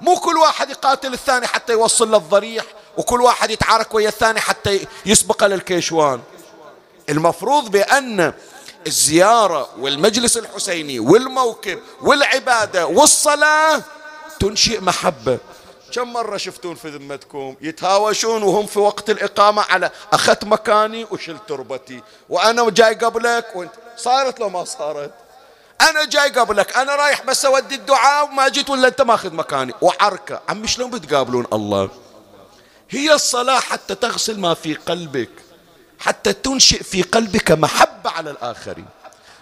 مو 0.00 0.16
كل 0.16 0.36
واحد 0.36 0.70
يقاتل 0.70 1.12
الثاني 1.12 1.46
حتى 1.46 1.72
يوصل 1.72 2.10
له 2.10 2.16
الضريح 2.16 2.64
وكل 2.96 3.20
واحد 3.20 3.50
يتعارك 3.50 3.94
ويا 3.94 4.08
الثاني 4.08 4.40
حتى 4.40 4.86
يسبق 5.06 5.44
للكيشوان. 5.44 6.20
المفروض 7.08 7.70
بأن 7.70 8.32
الزيارة 8.86 9.68
والمجلس 9.78 10.36
الحسيني 10.36 10.98
والموكب 11.00 11.78
والعبادة 12.00 12.86
والصلاة 12.86 13.82
تنشئ 14.40 14.80
محبة. 14.80 15.38
كم 15.92 16.12
مرة 16.12 16.36
شفتون 16.36 16.74
في 16.74 16.88
ذمتكم 16.88 17.56
يتهاوشون 17.60 18.42
وهم 18.42 18.66
في 18.66 18.78
وقت 18.78 19.10
الإقامة 19.10 19.62
على 19.62 19.90
أخذت 20.12 20.44
مكاني 20.44 21.06
وشلت 21.10 21.48
تربتي 21.48 22.02
وأنا 22.28 22.70
جاي 22.70 22.94
قبلك 22.94 23.46
وانت 23.54 23.72
صارت 23.96 24.40
لو 24.40 24.48
ما 24.48 24.64
صارت. 24.64 25.10
أنا 25.80 26.04
جاي 26.04 26.30
قبلك 26.30 26.76
أنا 26.76 26.94
رايح 26.94 27.22
بس 27.24 27.44
أودي 27.44 27.74
الدعاء 27.74 28.24
وما 28.24 28.48
جيت 28.48 28.70
ولا 28.70 28.88
أنت 28.88 29.02
ماخذ 29.02 29.34
مكاني. 29.34 29.74
وعركة 29.80 30.40
عمي 30.48 30.68
شلون 30.68 30.90
بتقابلون 30.90 31.46
الله؟ 31.52 31.88
هي 32.92 33.14
الصلاة 33.14 33.60
حتى 33.60 33.94
تغسل 33.94 34.40
ما 34.40 34.54
في 34.54 34.74
قلبك 34.74 35.30
حتى 35.98 36.32
تنشئ 36.32 36.82
في 36.82 37.02
قلبك 37.02 37.52
محبة 37.52 38.10
على 38.10 38.30
الآخرين. 38.30 38.86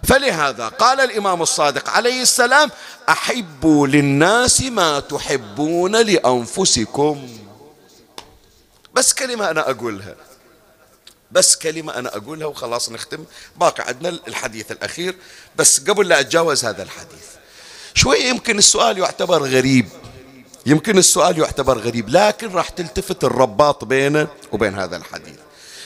فلهذا 0.09 0.69
قال 0.69 1.01
الإمام 1.01 1.43
الصادق 1.43 1.91
عليه 1.91 2.23
السلام 2.23 2.71
أحبوا 3.09 3.87
للناس 3.87 4.61
ما 4.61 5.01
تحبون 5.01 5.97
لأنفسكم. 5.97 7.39
بس 8.95 9.13
كلمة 9.13 9.51
أنا 9.51 9.71
أقولها. 9.71 10.17
بس 11.33 11.57
كلمة 11.57 11.95
أنا 11.95 12.17
أقولها 12.17 12.47
وخلاص 12.47 12.91
نختم. 12.91 13.25
باقي 13.57 13.83
عندنا 13.83 14.19
الحديث 14.29 14.73
الأخير. 14.73 15.17
بس 15.57 15.81
قبل 15.81 16.09
لا 16.09 16.21
أتجاوز 16.21 16.65
هذا 16.65 16.83
الحديث 16.83 17.27
شوي 17.95 18.19
يمكن 18.19 18.59
السؤال 18.59 18.99
يعتبر 18.99 19.43
غريب. 19.43 19.89
يمكن 20.71 20.99
السؤال 20.99 21.39
يعتبر 21.39 21.79
غريب 21.79 22.09
لكن 22.09 22.53
راح 22.53 22.69
تلتفت 22.69 23.25
الرباط 23.25 23.85
بينه 23.85 24.29
وبين 24.53 24.75
هذا 24.75 24.97
الحديث. 24.97 25.39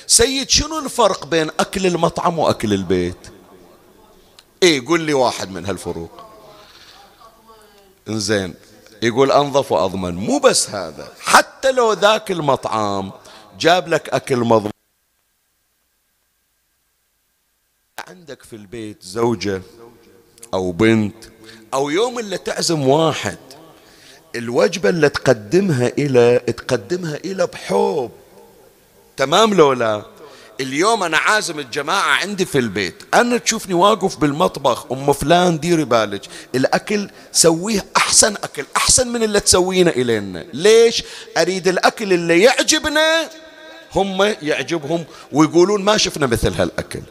سيد 0.07 0.51
شنو 0.51 0.79
الفرق 0.79 1.27
بين 1.27 1.51
أكل 1.61 1.87
المطعم 1.87 2.39
وأكل 2.39 2.73
البيت؟ 2.73 3.17
إيه 4.63 4.87
قول 4.87 5.01
لي 5.01 5.15
واحد 5.15 5.51
من 5.51 5.67
هالفروق. 5.67 6.25
إنزين 8.09 8.55
يقول 9.03 9.33
أنظف 9.33 9.73
وأضمن. 9.73 10.15
مو 10.15 10.39
بس 10.39 10.71
هذا 10.71 11.13
حتى 11.21 11.73
لو 11.73 11.93
ذاك 11.93 12.31
المطعم 12.31 13.13
جاب 13.59 13.89
لك 13.89 14.09
أكل 14.09 14.39
مضمون. 14.39 14.71
عندك 18.09 18.43
في 18.43 18.57
البيت 18.57 19.03
زوجة 19.03 19.63
أو 20.55 20.73
بنت 20.73 21.25
أو 21.75 21.91
يوم 21.91 22.19
اللي 22.19 22.39
تعزم 22.39 22.89
واحد. 22.89 23.54
الوجبة 24.37 24.89
اللي 24.89 25.09
تقدمها 25.09 25.93
إلى 25.99 26.39
تقدمها 26.39 27.17
إلى 27.25 27.47
بحب 27.47 28.11
تمام 29.17 29.55
لو 29.55 29.73
لا؟ 29.73 30.03
اليوم 30.61 31.03
أنا 31.03 31.17
عازم 31.19 31.59
الجماعة 31.59 32.11
عندي 32.11 32.45
في 32.45 32.59
البيت. 32.59 32.95
أنا 33.15 33.37
تشوفني 33.39 33.75
واقف 33.75 34.17
بالمطبخ 34.17 34.93
أم 34.93 35.13
فلان 35.13 35.61
ديري 35.61 35.85
بالك. 35.85 36.21
الأكل 36.55 37.11
سويه 37.33 37.85
أحسن 37.97 38.35
أكل 38.35 38.65
أحسن 38.77 39.09
من 39.09 39.23
اللي 39.23 39.41
تسوينه 39.41 39.91
إلينا. 39.91 40.45
ليش؟ 40.53 41.03
أريد 41.39 41.69
الأكل 41.69 42.13
اللي 42.13 42.43
يعجبنا 42.43 43.31
هم 43.95 44.35
يعجبهم 44.43 45.05
ويقولون 45.33 45.83
ما 45.83 45.97
شفنا 45.97 46.27
مثل 46.27 46.55
هالأكل. 46.55 47.03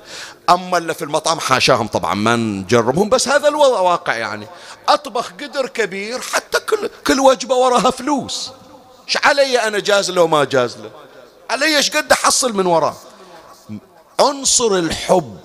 أما 0.50 0.78
اللي 0.78 0.94
في 0.94 1.02
المطعم 1.02 1.40
حاشاهم 1.40 1.88
طبعا 1.88 2.14
ما 2.14 2.36
نجربهم 2.36 3.10
بس 3.10 3.28
هذا 3.28 3.48
الواقع 3.48 4.16
يعني. 4.16 4.48
أطبخ 4.88 5.32
قدر 5.32 5.68
كبير 5.68 6.22
حتى 6.22 6.60
كل, 6.60 6.90
كل 7.08 7.20
وجبة 7.20 7.56
وراها 7.56 7.92
فلوس. 7.92 8.52
إيش 9.08 9.18
علي 9.24 9.60
أنا 9.60 9.80
جاز 9.80 10.12
له 10.12 10.22
وما 10.22 10.44
جاز 10.44 10.78
له؟ 10.78 10.92
علي 11.50 11.78
إيش 11.78 11.92
قد 11.92 12.12
أحصل 12.12 12.54
من 12.54 12.66
وراه 12.66 12.96
عنصر 14.20 14.76
الحب 14.76 15.38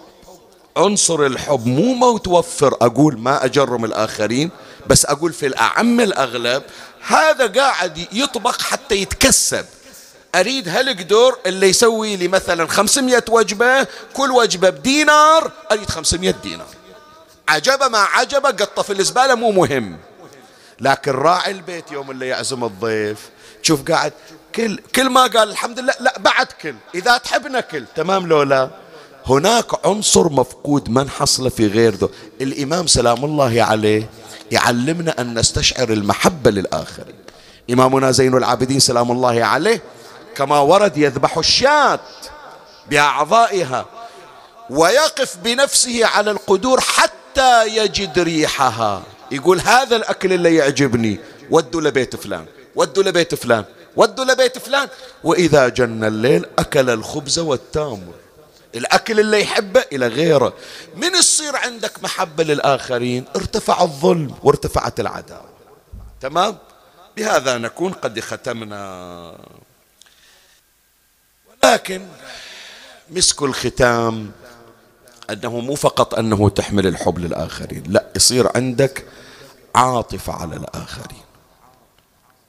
عنصر 0.77 1.27
الحب. 1.27 1.67
مو 1.67 1.95
متوفر 1.95 2.75
أقول 2.81 3.19
ما 3.19 3.45
أجرم 3.45 3.85
الآخرين 3.85 4.51
بس 4.87 5.07
أقول 5.07 5.33
في 5.33 5.47
الأعم 5.47 6.01
الأغلب 6.01 6.63
هذا 7.07 7.47
قاعد 7.47 8.07
يطبخ 8.13 8.63
حتى 8.63 8.95
يتكسب. 8.95 9.67
أريد 10.35 10.69
هالقدور 10.69 11.39
اللي 11.47 11.69
يسوي 11.69 12.17
لي 12.17 12.29
مثلا 12.29 12.67
500 12.67 13.25
وجبة 13.29 13.87
كل 14.15 14.31
وجبة 14.31 14.71
بدينار 14.71 15.53
أريد 15.73 15.91
500 15.91 16.35
دينار. 16.43 16.67
عجبة 17.49 17.89
ما 17.89 17.99
عجبة 17.99 18.49
قطة 18.49 18.83
في 18.83 18.93
الزبالة 18.93 19.35
مو 19.35 19.51
مهم. 19.51 19.99
لكن 20.81 21.11
راعي 21.13 21.51
البيت 21.51 21.93
يوم 21.93 22.11
اللي 22.11 22.29
يعزم 22.29 22.65
الضيف 22.65 23.19
تشوف 23.63 23.83
قاعد 23.83 24.13
كل 24.55 24.79
كل 24.95 25.11
ما 25.11 25.23
قال 25.23 25.51
الحمد 25.51 25.79
لله 25.79 25.95
لا 26.01 26.19
بعد 26.19 26.47
كل. 26.47 26.75
إذا 26.95 27.19
تحبنا 27.19 27.61
كل. 27.61 27.85
تمام 27.97 28.27
لو 28.27 28.43
لا؟ 28.43 28.71
هناك 29.27 29.87
عنصر 29.87 30.33
مفقود 30.33 30.91
من 30.91 31.11
حصل 31.11 31.51
في 31.51 31.67
غير 31.67 31.95
ذو. 31.95 32.11
الإمام 32.41 32.87
سلام 32.87 33.25
الله 33.25 33.63
عليه 33.63 34.11
يعلمنا 34.51 35.21
أن 35.21 35.39
نستشعر 35.39 35.89
المحبة 35.89 36.51
للآخرين. 36.51 37.17
إمامنا 37.71 38.11
زين 38.11 38.37
العابدين 38.37 38.81
سلام 38.81 39.13
الله 39.13 39.45
عليه 39.45 39.83
كما 40.39 40.59
ورد 40.59 40.97
يذبح 40.97 41.39
الشاة 41.39 42.01
بأعضائها 42.91 43.87
ويقف 44.71 45.37
بنفسه 45.37 46.07
على 46.07 46.31
القدور 46.31 46.81
حتى 46.81 47.67
يجد 47.67 48.19
ريحها. 48.19 49.03
يقول 49.31 49.61
هذا 49.61 49.97
الأكل 49.97 50.33
اللي 50.33 50.55
يعجبني 50.55 51.21
ودوا 51.51 51.81
لبيت 51.81 52.17
فلان 52.17 52.47
ودوا 52.75 53.03
لبيت 53.03 53.35
فلان 53.35 53.65
ودوا 53.97 54.25
لبيت 54.25 54.59
فلان. 54.59 54.89
وإذا 55.25 55.69
جن 55.69 56.05
الليل 56.05 56.47
أكل 56.59 56.91
الخبز 56.91 57.39
والتامر 57.39 58.15
الأكل 58.75 59.21
اللي 59.21 59.41
يحبه 59.41 59.85
إلى 59.93 60.07
غيره. 60.07 60.53
من 60.97 61.15
يصير 61.15 61.57
عندك 61.57 62.03
محبة 62.03 62.45
للآخرين؟ 62.45 63.25
ارتفع 63.37 63.83
الظلم 63.83 64.35
وارتفعت 64.43 65.01
العداوة. 65.01 65.49
تمام؟ 66.21 66.57
بهذا 67.17 67.59
نكون 67.59 67.93
قد 67.93 68.21
ختمنا. 68.21 69.35
ولكن 71.69 72.03
مسك 73.11 73.43
الختام 73.43 74.31
أنه 75.31 75.61
مو 75.61 75.75
فقط 75.75 76.15
أنه 76.15 76.49
تحمل 76.49 76.87
الحب 76.87 77.19
للآخرين 77.19 77.83
لا 77.89 78.07
يصير 78.17 78.57
عندك 78.57 79.05
عاطفة 79.75 80.33
على 80.33 80.57
الآخرين. 80.57 81.23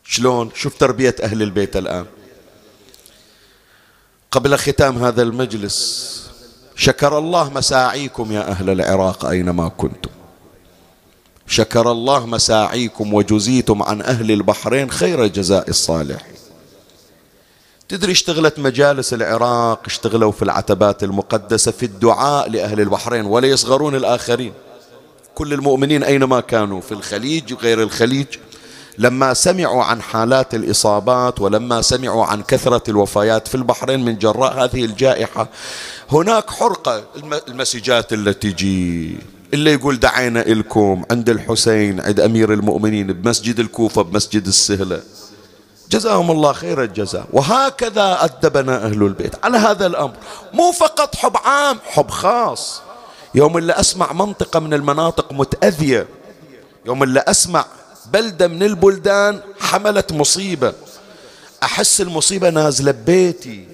شلون؟ 0.04 0.52
شوف 0.56 0.78
تربية 0.78 1.16
أهل 1.24 1.42
البيت 1.42 1.78
الآن. 1.78 2.06
قبل 4.32 4.58
ختام 4.58 5.04
هذا 5.04 5.22
المجلس 5.22 6.30
شكر 6.76 7.18
الله 7.18 7.50
مساعيكم 7.50 8.32
يا 8.32 8.52
أهل 8.52 8.70
العراق 8.70 9.26
أينما 9.26 9.68
كنتم. 9.68 10.12
شكر 11.48 11.92
الله 11.92 12.26
مساعيكم 12.26 13.14
وجزيتم 13.14 13.84
عن 13.84 14.02
أهل 14.02 14.32
البحرين 14.32 14.92
خير 14.92 15.28
جزاء 15.28 15.70
الصالحين 15.70 16.39
تدري 17.90 18.12
اشتغلت 18.12 18.60
مجالس 18.60 19.14
العراق 19.14 19.82
اشتغلوا 19.86 20.32
في 20.32 20.42
العتبات 20.42 21.04
المقدسة 21.04 21.72
في 21.72 21.86
الدعاء 21.86 22.50
لأهل 22.50 22.82
البحرين 22.82 23.26
ولا 23.26 23.48
يصغرون 23.48 23.96
الآخرين. 23.96 24.54
كل 25.36 25.54
المؤمنين 25.54 26.04
أينما 26.04 26.40
كانوا 26.40 26.82
في 26.82 26.92
الخليج 26.92 27.54
وغير 27.54 27.84
الخليج. 27.84 28.28
لما 28.98 29.34
سمعوا 29.34 29.84
عن 29.84 30.02
حالات 30.02 30.56
الإصابات 30.56 31.42
ولما 31.42 31.82
سمعوا 31.82 32.26
عن 32.26 32.42
كثرة 32.44 32.84
الوفيات 32.90 33.48
في 33.48 33.56
البحرين 33.56 34.06
من 34.06 34.18
جراء 34.18 34.64
هذه 34.64 34.86
الجائحة 34.86 35.48
هناك 36.12 36.50
حرقة. 36.50 37.04
المسجات 37.48 38.14
التي 38.14 38.52
تجي 38.52 39.16
اللي 39.54 39.74
يقول 39.74 40.00
دعينا 40.00 40.42
إلكم 40.42 41.04
عند 41.12 41.30
الحسين 41.30 42.02
عند 42.02 42.20
أمير 42.20 42.54
المؤمنين 42.54 43.14
بمسجد 43.14 43.60
الكوفة 43.60 44.02
بمسجد 44.02 44.48
السهلة. 44.48 45.02
جزاهم 45.90 46.32
الله 46.32 46.54
خير 46.54 46.84
الجزاء. 46.84 47.26
وهكذا 47.34 48.24
أدبنا 48.24 48.86
أهل 48.86 49.04
البيت. 49.04 49.46
على 49.46 49.58
هذا 49.58 49.86
الأمر. 49.86 50.14
مو 50.54 50.72
فقط 50.72 51.16
حب 51.16 51.38
عام 51.38 51.80
حب 51.86 52.12
خاص. 52.12 52.82
يوم 53.36 53.58
اللي 53.58 53.74
أسمع 53.74 54.14
منطقة 54.14 54.60
من 54.60 54.74
المناطق 54.74 55.32
متأذية. 55.32 56.08
يوم 56.86 57.04
اللي 57.04 57.24
أسمع 57.28 57.66
بلدة 58.06 58.48
من 58.48 58.64
البلدان 58.64 59.40
حملت 59.60 60.14
مصيبة. 60.14 60.74
أحس 61.64 62.02
المصيبة 62.02 62.50
نازلة 62.50 62.92
ببيتي. 62.92 63.68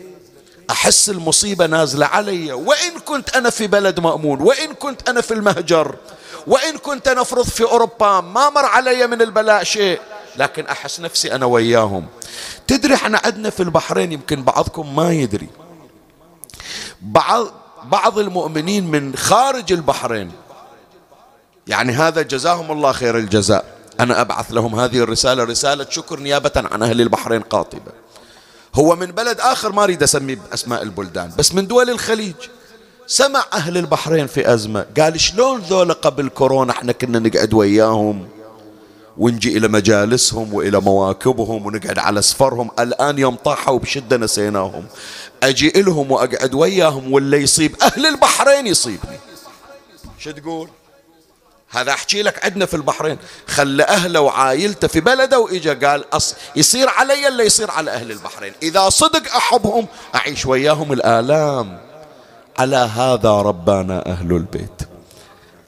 أحس 0.72 1.10
المصيبة 1.10 1.66
نازلة 1.66 2.06
علي. 2.06 2.54
وإن 2.54 3.00
كنت 3.06 3.36
أنا 3.36 3.50
في 3.50 3.68
بلد 3.68 4.00
مأمون 4.00 4.42
وإن 4.42 4.74
كنت 4.74 5.10
أنا 5.10 5.22
في 5.22 5.34
المهجر 5.34 5.96
وإن 6.48 6.78
كنت 6.78 7.08
أنا 7.08 7.22
أفرض 7.22 7.46
في 7.46 7.64
أوروبا 7.64 8.22
ما 8.22 8.50
مر 8.50 8.66
علي 8.66 9.08
من 9.08 9.22
البلاء 9.22 9.64
شيء. 9.64 10.00
لكن 10.38 10.66
أحس 10.66 11.00
نفسي 11.00 11.36
أنا 11.36 11.46
وياهم. 11.46 12.06
تدري 12.68 12.94
إحنا 12.94 13.22
عندنا 13.26 13.50
في 13.50 13.64
البحرين 13.64 14.12
يمكن 14.12 14.44
بعضكم 14.44 14.96
ما 14.96 15.14
يدري. 15.14 15.48
بعض 17.02 17.48
بعض 17.84 18.20
المؤمنين 18.20 18.92
من 18.92 19.16
خارج 19.16 19.74
البحرين. 19.74 20.32
يعني 21.68 21.94
هذا 21.94 22.22
جزاهم 22.22 22.72
الله 22.72 22.92
خير 22.92 23.18
الجزاء. 23.18 23.66
أنا 24.00 24.22
أبعث 24.22 24.52
لهم 24.52 24.80
هذه 24.80 25.00
الرسالة 25.00 25.44
رسالة 25.44 25.88
شكر 25.90 26.20
نيابة 26.20 26.52
عن 26.56 26.82
أهل 26.84 27.02
البحرين 27.02 27.42
قاطبة. 27.42 27.92
هو 28.76 28.96
من 28.96 29.06
بلد 29.06 29.40
آخر 29.40 29.72
ما 29.72 29.84
أريد 29.84 30.04
أسمي 30.04 30.36
بأسماء 30.36 30.84
البلدان 30.84 31.32
بس 31.38 31.54
من 31.54 31.68
دول 31.68 31.90
الخليج. 31.90 32.36
سمع 33.08 33.46
أهل 33.54 33.78
البحرين 33.78 34.28
في 34.28 34.54
أزمة 34.54 34.86
قال 35.00 35.20
شلون 35.20 35.60
ذولا 35.60 35.94
قبل 35.94 36.30
كورونا 36.30 36.72
إحنا 36.72 36.92
كنا 36.92 37.20
نقعد 37.20 37.54
وياهم؟ 37.54 38.28
ونجي 39.18 39.58
إلى 39.58 39.68
مجالسهم 39.68 40.54
وإلى 40.54 40.80
مواكبهم 40.80 41.66
ونقعد 41.66 42.00
على 42.00 42.22
سفرهم 42.22 42.72
الآن 42.80 43.20
يوم 43.20 43.36
طاحوا 43.36 43.80
بشدة 43.80 44.18
نسيناهم. 44.18 44.86
أجي 45.44 45.80
إلهم 45.80 46.12
وأقعد 46.12 46.54
وياهم 46.54 47.14
واللي 47.14 47.42
يصيب 47.42 47.76
أهل 47.82 48.06
البحرين 48.06 48.68
يصيبني. 48.68 49.20
شو 50.20 50.32
تقول؟ 50.32 50.70
هذا 51.70 51.92
أحكي 51.92 52.24
لك 52.24 52.46
عندنا 52.46 52.66
في 52.66 52.74
البحرين. 52.74 53.18
خلى 53.48 53.84
أهله 53.84 54.22
وعائلته 54.22 54.88
في 54.88 55.00
بلده 55.00 55.40
وإجا 55.40 55.90
قال 55.90 56.06
أص... 56.14 56.36
يصير 56.56 56.90
علي 56.90 57.28
اللي 57.28 57.46
يصير 57.46 57.72
على 57.72 57.92
أهل 57.92 58.12
البحرين. 58.12 58.54
إذا 58.64 58.90
صدق 58.90 59.36
أحبهم 59.36 59.88
أعيش 60.16 60.46
وياهم 60.46 60.94
الآلام. 60.94 61.80
على 62.60 62.76
هذا 62.76 63.32
ربانا 63.32 64.06
أهل 64.06 64.32
البيت. 64.32 64.95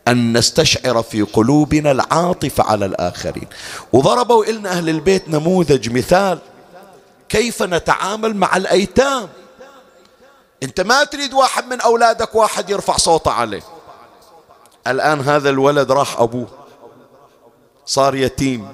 أن 0.07 0.37
نستشعر 0.37 1.03
في 1.03 1.21
قلوبنا 1.21 1.91
العاطفة 1.91 2.63
على 2.63 2.85
الآخرين. 2.85 3.47
وضربوا 3.93 4.45
إلنا 4.45 4.69
أهل 4.69 4.89
البيت 4.89 5.29
نموذج 5.29 5.89
مثال 5.89 6.39
كيف 7.29 7.63
نتعامل 7.63 8.35
مع 8.35 8.57
الأيتام. 8.57 9.29
أنت 10.63 10.81
ما 10.81 11.03
تريد 11.03 11.33
واحد 11.33 11.65
من 11.67 11.81
أولادك 11.81 12.35
واحد 12.35 12.69
يرفع 12.69 12.97
صوته 12.97 13.31
عليه. 13.31 13.63
الآن 14.87 15.21
هذا 15.21 15.49
الولد 15.49 15.91
راح 15.91 16.19
أبوه. 16.19 16.47
صار 17.85 18.15
يتيم. 18.15 18.67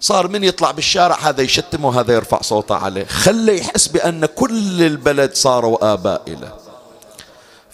صار 0.00 0.28
من 0.28 0.44
يطلع 0.44 0.70
بالشارع 0.70 1.18
هذا 1.20 1.42
يشتمه 1.42 1.88
وهذا 1.88 2.14
يرفع 2.14 2.40
صوته 2.40 2.74
عليه. 2.74 3.04
خلي 3.04 3.58
يحس 3.58 3.88
بأن 3.88 4.26
كل 4.26 4.82
البلد 4.82 5.34
صاروا 5.34 5.92
آباء 5.92 6.22
له. 6.26 6.61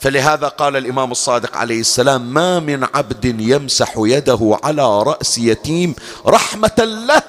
فلهذا 0.01 0.49
قال 0.49 0.76
الإمام 0.76 1.11
الصادق 1.11 1.57
عليه 1.57 1.80
السلام 1.80 2.34
ما 2.34 2.61
من 2.61 2.84
عبد 2.94 3.40
يمسح 3.40 3.92
يده 3.96 4.59
على 4.64 5.03
رأس 5.03 5.38
يتيم 5.38 5.94
رحمة 6.26 6.74
له 6.78 7.22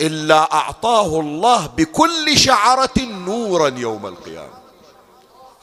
إلا 0.00 0.52
أعطاه 0.52 1.20
الله 1.20 1.66
بكل 1.66 2.38
شعرة 2.38 2.98
نورا 2.98 3.68
يوم 3.68 4.06
القيامة. 4.06 4.58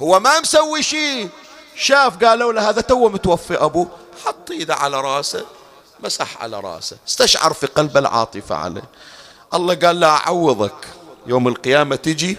هو 0.02 0.20
ما 0.20 0.40
مسوي 0.40 0.84
شيء. 0.84 1.30
شاف 1.76 2.24
قالوا 2.24 2.54
له 2.54 2.70
هذا 2.70 2.82
تو 2.82 3.10
متوفي 3.10 3.56
أبوه 3.56 3.88
حط 4.26 4.52
إيده 4.52 4.76
على 4.76 5.02
رأسه. 5.02 5.46
مسح 6.04 6.42
على 6.42 6.60
رأسه. 6.60 6.98
استشعر 7.08 7.54
في 7.54 7.68
قلبه 7.68 8.00
العاطفة 8.00 8.56
عليه. 8.56 8.84
الله 9.54 9.76
قال 9.76 10.00
لا 10.00 10.08
أعوضك. 10.08 10.88
يوم 11.28 11.48
القيامة 11.48 11.96
تجي 11.96 12.38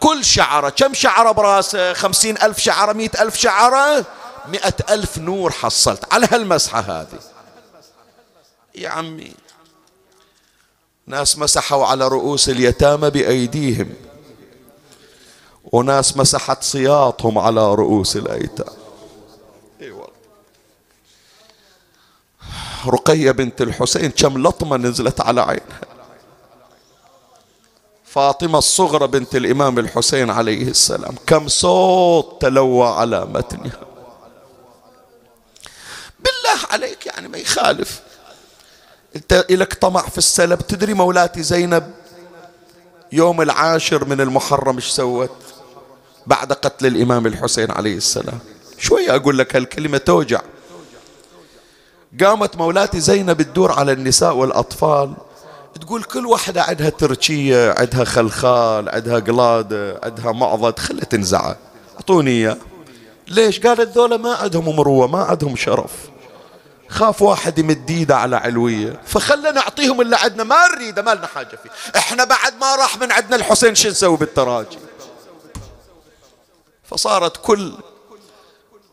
كل 0.00 0.24
شعرة. 0.24 0.68
كم 0.68 0.94
شعرة 0.94 1.32
براسه 1.32 1.92
خمسين 1.92 2.42
ألف 2.42 2.58
شعرة 2.58 2.92
مئة 2.92 3.22
ألف 3.22 3.36
شعرة؟ 3.36 4.04
مئة 4.48 4.74
ألف 4.90 5.18
نور 5.18 5.50
حصلت 5.50 6.12
على 6.12 6.28
هالمسحة 6.30 6.80
هذه. 6.80 7.20
يا 8.74 8.88
عمي 8.88 9.34
ناس 11.06 11.38
مسحوا 11.38 11.86
على 11.86 12.08
رؤوس 12.08 12.48
اليتامى 12.48 13.10
بأيديهم 13.10 13.94
وناس 15.72 16.16
مسحت 16.16 16.62
صياطهم 16.62 17.38
على 17.38 17.74
رؤوس 17.74 18.16
الأيتام. 18.16 18.74
رقية 22.86 23.30
بنت 23.30 23.62
الحسين 23.62 24.10
كم 24.10 24.46
لطمة 24.46 24.76
نزلت 24.76 25.20
على 25.20 25.40
عينها. 25.40 25.80
فاطمة 28.12 28.58
الصغرى 28.58 29.06
بنت 29.06 29.36
الإمام 29.36 29.78
الحسين 29.78 30.30
عليه 30.30 30.68
السلام. 30.68 31.14
كم 31.26 31.48
صوت 31.48 32.42
تلوى 32.42 32.88
على 32.88 33.24
متنها. 33.24 33.80
بالله 36.18 36.66
عليك 36.70 37.06
يعني 37.06 37.28
ما 37.28 37.38
يخالف. 37.38 38.00
انت 39.16 39.46
إلك 39.50 39.74
طمع 39.74 40.02
في 40.02 40.18
السلب. 40.18 40.58
تدري 40.58 40.94
مولاتي 40.94 41.42
زينب 41.42 41.92
يوم 43.12 43.42
العاشر 43.42 44.04
من 44.04 44.20
المحرم 44.20 44.76
إيش 44.76 44.88
سوت؟ 44.88 45.36
بعد 46.26 46.52
قتل 46.52 46.86
الإمام 46.86 47.26
الحسين 47.26 47.70
عليه 47.70 47.96
السلام. 47.96 48.38
شوية 48.78 49.16
أقول 49.16 49.38
لك 49.38 49.56
هالكلمة 49.56 49.98
توجع. 49.98 50.40
قامت 52.20 52.56
مولاتي 52.56 53.00
زينب 53.00 53.42
تدور 53.42 53.72
على 53.72 53.92
النساء 53.92 54.36
والأطفال. 54.36 55.14
تقول 55.74 56.02
كل 56.02 56.26
واحدة 56.26 56.62
عندها 56.62 56.90
تركية 56.90 57.74
عندها 57.78 58.04
خلخال 58.04 58.88
عندها 58.88 59.18
قلادة 59.18 60.00
عندها 60.02 60.32
معضد 60.32 60.78
خلها 60.78 61.04
تنزعه 61.04 61.56
أعطوني 61.96 62.30
إياه. 62.30 62.56
ليش؟ 63.28 63.60
قالت 63.60 63.96
ذولا 63.96 64.16
ما 64.16 64.34
عندهم 64.34 64.76
مروة 64.76 65.06
ما 65.06 65.22
عندهم 65.22 65.56
شرف. 65.56 65.92
خاف 66.88 67.22
واحد 67.22 67.58
يمد 67.58 67.90
إيده 67.90 68.16
على 68.16 68.36
علوية. 68.36 69.00
فخلنا 69.06 69.50
نعطيهم 69.50 70.00
اللي 70.00 70.16
عندنا 70.16 70.44
ما 70.44 70.68
نريده 70.76 71.02
ما 71.02 71.14
لنا 71.14 71.26
حاجة 71.26 71.56
فيه. 71.62 71.70
إحنا 71.96 72.24
بعد 72.24 72.52
ما 72.60 72.76
راح 72.76 72.98
من 72.98 73.12
عندنا 73.12 73.36
الحسين 73.36 73.74
شو 73.74 73.88
نسوي 73.88 74.16
بالتراجي؟ 74.16 74.78
فصارت 76.84 77.36
كل 77.36 77.72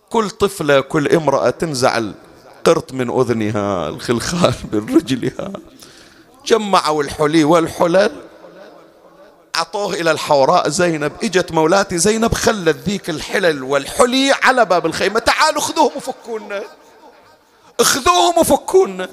كل 0.10 0.30
طفلة 0.30 0.80
كل 0.80 1.08
امرأة 1.08 1.50
تنزع 1.50 1.98
القرط 1.98 2.94
من 2.94 3.10
أذنها 3.10 3.90
الخلخال 3.90 4.54
من 4.74 4.96
رجلها. 4.96 5.52
جمعوا 6.48 7.04
الحلي 7.04 7.44
والحلل 7.44 8.22
أعطوه 9.56 9.94
إلى 9.94 10.12
الحوراء 10.12 10.70
زينب 10.70 11.12
إجت 11.24 11.52
مولاتي 11.52 11.98
زينب 11.98 12.34
خلت 12.34 12.78
ذيك 12.78 13.10
الحلل 13.10 13.64
والحلي 13.64 14.32
على 14.32 14.66
باب 14.66 14.86
الخيمة 14.86 15.20
تعالوا 15.20 15.62
خذوهم 15.62 15.92
وفكونا. 15.96 16.64
اخذوهم 17.80 18.38
وفكونا. 18.38 19.10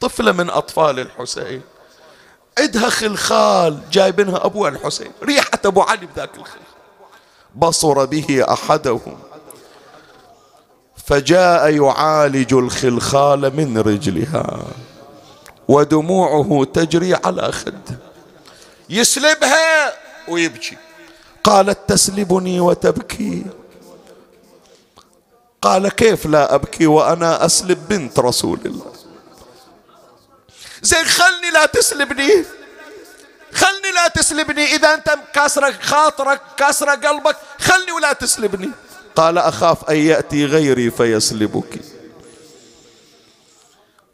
طفلة 0.00 0.32
من 0.32 0.50
أطفال 0.50 1.00
الحسين 1.00 1.62
عندها 2.58 2.90
خلخال 2.90 3.80
جايبينها 3.90 4.46
أبوها 4.46 4.70
الحسين 4.70 5.12
ريحة 5.22 5.60
أبو 5.64 5.82
علي 5.82 6.06
بذاك 6.06 6.30
الخلخال. 6.34 6.60
بصر 7.54 8.04
به 8.04 8.44
أحدهم. 8.52 9.18
فجاء 11.06 11.70
يعالج 11.70 12.54
الخلخال 12.54 13.56
من 13.56 13.78
رجلها 13.78 14.64
ودموعه 15.68 16.64
تجري 16.64 17.14
على 17.14 17.52
خده 17.52 17.98
يسلبها 18.90 19.92
ويبكي. 20.28 20.76
قالت 21.44 21.78
تسلبني 21.88 22.60
وتبكي. 22.60 23.46
قال 25.62 25.88
كيف 25.88 26.26
لا 26.26 26.54
أبكي 26.54 26.86
وأنا 26.86 27.44
أسلب 27.46 27.88
بنت 27.88 28.18
رسول 28.18 28.60
الله؟ 28.64 28.92
زين 30.82 31.04
خلني 31.04 31.50
لا 31.50 31.66
تسلبني. 31.66 32.44
خلني 33.52 33.92
لا 33.94 34.08
تسلبني. 34.08 34.64
إذا 34.64 34.94
أنت 34.94 35.18
كاسرة 35.32 35.74
خاطرك 35.82 36.40
كاسرة 36.56 36.94
قلبك 36.94 37.36
خلني 37.58 37.92
ولا 37.92 38.12
تسلبني. 38.12 38.70
قال 39.16 39.38
أخاف 39.38 39.90
أن 39.90 39.96
يأتي 39.96 40.46
غيري 40.46 40.90
فيسلبك. 40.90 41.80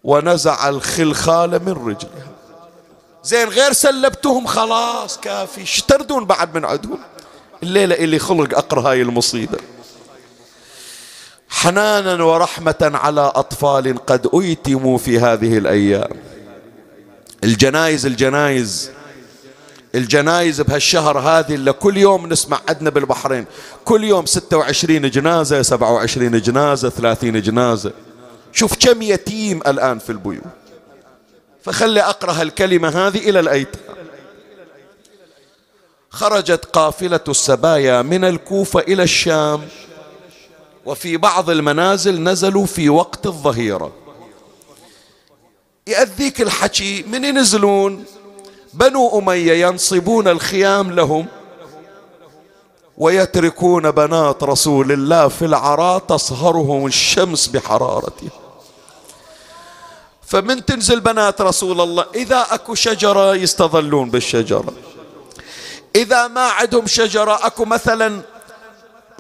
ونزع 0.05 0.69
الخلخال 0.69 1.51
من 1.51 1.73
رجلها. 1.73 2.33
زين 3.25 3.49
غير 3.49 3.73
سلبتهم 3.73 4.47
خلاص 4.47 5.19
كافي. 5.19 5.63
اشتردون 5.63 6.25
بعد 6.25 6.55
من 6.55 6.65
عندهم 6.65 6.99
الليلة 7.63 7.95
اللي 7.95 8.19
خلق 8.19 8.59
أقرأ 8.59 8.91
هاي 8.91 9.03
المصيبة. 9.03 9.59
حنانا 11.49 12.25
ورحمة 12.25 12.91
على 12.95 13.33
أطفال 13.35 14.07
قد 14.07 14.31
أيتموا 14.35 14.99
في 14.99 15.19
هذه 15.19 15.59
الأيام. 15.59 16.11
الجنايز 17.45 18.07
الجنايز. 18.07 18.91
الجنايز 19.95 20.61
بهالشهر 20.61 21.19
هذه 21.19 21.55
اللي 21.55 21.73
كل 21.73 21.97
يوم 21.97 22.27
نسمع 22.27 22.61
عندنا 22.69 22.91
بالبحرين. 22.91 23.47
كل 23.85 24.05
يوم 24.05 24.27
26 24.27 25.11
جنازة 25.11 25.63
27 25.63 26.41
جنازة 26.41 26.89
30 26.89 27.43
جنازة. 27.43 27.93
شوف 28.53 28.75
كم 28.87 29.03
يتيم 29.03 29.61
الآن 29.67 29.99
في 29.99 30.11
البيوت. 30.11 30.45
فخلي 31.63 32.01
أقرأ 32.01 32.33
هالكلمة 32.33 32.89
هذه 32.89 33.29
إلى 33.29 33.41
الأيتام. 33.41 33.83
خرجت 36.11 36.65
قافلة 36.65 37.21
السبايا 37.29 38.03
من 38.03 38.25
الكوفة 38.25 38.81
إلى 38.81 39.03
الشام 39.03 39.69
وفي 40.85 41.17
بعض 41.17 41.51
المنازل 41.51 42.23
نزلوا 42.23 42.67
في 42.67 42.89
وقت 42.89 43.27
الظهيرة. 43.27 43.93
يأذيك 45.87 46.41
الحكي 46.41 47.03
من 47.03 47.25
ينزلون؟ 47.25 48.05
بنو 48.75 49.19
أمية 49.19 49.67
ينصبون 49.67 50.29
الخيام 50.29 50.93
لهم 50.93 51.27
ويتركون 52.99 53.91
بنات 53.91 54.43
رسول 54.43 54.93
الله 54.93 55.29
في 55.29 55.45
العراء 55.45 55.99
تصهرهم 55.99 56.87
الشمس 56.87 57.47
بحرارتها. 57.47 58.31
فمن 60.27 60.65
تنزل 60.65 61.01
بنات 61.01 61.41
رسول 61.41 61.81
الله؟ 61.81 62.07
إذا 62.15 62.47
أكو 62.51 62.75
شجرة 62.75 63.35
يستظلون 63.35 64.11
بالشجرة. 64.11 64.73
إذا 65.97 66.29
ما 66.29 66.49
عندهم 66.49 66.87
شجرة 66.87 67.47
أكو 67.47 67.65
مثلا 67.65 68.21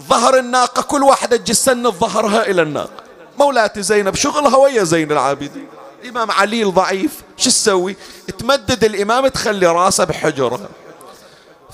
ظهر 0.01 0.39
الناقة 0.39 0.83
كل 0.83 1.03
واحدة 1.03 1.37
تجسن 1.37 1.91
ظهرها 1.91 2.47
إلى 2.47 2.63
الناقة. 2.63 3.03
مولاتي 3.39 3.83
زينب 3.83 4.15
شغلها 4.15 4.57
ويا 4.57 4.85
زين 4.85 5.13
العابدين. 5.13 5.67
الإمام 6.03 6.31
علي 6.31 6.65
ضعيف 6.65 7.23
شو 7.37 7.51
تسوي؟ 7.51 7.97
تمدد 8.39 8.85
الإمام 8.85 9.29
تخلي 9.29 9.67
راسه 9.67 10.05
بحجرها 10.05 10.69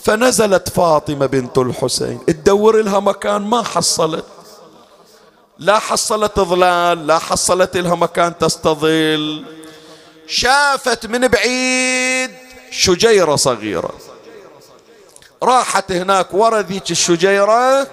فنزلت 0.05 0.69
فاطمة 0.69 1.27
بنت 1.27 1.59
الحسين 1.59 2.27
تدور 2.27 2.83
لها 2.83 3.01
مكان 3.01 3.43
ما 3.43 3.63
حصلت. 3.63 4.25
لا 5.59 5.79
حصلت 5.79 6.41
ظلال 6.41 7.07
لا 7.07 7.19
حصلت 7.19 7.77
لها 7.77 7.95
مكان 7.95 8.39
تستظل. 8.39 9.45
شافت 10.27 11.07
من 11.07 11.29
بعيد 11.29 12.31
شجيرة 12.71 13.37
صغيرة. 13.37 13.95
راحت 15.43 15.93
هناك 15.93 16.35
ورا 16.35 16.63
ذيك 16.63 16.91
الشجيرة 16.91 17.87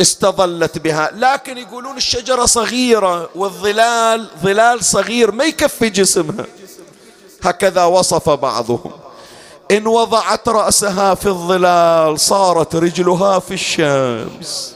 استظلت 0.00 0.78
بها. 0.78 1.10
لكن 1.14 1.58
يقولون 1.58 1.96
الشجرة 1.96 2.46
صغيرة 2.46 3.28
والظلال 3.34 4.28
ظلال 4.42 4.84
صغير 4.84 5.32
ما 5.32 5.44
يكفي 5.44 5.88
جسمها. 5.88 6.46
هكذا 7.42 7.84
وصف 7.84 8.30
بعضهم. 8.30 8.92
إن 9.70 9.86
وضعت 9.86 10.48
رأسها 10.48 11.14
في 11.14 11.26
الظلال 11.26 12.20
صارت 12.20 12.74
رجلها 12.74 13.38
في 13.38 13.54
الشمس. 13.54 14.74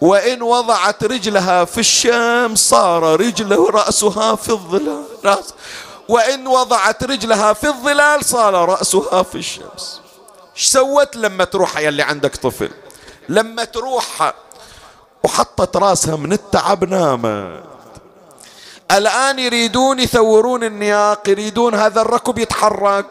وإن 0.00 0.42
وضعت 0.42 1.04
رجلها 1.04 1.64
في 1.64 1.78
الشمس 1.78 2.68
صار 2.68 3.20
رجله 3.20 3.70
رأسها 3.70 4.34
في 4.34 4.48
الظلال. 4.48 5.04
رأس. 5.24 5.54
وإن 6.08 6.46
وضعت 6.46 7.04
رجلها 7.04 7.52
في 7.52 7.66
الظلال 7.66 8.24
صار 8.24 8.68
رأسها 8.68 9.22
في 9.22 9.34
الشمس. 9.38 10.00
إيش 10.56 10.66
سوت 10.66 11.16
لما 11.16 11.44
تروح 11.44 11.78
يا 11.78 11.88
اللي 11.88 12.02
عندك 12.02 12.36
طفل؟ 12.36 12.70
لما 13.28 13.64
تروح 13.64 14.34
وحطت 15.24 15.76
راسها 15.76 16.16
من 16.16 16.32
التعب 16.32 16.84
نامت. 16.84 17.64
الآن 18.90 19.38
يريدون 19.38 20.00
يثورون 20.00 20.64
النياق 20.64 21.28
يريدون 21.28 21.74
هذا 21.74 22.00
الركب 22.00 22.38
يتحرك. 22.38 23.06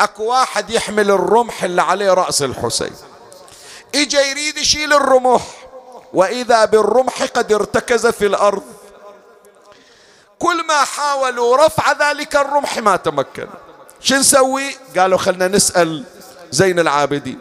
أكو 0.00 0.24
واحد 0.24 0.70
يحمل 0.70 1.10
الرمح 1.10 1.64
اللي 1.64 1.82
عليه 1.82 2.14
رأس 2.14 2.42
الحسين. 2.42 2.92
إجا 3.94 4.22
يريد 4.22 4.58
يشيل 4.58 4.92
الرمح. 4.92 5.42
وإذا 6.14 6.64
بالرمح 6.64 7.22
قد 7.22 7.52
ارتكز 7.52 8.06
في 8.06 8.26
الأرض. 8.26 8.62
كل 10.38 10.66
ما 10.66 10.84
حاولوا 10.84 11.66
رفع 11.66 12.10
ذلك 12.10 12.36
الرمح 12.36 12.78
ما 12.78 12.96
تمكن. 12.96 13.46
شو 14.00 14.14
نسوي؟ 14.14 14.76
قالوا 14.98 15.18
خلنا 15.18 15.48
نسأل 15.48 16.04
زين 16.50 16.78
العابدين. 16.78 17.40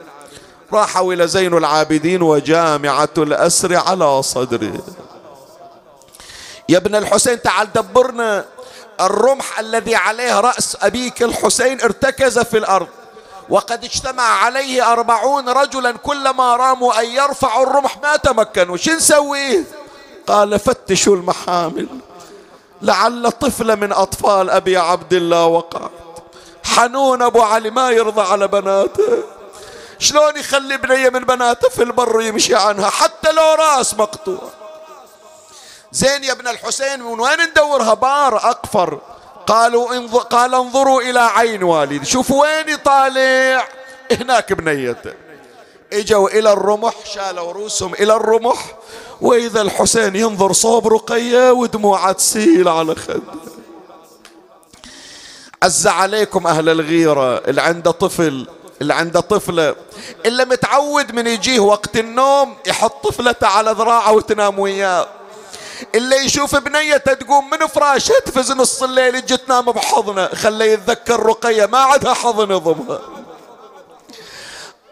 راحوا 0.73 1.13
إلى 1.13 1.27
زين 1.27 1.57
العابدين 1.57 2.21
وجامعة 2.21 3.09
الأسر 3.17 3.75
على 3.75 4.23
صدره 4.23 4.73
يا 6.69 6.77
ابن 6.77 6.95
الحسين 6.95 7.41
تعال 7.41 7.73
دبرنا 7.73 8.45
الرمح 9.01 9.59
الذي 9.59 9.95
عليه 9.95 10.39
رأس 10.39 10.77
أبيك 10.81 11.23
الحسين 11.23 11.81
ارتكز 11.81 12.39
في 12.39 12.57
الأرض. 12.57 12.87
وقد 13.49 13.83
اجتمع 13.83 14.23
عليه 14.23 14.91
أربعون 14.91 15.49
رجلا 15.49 15.91
كلما 15.91 16.55
راموا 16.55 16.99
أن 16.99 17.05
يرفعوا 17.05 17.63
الرمح 17.63 17.97
ما 18.03 18.15
تمكنوا. 18.15 18.77
شو 18.77 18.91
نسوي؟ 18.91 19.63
قال 20.27 20.59
فتشوا 20.59 21.15
المحامل. 21.15 21.87
لعل 22.81 23.31
طفلة 23.31 23.75
من 23.75 23.91
أطفال 23.91 24.49
أبي 24.49 24.77
عبد 24.77 25.13
الله 25.13 25.45
وقعت. 25.45 25.91
حنون 26.63 27.21
أبو 27.21 27.41
علي 27.41 27.69
ما 27.69 27.91
يرضى 27.91 28.21
على 28.21 28.47
بناته. 28.47 29.23
شلون 29.99 30.37
يخلي 30.37 30.77
بنية 30.77 31.09
من 31.09 31.19
بناته 31.19 31.69
في 31.69 31.83
البر 31.83 32.21
يمشي 32.21 32.55
عنها 32.55 32.89
حتى 32.89 33.31
لو 33.31 33.53
راس 33.53 33.93
مقطوع. 33.93 34.51
زين 35.91 36.23
يا 36.23 36.31
ابن 36.31 36.47
الحسين 36.47 36.99
من 36.99 37.19
وين 37.19 37.41
ندورها؟ 37.49 37.93
بار 37.93 38.37
أقفر. 38.37 38.99
قالوا 39.47 39.93
انظر 39.93 40.19
قال 40.19 40.55
انظروا 40.55 41.01
إلى 41.01 41.19
عين 41.19 41.63
والدي 41.63 42.05
شوفوا 42.05 42.41
وين 42.41 42.75
طالع 42.75 43.67
هناك 44.11 44.53
بنيته. 44.53 45.13
إجوا 45.93 46.29
إلى 46.29 46.53
الرمح 46.53 46.93
شالوا 47.13 47.51
رؤوسهم 47.51 47.93
إلى 47.93 48.15
الرمح. 48.15 48.65
وإذا 49.21 49.61
الحسين 49.61 50.15
ينظر 50.15 50.53
صوب 50.53 50.87
رقية 50.87 51.51
ودموعه 51.51 52.11
تسيل 52.11 52.67
على 52.67 52.95
خده. 52.95 53.21
عز 55.63 55.87
عليكم 55.87 56.47
أهل 56.47 56.69
الغيرة 56.69 57.37
اللي 57.37 57.61
عنده 57.61 57.91
طفل 57.91 58.47
اللي 58.81 58.93
عنده 58.93 59.19
طفلة 59.19 59.75
اللي 60.25 60.45
متعود 60.45 61.11
من 61.11 61.27
يجيه 61.27 61.59
وقت 61.59 61.97
النوم 61.97 62.57
يحط 62.65 63.07
طفلته 63.07 63.47
على 63.47 63.71
ذراعه 63.71 64.11
وتنام 64.11 64.59
وياه. 64.59 65.07
اللي 65.95 66.15
يشوف 66.15 66.55
بنيته 66.55 67.13
تقوم 67.13 67.49
من 67.49 67.67
فراشها 67.67 68.19
تفز 68.19 68.51
نص 68.51 68.83
الليل 68.83 69.15
يجي 69.15 69.37
تنام 69.37 69.65
بحضنه 69.65 70.27
خليه 70.27 70.71
يتذكر 70.73 71.25
رقية 71.25 71.65
ما 71.65 71.77
عندها 71.79 72.13
حضن 72.13 72.51
يضمها. 72.51 73.01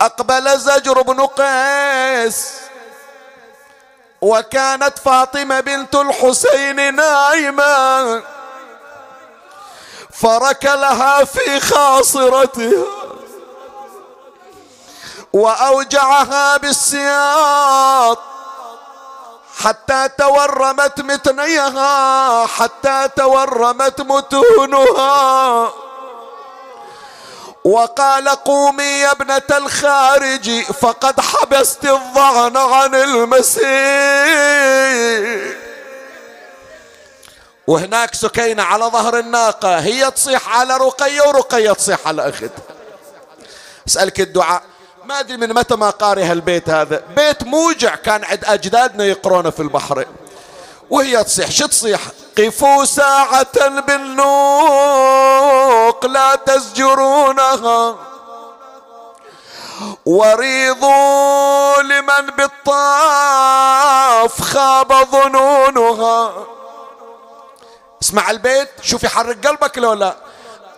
أقبل 0.02 0.60
زجر 0.60 1.02
بن 1.02 1.22
قيس 1.22 2.52
وكانت 4.22 5.00
فاطمة 5.06 5.60
بنت 5.60 5.96
الحسين 5.96 6.96
نائمة 6.96 8.24
فركلها 10.12 11.24
في 11.24 11.60
خاصرتها. 11.60 13.03
وأوجعها 15.34 16.58
بالسياط 16.58 18.20
حتى 19.60 20.10
تورمت 20.18 21.02
متنيها 21.02 22.46
حتى 22.46 23.10
تورمت 23.16 24.02
متونها. 24.02 25.74
وقال 27.64 28.30
قومي 28.30 28.84
يا 28.84 29.12
ابنة 29.12 29.42
الخارج 29.52 30.62
فقد 30.62 31.22
حبست 31.22 31.86
الظعن 31.86 32.58
عن 32.58 32.96
المسير 32.96 33.64
وهناك 37.68 38.16
سكينة 38.16 38.64
على 38.64 38.86
ظهر 38.86 39.20
الناقة 39.20 39.80
هي 39.80 40.12
تصيح 40.12 40.58
على 40.58 40.78
رقية 40.78 41.22
ورقية 41.22 41.72
تصيح 41.72 42.08
على 42.08 42.30
أختها 42.30 42.50
أسألك 43.88 44.20
الدعاء. 44.20 44.64
ما 45.06 45.20
أدري 45.20 45.38
من 45.38 45.54
متى 45.54 45.76
ما 45.76 45.90
قاري 45.90 46.24
هالبيت 46.24 46.70
هذا. 46.70 47.04
بيت 47.16 47.44
موجع 47.44 47.96
كان 47.96 48.24
عند 48.24 48.46
أجدادنا 48.46 49.06
يقرونه 49.06 49.50
في 49.50 49.60
البحر. 49.60 50.06
وهي 50.90 51.24
تصيح. 51.24 51.52
شو 51.52 51.66
تصيح؟ 51.66 52.02
قفوا 52.38 52.86
ساعة 52.86 53.80
بالنوق 53.80 54.86
لا 56.06 56.36
تزجرونها 56.36 57.96
وريضوا 60.06 61.82
لمن 61.82 62.26
بالطاف 62.38 63.72
خاب 64.42 64.94
ظنونها. 65.12 66.34
اسمع 68.02 68.30
البيت. 68.30 68.70
شوف 68.82 69.04
يحرك 69.04 69.48
قلبك 69.48 69.78
لو 69.78 69.94
لا. 69.94 70.16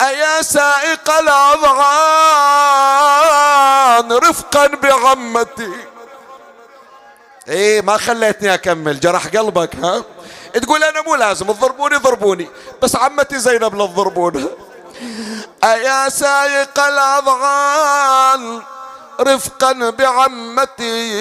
أيا 0.02 0.41
سائق 0.41 1.10
الأضغان 1.10 1.78
رفقا 4.12 4.68
بعمتي. 4.68 5.72
إيه 7.48 7.82
ما 7.82 7.98
خليتني 7.98 8.54
أكمل. 8.54 9.00
جرح 9.00 9.28
قلبك 9.28 9.76
ها؟ 9.76 10.04
تقول 10.62 10.84
أنا 10.84 11.02
مو 11.02 11.16
لازم 11.16 11.46
تضربوني 11.46 11.96
ضربوني 11.96 12.50
بس 12.82 12.96
عمتي 12.96 13.39
زينب 13.39 13.76
لا 13.76 13.86
تضربونها 13.86 14.48
أيا 15.64 16.10
سايق 16.10 16.80
الأضغان 16.80 18.61
رفقا 19.19 19.90
بعمتي 19.90 21.11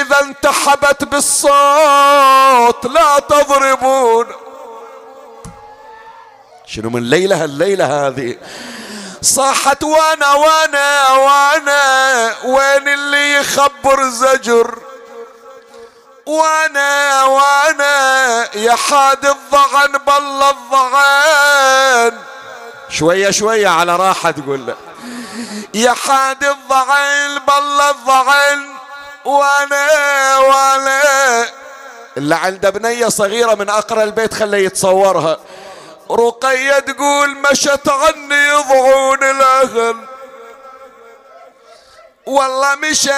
إذا 0.00 0.20
انتحبت 0.20 1.04
بالصوت 1.04 2.86
لا 2.86 3.18
تضربون. 3.18 4.26
شنو 6.74 6.90
من 6.90 7.10
ليلة 7.10 7.44
الليلة 7.44 8.06
هذه؟ 8.06 8.36
صاحت 9.22 9.82
وأنا 9.84 10.32
وأنا 10.32 11.10
وأنا 11.10 12.34
وين 12.44 12.88
اللي 12.88 13.34
يخبر 13.34 14.08
زجر؟ 14.08 14.78
وأنا 16.26 17.24
وأنا 17.24 18.56
يا 18.56 18.74
حاد 18.74 19.26
الضغن 19.26 19.92
بل 20.06 20.42
الضغن. 20.42 22.18
شوية 22.90 23.30
شوية 23.30 23.68
على 23.68 23.96
راحة 23.96 24.30
تقول 24.30 24.66
له. 24.66 24.76
يا 25.74 25.92
حاد 25.92 26.44
الضغن 26.44 27.38
بل 27.48 27.80
الضغن 27.80 28.66
وأنا 29.24 30.38
وأنا. 30.38 31.00
اللي 32.16 32.34
عنده 32.34 32.70
بنية 32.70 33.08
صغيرة 33.08 33.54
من 33.54 33.68
أقرى 33.68 34.02
البيت 34.02 34.34
خليه 34.34 34.66
يتصورها. 34.66 35.38
رقية 36.10 36.78
تقول 36.78 37.36
مشت 37.50 37.88
عني 37.88 38.48
يضعون 38.48 39.22
الأهل 39.24 39.96
والله 42.26 42.74
مشت 42.74 43.12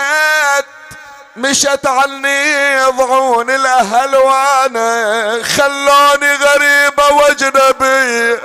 مشت 1.37 1.87
عني 1.87 2.73
يضعون 2.75 3.51
الأهل 3.51 4.17
وأنا 4.17 5.43
خلوني 5.43 6.35
غريبة 6.35 7.09
وأجنبية 7.13 8.41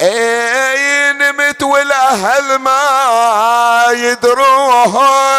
اي 0.00 1.12
نمت 1.12 1.62
والأهل 1.62 2.56
ما 2.56 3.86
يدروها 3.90 5.30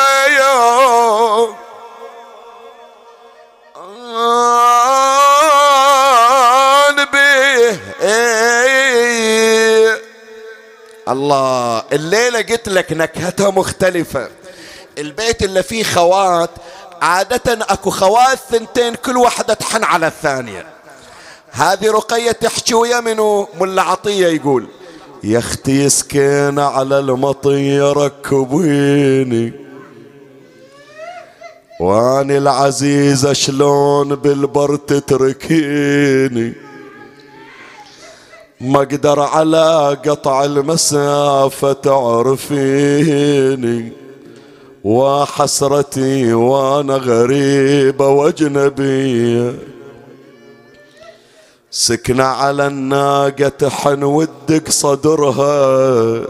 الله 11.10 11.84
الليلة 11.94 12.42
قلت 12.42 12.70
لك 12.70 12.94
نكهتها 12.94 13.50
مختلفة. 13.50 14.30
البيت 14.98 15.44
اللي 15.44 15.64
فيه 15.64 15.84
خوات 15.84 16.50
عادة 17.02 17.66
أكو 17.70 17.90
خوات 17.90 18.40
ثنتين 18.52 18.96
كل 18.96 19.18
واحدة 19.18 19.54
تحن 19.54 19.84
على 19.84 20.08
الثانية. 20.08 20.66
هذه 21.52 21.92
رقية 21.92 22.32
تحكي 22.32 22.74
ويا 22.74 23.00
منو؟ 23.00 23.48
ملا 23.60 23.82
عطية 23.82 24.28
يقول 24.28 24.68
يا 25.24 25.40
أختي 25.40 25.90
سكين 25.90 26.60
على 26.60 27.00
المطية 27.00 27.92
ركبيني 27.92 29.54
واني 31.80 32.38
العزيزة 32.38 33.34
شلون 33.34 34.16
بالبر 34.16 34.76
تتركيني؟ 34.76 36.54
ما 38.64 38.78
أقدر 38.82 39.20
على 39.20 39.98
قطع 40.06 40.44
المسافة 40.46 41.74
تعرفيني 41.74 43.22
وحسرتي 44.84 46.34
وأنا 46.34 46.96
غريبة 46.96 48.08
واجنبية 48.08 49.56
سكنة 51.72 52.24
على 52.24 52.68
الناقة 52.68 53.48
تحن 53.48 54.04
ودق 54.04 54.70
صدرها 54.70 56.26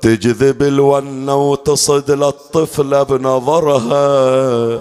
تجذب 0.00 0.62
الونة 0.62 1.50
وتصد 1.50 2.10
للطفلة 2.10 3.02
بنظرها. 3.02 4.78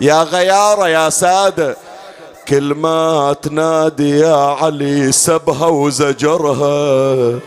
يا 0.00 0.22
غيارة 0.22 0.88
يا 0.88 1.10
سادة 1.10 1.76
كل 2.48 2.74
ما 2.74 3.36
تنادي 3.42 4.18
يا 4.18 4.36
علي 4.36 5.12
سبها 5.12 5.66
وزجرها 5.66 7.38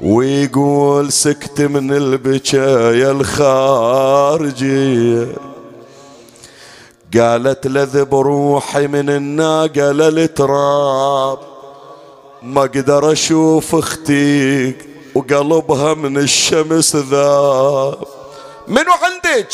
ويقول 0.00 1.12
سكت 1.12 1.60
من 1.60 1.92
البكايا 1.92 3.10
الخارجية 4.00 5.26
قالت 7.18 7.66
لذب 7.66 8.14
روحي 8.14 8.86
من 8.86 9.10
الناقة 9.10 9.92
للتراب 9.92 11.38
ما 12.42 12.60
أقدر 12.60 13.12
أشوف 13.12 13.74
أختي 13.74 14.74
وقلبها 15.14 15.94
من 15.94 16.16
الشمس 16.16 16.96
ذاب. 16.96 17.98
منو 18.68 18.92
عندك؟ 19.02 19.48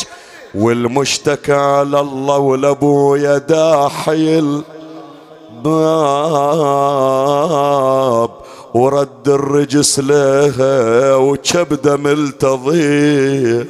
والمشتكى 0.54 1.84
لله 1.86 2.38
ولابويا 2.38 3.38
داحي 3.38 4.38
الباب. 4.38 4.66
ورد 8.74 9.28
الرجس 9.28 9.98
لها 9.98 11.14
وكبده 11.16 11.96
ملتضي 11.96 13.66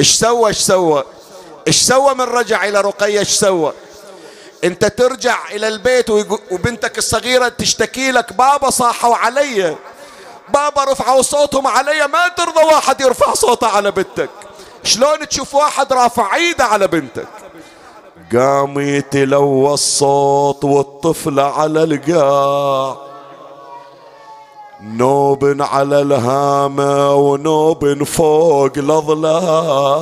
إيش 0.00 0.10
سوى 0.14 0.48
إيش 0.48 0.56
سوى؟ 0.58 1.04
إيش 1.68 1.82
سوى 1.82 2.14
من 2.14 2.20
رجع 2.20 2.68
إلى 2.68 2.80
رقية؟ 2.80 3.18
إيش 3.18 3.28
سوى؟ 3.28 3.72
أنت 4.64 4.84
ترجع 4.84 5.38
إلى 5.50 5.68
البيت 5.68 6.10
وبنتك 6.50 6.98
الصغيرة 6.98 7.48
تشتكي 7.48 8.10
لك 8.10 8.32
بابا 8.32 8.70
صاحوا 8.70 9.14
علي. 9.14 9.76
بابا 10.54 10.84
رفعوا 10.84 11.22
صوتهم 11.22 11.66
علي 11.66 12.06
ما 12.06 12.28
ترضى 12.36 12.64
واحد 12.64 13.00
يرفع 13.00 13.34
صوته 13.34 13.66
على 13.66 13.90
بنتك. 13.90 14.30
شلون 14.84 15.28
تشوف 15.28 15.54
واحد 15.54 15.92
رافع 15.92 16.34
ايده 16.34 16.64
على 16.64 16.86
بنتك؟ 16.86 17.28
قام 18.32 18.80
يتلوى 18.80 19.74
الصوت 19.74 20.64
والطفلة 20.64 21.42
على 21.42 21.84
القاع 21.84 22.96
نوب 24.82 25.56
على 25.60 26.00
الهامة 26.02 27.14
ونوب 27.14 28.04
فوق 28.04 28.72
الأضلاع 28.76 29.98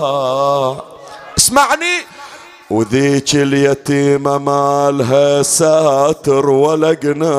اسمعني. 1.39 2.07
وذيك 2.71 3.35
اليتيمة 3.35 4.39
مالها 4.39 5.43
ساتر 5.43 6.51
ولا 6.51 6.89
قناع. 6.89 7.31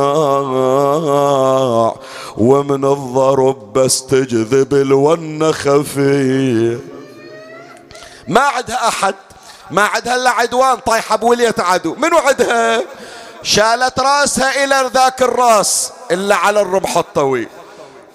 ومن 2.38 2.86
الضرب 2.86 3.74
بس 3.74 4.06
تجذب 4.06 4.74
الونة 4.74 5.52
خفيه 5.52 6.80
ما 8.28 8.42
عندها 8.42 8.88
أحد 8.88 9.16
ما 9.72 9.84
عندها 9.84 10.16
إلا 10.16 10.30
عدوان 10.30 10.78
طايحة 10.78 11.16
بولية 11.16 11.56
عدو. 11.60 11.96
منو 11.96 12.18
عندها 12.18 12.84
شالت 13.44 14.00
رأسها 14.00 14.64
إلى 14.64 14.90
ذاك 14.94 15.22
الرأس 15.22 15.92
إلا 16.12 16.36
على 16.36 16.62
الرمح 16.62 16.98
الطويل. 16.98 17.48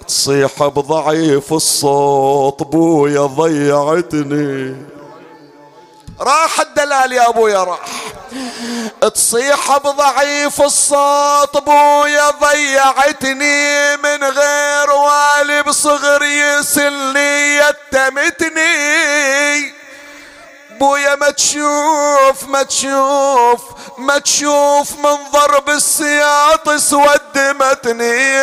تصيح 0.09 0.63
بضعيف 0.63 1.53
الصوت 1.53 2.63
بويا 2.63 3.21
ضيعتني. 3.21 4.87
راح 6.21 6.61
الدلال 6.61 7.13
يا 7.13 7.29
ابويا 7.29 7.65
راح. 7.65 7.89
تصيح 9.15 9.77
بضعيف 9.77 10.63
الصوت 10.63 11.57
بويا 11.57 12.31
ضيعتني. 12.31 13.97
من 13.97 14.25
غير 14.25 14.91
والي 14.91 15.63
بصغري 15.63 16.39
يسلني 16.39 17.57
يتمتني. 17.57 18.67
بويا 20.79 21.15
ما 21.15 21.31
تشوف 21.31 22.49
ما 22.49 22.63
تشوف 22.63 23.61
ما 23.99 24.19
تشوف 24.19 24.99
منظر 24.99 25.61
بالسياط 25.61 26.69
اسود 26.69 27.37
متني 27.37 28.37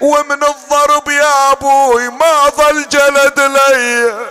ومن 0.00 0.42
الضرب 0.44 1.08
يا 1.08 1.52
أبوي 1.52 2.08
ما 2.08 2.48
ظل 2.48 2.88
جلد 2.88 3.40
لي. 3.40 4.26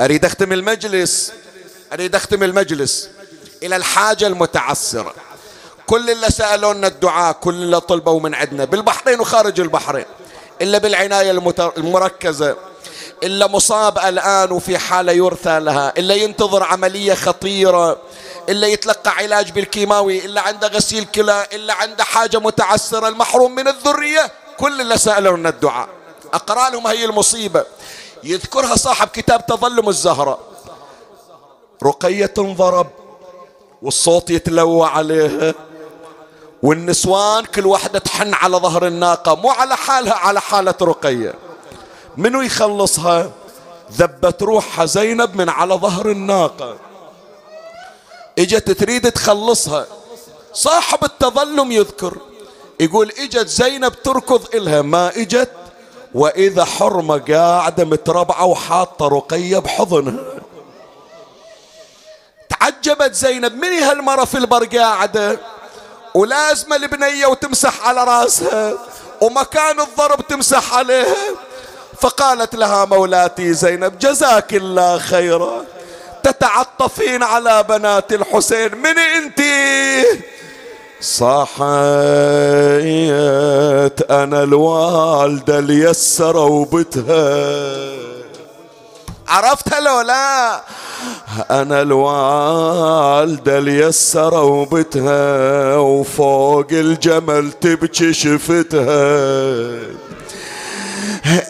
أريد 0.00 0.24
أختم 0.24 0.52
المجلس 0.52 1.32
أريد 1.92 2.14
أختم 2.14 2.42
المجلس 2.42 3.08
إلى 3.62 3.76
الحاجة 3.76 4.26
المتعسرة. 4.26 5.14
كل 5.86 6.10
اللي 6.10 6.30
سألونا 6.30 6.86
الدعاء 6.86 7.32
كل 7.32 7.54
اللي 7.54 7.80
طلبوا 7.80 8.20
من 8.20 8.34
عندنا 8.34 8.64
بالبحرين 8.64 9.20
وخارج 9.20 9.60
البحرين 9.60 10.04
إلا 10.62 10.78
بالعناية 10.78 11.30
المركزة. 11.76 12.56
إلا 13.22 13.46
مصاب 13.46 13.98
الآن 13.98 14.52
وفي 14.52 14.78
حالة 14.78 15.12
يرثى 15.12 15.60
لها 15.60 15.92
إلا 15.98 16.14
ينتظر 16.14 16.62
عملية 16.62 17.14
خطيرة 17.14 17.98
إلا 18.48 18.66
يتلقى 18.66 19.10
علاج 19.10 19.50
بالكيماوي 19.50 20.24
إلا 20.24 20.40
عنده 20.40 20.68
غسيل 20.68 21.04
كلى 21.04 21.46
إلا 21.52 21.74
عنده 21.74 22.04
حاجة 22.04 22.38
متعسرة 22.38 23.08
المحروم 23.08 23.54
من 23.54 23.68
الذرية. 23.68 24.32
كل 24.58 24.80
اللي 24.80 24.98
سألونا 24.98 25.48
الدعاء. 25.48 25.88
أقرأ 26.34 26.70
لهم 26.70 26.86
هي 26.86 27.04
المصيبة. 27.04 27.64
يذكرها 28.24 28.76
صاحب 28.76 29.08
كتاب 29.08 29.46
تظلم 29.46 29.88
الزهرة. 29.88 30.38
رقية 31.84 32.34
ضرب 32.38 32.86
والصوت 33.82 34.30
يتلوى 34.30 34.86
عليها. 34.86 35.54
والنسوان 36.62 37.44
كل 37.44 37.66
واحدة 37.66 37.98
تحن 37.98 38.34
على 38.34 38.56
ظهر 38.56 38.86
الناقة 38.86 39.34
مو 39.34 39.50
على 39.50 39.76
حالها 39.76 40.14
على 40.14 40.40
حالة 40.40 40.74
رقية. 40.82 41.34
منو 42.16 42.40
يخلصها؟ 42.40 43.30
ذبت 43.92 44.42
روحها 44.42 44.84
زينب 44.84 45.36
من 45.36 45.48
على 45.48 45.74
ظهر 45.74 46.10
الناقة. 46.10 46.76
إجت 48.38 48.70
تريد 48.70 49.12
تخلصها. 49.12 49.86
صاحب 50.52 51.04
التظلم 51.04 51.72
يذكر. 51.72 52.16
يقول 52.80 53.12
إجت 53.18 53.48
زينب 53.48 54.02
تركض 54.02 54.54
إلها. 54.54 54.82
ما 54.82 55.08
إجت؟ 55.16 55.50
وإذا 56.14 56.64
حرمة 56.64 57.18
قاعدة 57.18 57.84
متربعة 57.84 58.44
وحاطة 58.44 59.08
رقية 59.08 59.58
بحضنها. 59.58 60.32
تعجبت 62.48 63.14
زينب. 63.14 63.54
من 63.54 63.72
هالمرة 63.72 64.24
في 64.24 64.38
البر 64.38 64.64
قاعدة 64.64 65.38
ولازمة 66.14 66.76
البنية 66.76 67.26
وتمسح 67.26 67.88
على 67.88 68.04
راسها. 68.04 68.78
ومكان 69.20 69.80
الضرب 69.80 70.26
تمسح 70.26 70.74
عليها. 70.74 71.16
فقالت 72.02 72.54
لها 72.54 72.84
مولاتي 72.84 73.52
زينب 73.52 73.98
جزاك 73.98 74.54
الله 74.54 74.98
خيرا. 74.98 75.64
تتعطفين 76.22 77.22
على 77.22 77.64
بنات 77.68 78.12
الحسين. 78.12 78.76
من 78.76 78.98
انت؟ 78.98 79.40
صاحت 81.00 81.60
أنا 84.10 84.42
الوالدة 84.42 85.58
اليسرة 85.58 86.44
وبتها 86.44 87.42
عرفتها 89.28 89.80
لو 89.80 90.00
لا؟ 90.00 90.60
أنا 91.50 91.82
الوالدة 91.82 93.58
اليسرة 93.58 94.42
وبتها 94.42 95.76
وفوق 95.76 96.66
الجمل 96.70 97.52
تبكي 97.52 98.12
شفتها. 98.12 98.92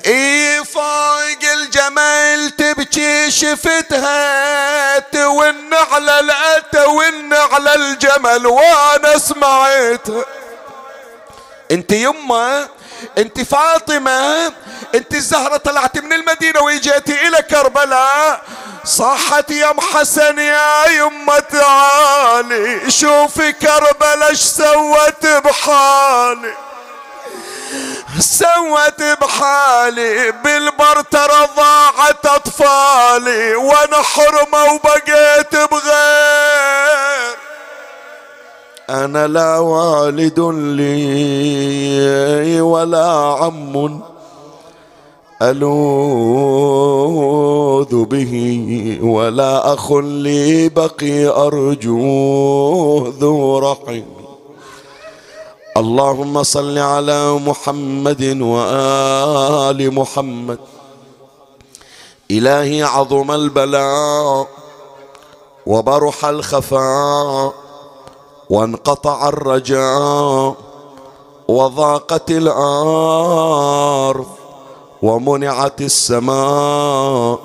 إي 0.06 0.64
فوق 0.64 1.42
الجمال 1.54 2.56
تبكي 2.56 3.30
شفتها 3.30 4.98
تون 4.98 5.74
على 5.74 6.20
الأتى 6.20 6.84
ون 6.84 7.34
على 7.34 7.74
الجمل 7.74 8.46
وأنا 8.46 9.18
سمعتها. 9.18 10.24
انت 11.70 11.92
يمه 11.92 12.68
انت 13.18 13.40
فاطمة 13.40 14.52
انت 14.94 15.14
الزهرة 15.14 15.56
طلعت 15.56 15.98
من 15.98 16.12
المدينة 16.12 16.60
وجيتي 16.60 17.28
إلى 17.28 17.42
كربلاء. 17.42 18.42
صحت 18.84 19.50
يا 19.50 19.70
أم 19.70 19.80
حسن 19.80 20.38
يا 20.38 20.86
يمة 20.86 21.38
تعالي 21.38 22.90
شوفي 22.90 23.52
كربلاء 23.52 24.28
إيش 24.30 24.40
سوت 24.40 25.26
بحالي. 25.26 26.54
سوت 28.18 29.02
بحالي 29.20 30.32
بالبر 30.44 31.00
ترى 31.10 31.48
ضاعت 31.56 32.26
أطفالي 32.26 33.54
وأنا 33.54 34.02
حرمة 34.02 34.64
وبقيت 34.74 35.54
بغير. 35.70 37.36
أنا 38.90 39.26
لا 39.26 39.58
والد 39.58 40.40
لي 40.78 42.60
ولا 42.60 43.36
عم 43.40 44.02
ألوذ 45.42 45.64
به 48.04 48.98
ولا 49.02 49.74
أخ 49.74 49.92
لي 49.92 50.68
بقي 50.68 51.26
أرجو 51.26 53.08
ذو 53.08 53.58
رحم. 53.58 54.21
اللهم 55.76 56.42
صل 56.42 56.78
على 56.78 57.38
محمد 57.38 58.40
وآل 58.40 59.94
محمد. 59.94 60.58
إلهي 62.30 62.82
عظم 62.82 63.30
البلاء 63.30 64.46
وبرح 65.66 66.24
الخفاء 66.24 67.52
وانقطع 68.50 69.28
الرجاء 69.28 70.54
وضاقت 71.48 72.30
الأرض 72.30 74.26
ومنعت 75.02 75.80
السماء. 75.80 77.38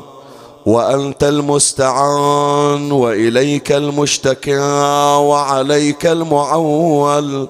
وأنت 0.65 1.23
المستعان 1.23 2.91
وإليك 2.91 3.71
المشتكى 3.71 4.59
وعليك 5.15 6.05
المعول. 6.05 7.47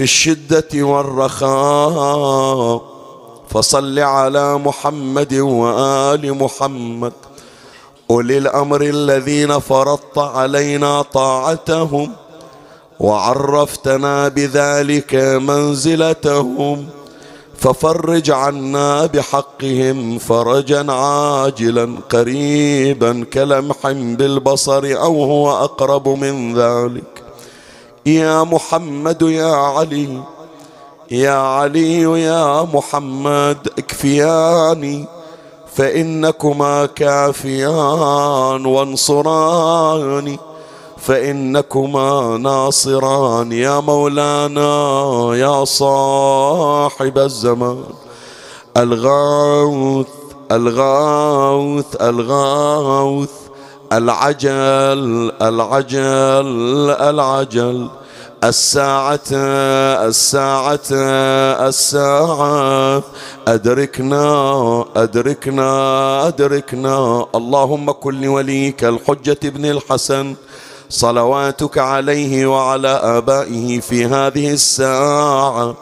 في 0.00 0.04
الشدة 0.04 0.82
والرخاء. 0.82 2.82
فصل 3.50 3.98
على 3.98 4.58
محمد 4.58 5.34
وآل 5.34 6.34
محمد. 6.34 7.12
أولي 8.10 8.38
الأمر 8.38 8.82
الذين 8.82 9.58
فرضت 9.58 10.18
علينا 10.18 11.02
طاعتهم. 11.02 12.12
وعرفتنا 13.00 14.28
بذلك 14.28 15.14
منزلتهم. 15.14 16.86
ففرج 17.58 18.30
عنا 18.30 19.06
بحقهم 19.06 20.18
فرجا 20.18 20.92
عاجلا 20.92 21.96
قريبا 22.10 23.24
كلمح 23.24 23.90
بالبصر 23.90 24.84
أو 24.84 25.24
هو 25.24 25.64
أقرب 25.64 26.08
من 26.08 26.58
ذلك. 26.58 27.19
يا 28.06 28.42
محمد 28.44 29.22
يا 29.22 29.52
علي 29.54 30.22
يا 31.10 31.32
علي 31.32 32.02
يا 32.02 32.62
محمد 32.62 33.68
اكفياني 33.78 35.06
فإنكما 35.74 36.86
كافيان 36.86 38.66
وانصراني 38.66 40.38
فإنكما 40.98 42.36
ناصران. 42.36 43.52
يا 43.52 43.80
مولانا 43.80 44.70
يا 45.34 45.64
صاحب 45.64 47.18
الزمان 47.18 47.84
الغوث 48.76 50.06
الغوث 50.52 51.96
الغوث 52.00 53.39
العجل 53.92 55.32
العجل 55.42 56.90
العجل. 56.90 57.88
الساعة 58.44 59.30
الساعة 59.32 60.90
الساعة. 61.68 63.02
أدركنا 63.48 64.84
أدركنا 64.96 65.68
أدركنا. 66.28 67.26
اللهم 67.34 67.90
كن 67.90 68.20
لوليك 68.20 68.84
الحجة 68.84 69.38
ابن 69.44 69.64
الحسن. 69.64 70.34
صلواتك 70.88 71.78
عليه 71.78 72.46
وعلى 72.46 72.88
آبائه 72.88 73.80
في 73.80 74.06
هذه 74.06 74.52
الساعة. 74.52 75.74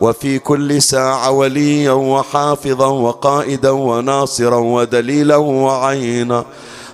وفي 0.00 0.38
كل 0.38 0.82
ساعة 0.82 1.30
وليا 1.30 1.92
وحافظا 1.92 2.86
وقائدا 2.86 3.70
وناصرا 3.70 4.56
ودليلا 4.56 5.36
وعينا. 5.36 6.44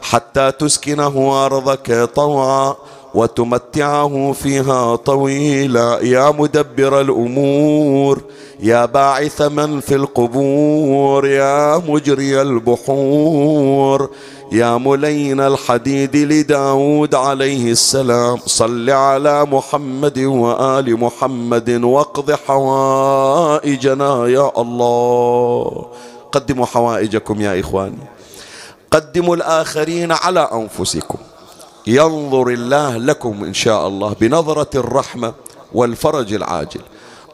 حتى 0.03 0.53
تسكنه 0.53 1.45
أرضك 1.47 2.11
طوعا 2.15 2.75
وتمتعه 3.15 4.33
فيها 4.33 4.97
طويلا. 4.97 5.99
يا 6.03 6.31
مدبر 6.31 7.01
الأمور 7.01 8.23
يا 8.61 8.85
باعث 8.85 9.43
من 9.43 9.81
في 9.81 9.95
القبور 9.95 11.27
يا 11.27 11.83
مجري 11.89 12.43
البحور 12.43 14.11
يا 14.53 14.77
ملين 14.77 15.41
الحديد 15.41 16.17
لداود 16.17 17.15
عليه 17.15 17.71
السلام. 17.71 18.39
صل 18.47 18.91
على 18.91 19.45
محمد 19.45 20.19
وآل 20.19 21.01
محمد 21.01 21.71
واقض 21.85 22.33
حوائجنا 22.47 24.27
يا 24.27 24.51
الله. 24.59 25.87
قدموا 26.33 26.67
حوائجكم 26.67 27.41
يا 27.41 27.61
إخواني. 27.61 28.12
قدموا 28.93 29.37
الآخرين 29.37 30.13
على 30.13 30.49
أنفسكم. 30.53 31.19
ينظر 31.87 32.49
الله 32.49 32.97
لكم 32.97 33.45
إن 33.45 33.55
شاء 33.55 33.89
الله 33.89 34.17
بنظرة 34.21 34.71
الرحمة 34.75 35.35
والفرج 35.73 36.33
العاجل. 36.33 36.81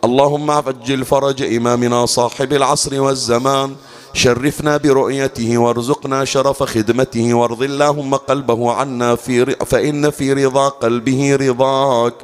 اللهم 0.04 0.50
عجل 0.50 1.04
فرج 1.04 1.42
إمامنا 1.42 2.06
صاحب 2.06 2.52
العصر 2.52 3.00
والزمان 3.00 3.76
شرفنا 4.18 4.76
برؤيته 4.76 5.58
وارزقنا 5.58 6.24
شرف 6.24 6.62
خدمته 6.62 7.34
وارض 7.34 7.62
اللهم 7.62 8.14
قلبه 8.14 8.72
عنا 8.72 9.14
في 9.14 9.44
فإن 9.44 10.10
في 10.10 10.32
رضا 10.32 10.68
قلبه 10.68 11.36
رضاك. 11.36 12.14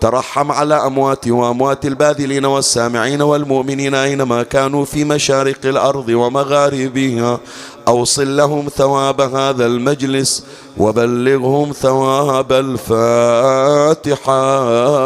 ترحم 0.00 0.52
على 0.52 0.74
أموات 0.74 1.28
وأموات 1.28 1.86
الباذلين 1.86 2.44
والسامعين 2.44 3.22
والمؤمنين 3.22 3.94
أينما 3.94 4.42
كانوا 4.42 4.84
في 4.84 5.04
مشارق 5.04 5.58
الأرض 5.64 6.08
ومغاربها. 6.08 7.40
أوصل 7.88 8.36
لهم 8.36 8.68
ثواب 8.68 9.20
هذا 9.20 9.66
المجلس 9.66 10.44
وبلغهم 10.78 11.72
ثواب 11.72 12.52
الفاتحة 12.52 14.30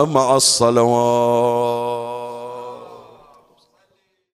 مع 0.04 0.36
الصلوات. 0.36 2.03